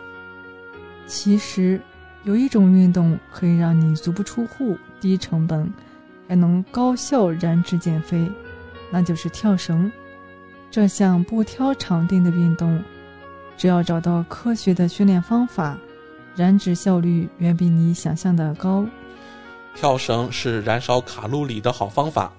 [1.07, 1.81] 其实。
[2.27, 5.73] 有一种运动可以让你足不出户、低成本，
[6.27, 8.29] 还能高效燃脂减肥，
[8.91, 9.91] 那就是跳绳。
[10.69, 12.83] 这项不挑场地的运动，
[13.57, 15.79] 只要找到科学的训练方法，
[16.35, 18.85] 燃脂效率远比你想象的高。
[19.77, 22.33] 跳绳是燃烧卡路里的好方法。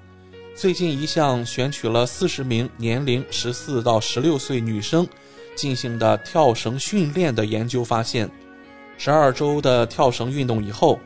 [0.54, 5.08] 最近一项选取了四十名年龄十四到十六岁女生
[5.56, 8.30] 进行的跳绳训练的研究发现。
[8.98, 11.00] 十二周的跳绳运动以后，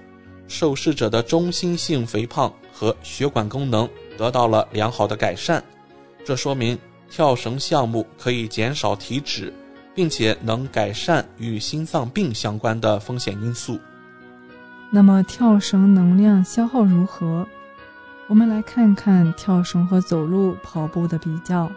[0.48, 3.88] 受试者的中心性肥胖和血管功能
[4.18, 5.64] 得到了良好的改善。
[6.24, 6.78] 这说明
[7.10, 9.54] 跳绳项目可以减少体脂，
[9.94, 13.78] 并且能改善与心脏病相关的风险因素。
[14.90, 17.46] 那么，跳绳能量消耗如何？
[18.28, 21.70] 我们来看看跳绳和走路、跑步的比较。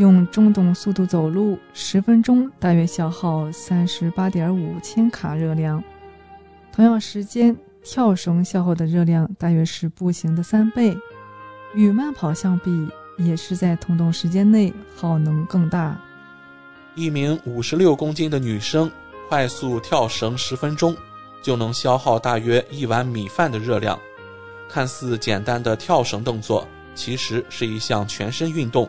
[0.00, 5.84] 用中等速度走路十分钟，大约消耗三十八点五千卡热量。
[6.72, 7.54] 同样时间，
[7.84, 10.96] 跳绳消耗的热量大约是步行的三倍。
[11.74, 16.00] 与慢跑相比，也是在同等时间内耗能更大。
[16.94, 18.90] 一名五十六公斤的女生
[19.28, 20.96] 快速跳绳十分钟，
[21.42, 24.00] 就能消耗大约一碗米饭的热量。
[24.66, 28.88] 看似简单的跳绳动作，其实是一项全身运动。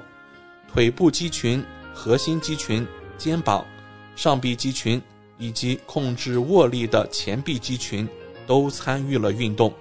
[0.74, 1.62] 腿部肌群、
[1.94, 2.88] 核心肌群、
[3.18, 3.66] 肩膀、
[4.16, 5.02] 上臂肌群
[5.38, 8.08] 以及控制握力的前臂肌群
[8.48, 9.74] 都参与了运动，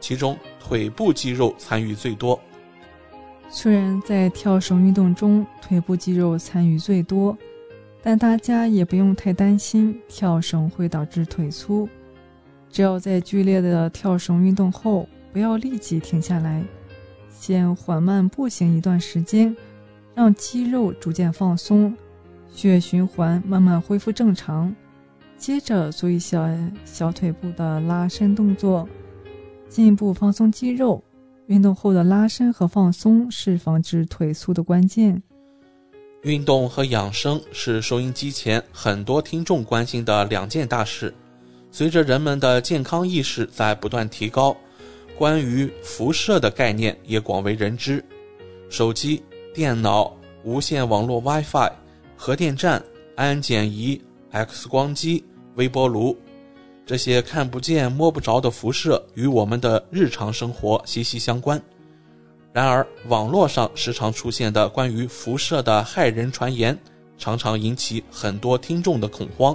[0.00, 2.40] 其中腿部肌肉参与最多。
[3.50, 7.38] 虽然在跳绳运动中腿部肌肉参与最多，
[8.02, 11.88] 但大家也不用太担心跳绳会导致腿粗。
[12.68, 16.64] 只要在剧烈的跳绳运动后，不要立即停下来，
[17.30, 19.54] 先缓慢步行一段时间。
[20.14, 21.94] 让肌肉逐渐放松，
[22.52, 24.74] 血液循环慢慢恢复正常。
[25.36, 26.46] 接着做一小
[26.84, 28.88] 小腿部的拉伸动作，
[29.68, 31.02] 进一步放松肌肉。
[31.46, 35.20] 运动后的拉伸和放松是防止腿粗的关键。
[36.22, 41.12] 运动和养生是收音机前很多听众关心的两件大事。
[41.72, 44.56] 随着人们的健康意识在不断提高，
[45.18, 48.02] 关于辐射的概念也广为人知。
[48.70, 49.20] 手机。
[49.52, 50.10] 电脑、
[50.44, 51.70] 无线网络 WiFi、
[52.16, 52.82] 核电站、
[53.16, 54.00] 安检仪、
[54.30, 55.22] X 光机、
[55.56, 56.16] 微波炉，
[56.86, 61.60] 这些看不见摸不着的辐射与我们的日常生活息息相关。
[62.50, 66.78] 然而，网络上时常出现的关于辐射的骇人传言，
[67.18, 69.54] 常常引起很多听众的恐慌。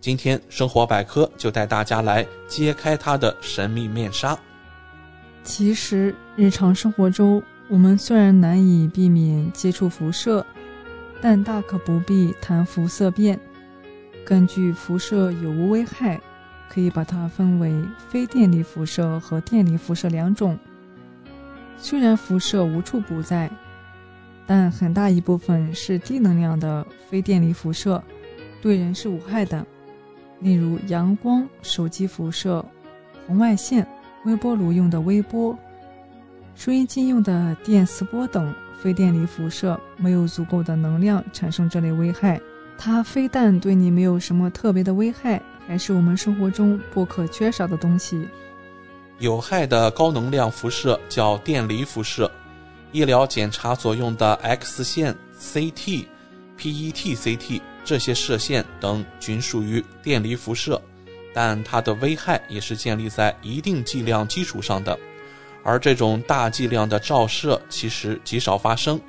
[0.00, 4.38] 今天，生活百科就带大家来揭开它的神秘面纱。
[5.42, 10.44] 其实，日常生活中，我们虽然难以避免接触辐射，
[11.20, 13.38] 但大可不必谈辐射变。
[14.24, 16.18] 根据辐射有无危害，
[16.70, 17.70] 可以把它分为
[18.08, 20.58] 非电离辐射和电离辐射两种。
[21.76, 23.50] 虽然辐射无处不在，
[24.46, 28.02] 但很大一部分是低能量的非电离辐射，
[28.62, 29.66] 对人是无害的。
[30.40, 32.64] 例如阳光、手机辐射、
[33.26, 33.86] 红外线、
[34.24, 35.54] 微波炉用的微波。
[36.58, 42.40] 收音机用的电磁波等非电离辐射没有足够的能量产生这类危害，
[42.76, 48.28] 它非但对你没有什么特别的危害，还是我们生活中不可缺少的东西。
[49.20, 52.28] 有害的高能量辐射叫电离辐射，
[52.90, 56.06] 医疗检查所用的 X 线、CT、
[56.58, 60.82] PET、CT 这些射线等均属于电离辐射，
[61.32, 64.98] 但它的危害也是建立在一定剂量基础上的。
[65.62, 69.00] 而这种大剂量的照射其实极少发生，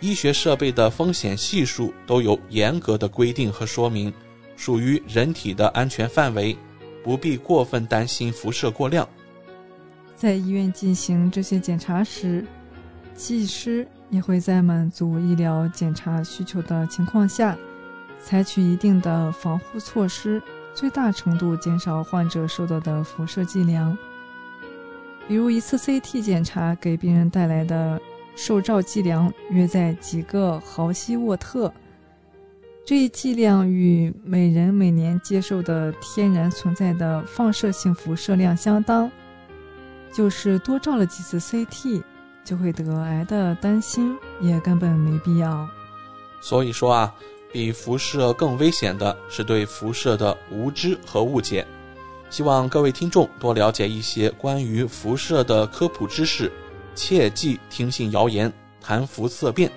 [0.00, 4.12] 医学设备的风险系数都有严格的规定和说明，
[4.56, 6.56] 属于人体的安全范围，
[7.02, 9.08] 不必过分担心辐射过量。
[10.14, 12.44] 在医院进行这些检查时，
[13.14, 17.56] 技师也会在满足医疗检查需求的情况下，
[18.20, 20.42] 采取一定的防护措施，
[20.74, 23.96] 最大程度减少患者受到的辐射剂量。
[25.28, 28.00] 比如一次 CT 检查给病人带来的
[28.34, 31.70] 受照剂量约在几个毫西沃特，
[32.86, 39.10] 这一剂量与每人每年接受的天然存在的放射性辐射量相当，
[40.10, 42.02] 就是多照了几次 CT
[42.42, 45.68] 就会得癌的担心也根本没必要。
[46.40, 47.14] 所以说啊，
[47.52, 51.66] 比辐射更危险的是对辐射的无知和误解。
[52.30, 56.52] 希望各位听众多了解一些关于辐射的科普知识，
[56.94, 59.70] 切忌听信谣言、谈辐色变。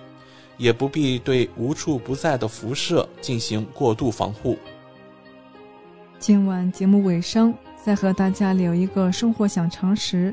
[0.57, 4.55] 也不必对无处不在的辐射进行过度防护。
[6.19, 7.51] 今晚节目尾声，
[7.83, 10.31] 再和大家聊一个生活小常识：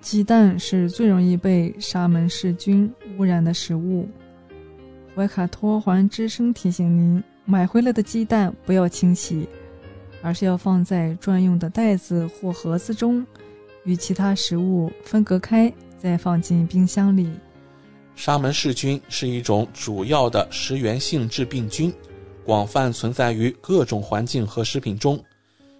[0.00, 4.08] 鸡蛋是最容易被沙门氏菌污染的食物。
[5.14, 9.48] 维卡托环之声提醒您，买回来的鸡蛋不要清洗，
[10.22, 13.26] 而是要放在专用的袋子或盒子中，
[13.84, 17.28] 与其他食物分隔开，再放进冰箱里。
[18.14, 21.92] 沙门氏菌是一种主要的食源性致病菌，
[22.44, 25.22] 广泛存在于各种环境和食品中。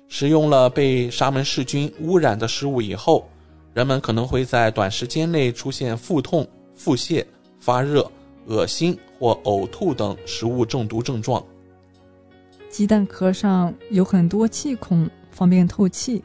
[0.09, 3.27] 食用了被沙门氏菌污染的食物以后，
[3.73, 7.24] 人们可能会在短时间内出现腹痛、腹泻、
[7.60, 8.10] 发热、
[8.47, 11.43] 恶心或呕吐等食物中毒症状。
[12.73, 16.24] 鸡蛋壳上有很多气孔，方便透气，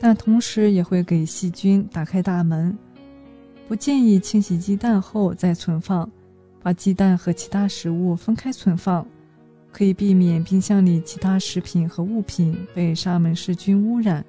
[0.00, 2.76] 但同时也会给细菌打开大门。
[3.68, 6.10] 不建议清洗鸡蛋后再存放，
[6.62, 9.06] 把鸡蛋和其他食物分开存放，
[9.70, 14.24] 可以避免冰箱里其他食品和物品被沙门氏菌污染，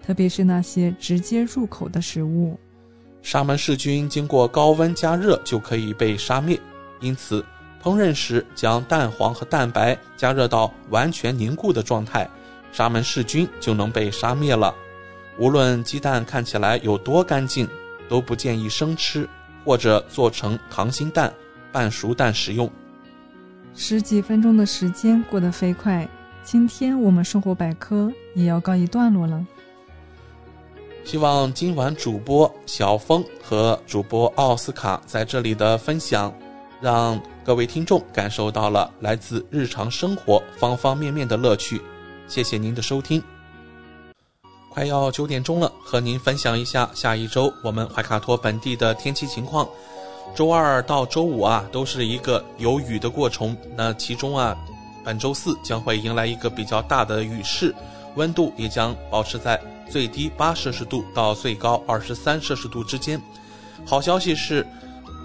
[0.00, 2.56] 特别是那些直接入口的食物。
[3.20, 6.56] 沙门氏菌经过高温加热就可以被杀灭，
[7.00, 7.44] 因此
[7.86, 12.28] 烹饪时将蛋黄和蛋白加热到完全凝固的状态，
[12.72, 14.74] 沙门氏菌就能被杀灭了。
[15.38, 17.68] 无论鸡蛋看起来有多干净。
[18.08, 19.28] 都不建议生吃，
[19.64, 21.34] 或者做成溏心蛋、
[21.72, 22.70] 半熟蛋食用。
[23.74, 26.08] 十几分钟的时间过得飞快，
[26.44, 29.44] 今天我们生活百科也要告一段落了。
[31.02, 36.32] 希望今晚主播小峰和主播奥斯卡在这里的分享，
[36.80, 41.80] 让各位听众感受到了来自日常生活方方面面的乐趣。
[42.26, 43.22] 谢谢您的收听。
[44.68, 49.64] 快要九点钟了，和您分享一下下一周我们怀卡托本地的天气情况。
[50.34, 53.56] 周二到周五啊，都是一个有雨的过程。
[53.76, 54.56] 那其中啊，
[55.04, 57.72] 本周四将会迎来一个比较大的雨势，
[58.16, 59.56] 温度也将保持在
[59.88, 63.22] 最低八摄氏度到最高二十三摄氏度之间。
[63.84, 64.66] 好消息是，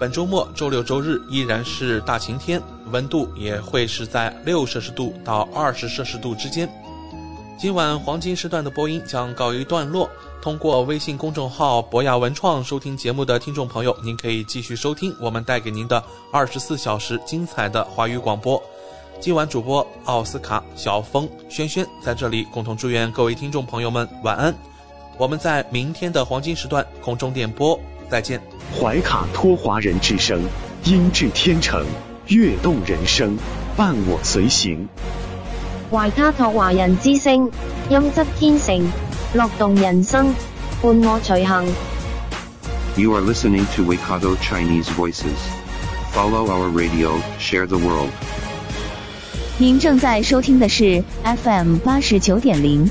[0.02, 2.60] 本周末周六周日依然是大晴天，
[2.90, 6.68] 温度也会是在六摄氏度到二十摄氏度之间。
[7.56, 10.10] 今晚黄金时段的播音将告一段落。
[10.42, 16.02] 通过微信公众号“博雅文创”收听节目的听众朋友，您可以继续收听我们带给您的
[16.32, 18.60] 二十四小时精彩的华语广播。
[19.20, 24.52] 今晚主播奥斯卡、小峰、轩轩在这里共同祝愿各位听众朋友们晚安。
[25.16, 27.78] 我们在明天的黄金时段空中电波
[28.12, 28.38] 再见。
[28.78, 30.38] 怀卡托华人之声，
[30.84, 31.82] 音质天成，
[32.26, 33.38] 悦动人生，
[33.74, 34.86] 伴我随行。
[35.90, 37.50] 怀卡托华人之声，
[37.88, 38.86] 音质天成，
[39.32, 40.26] 乐动人生，
[40.82, 41.64] 伴我随行。
[42.98, 45.38] You are listening to Waikato Chinese Voices.
[46.14, 48.10] Follow our radio, share the world.
[49.56, 52.90] 您正在收听的是 FM 八十九点零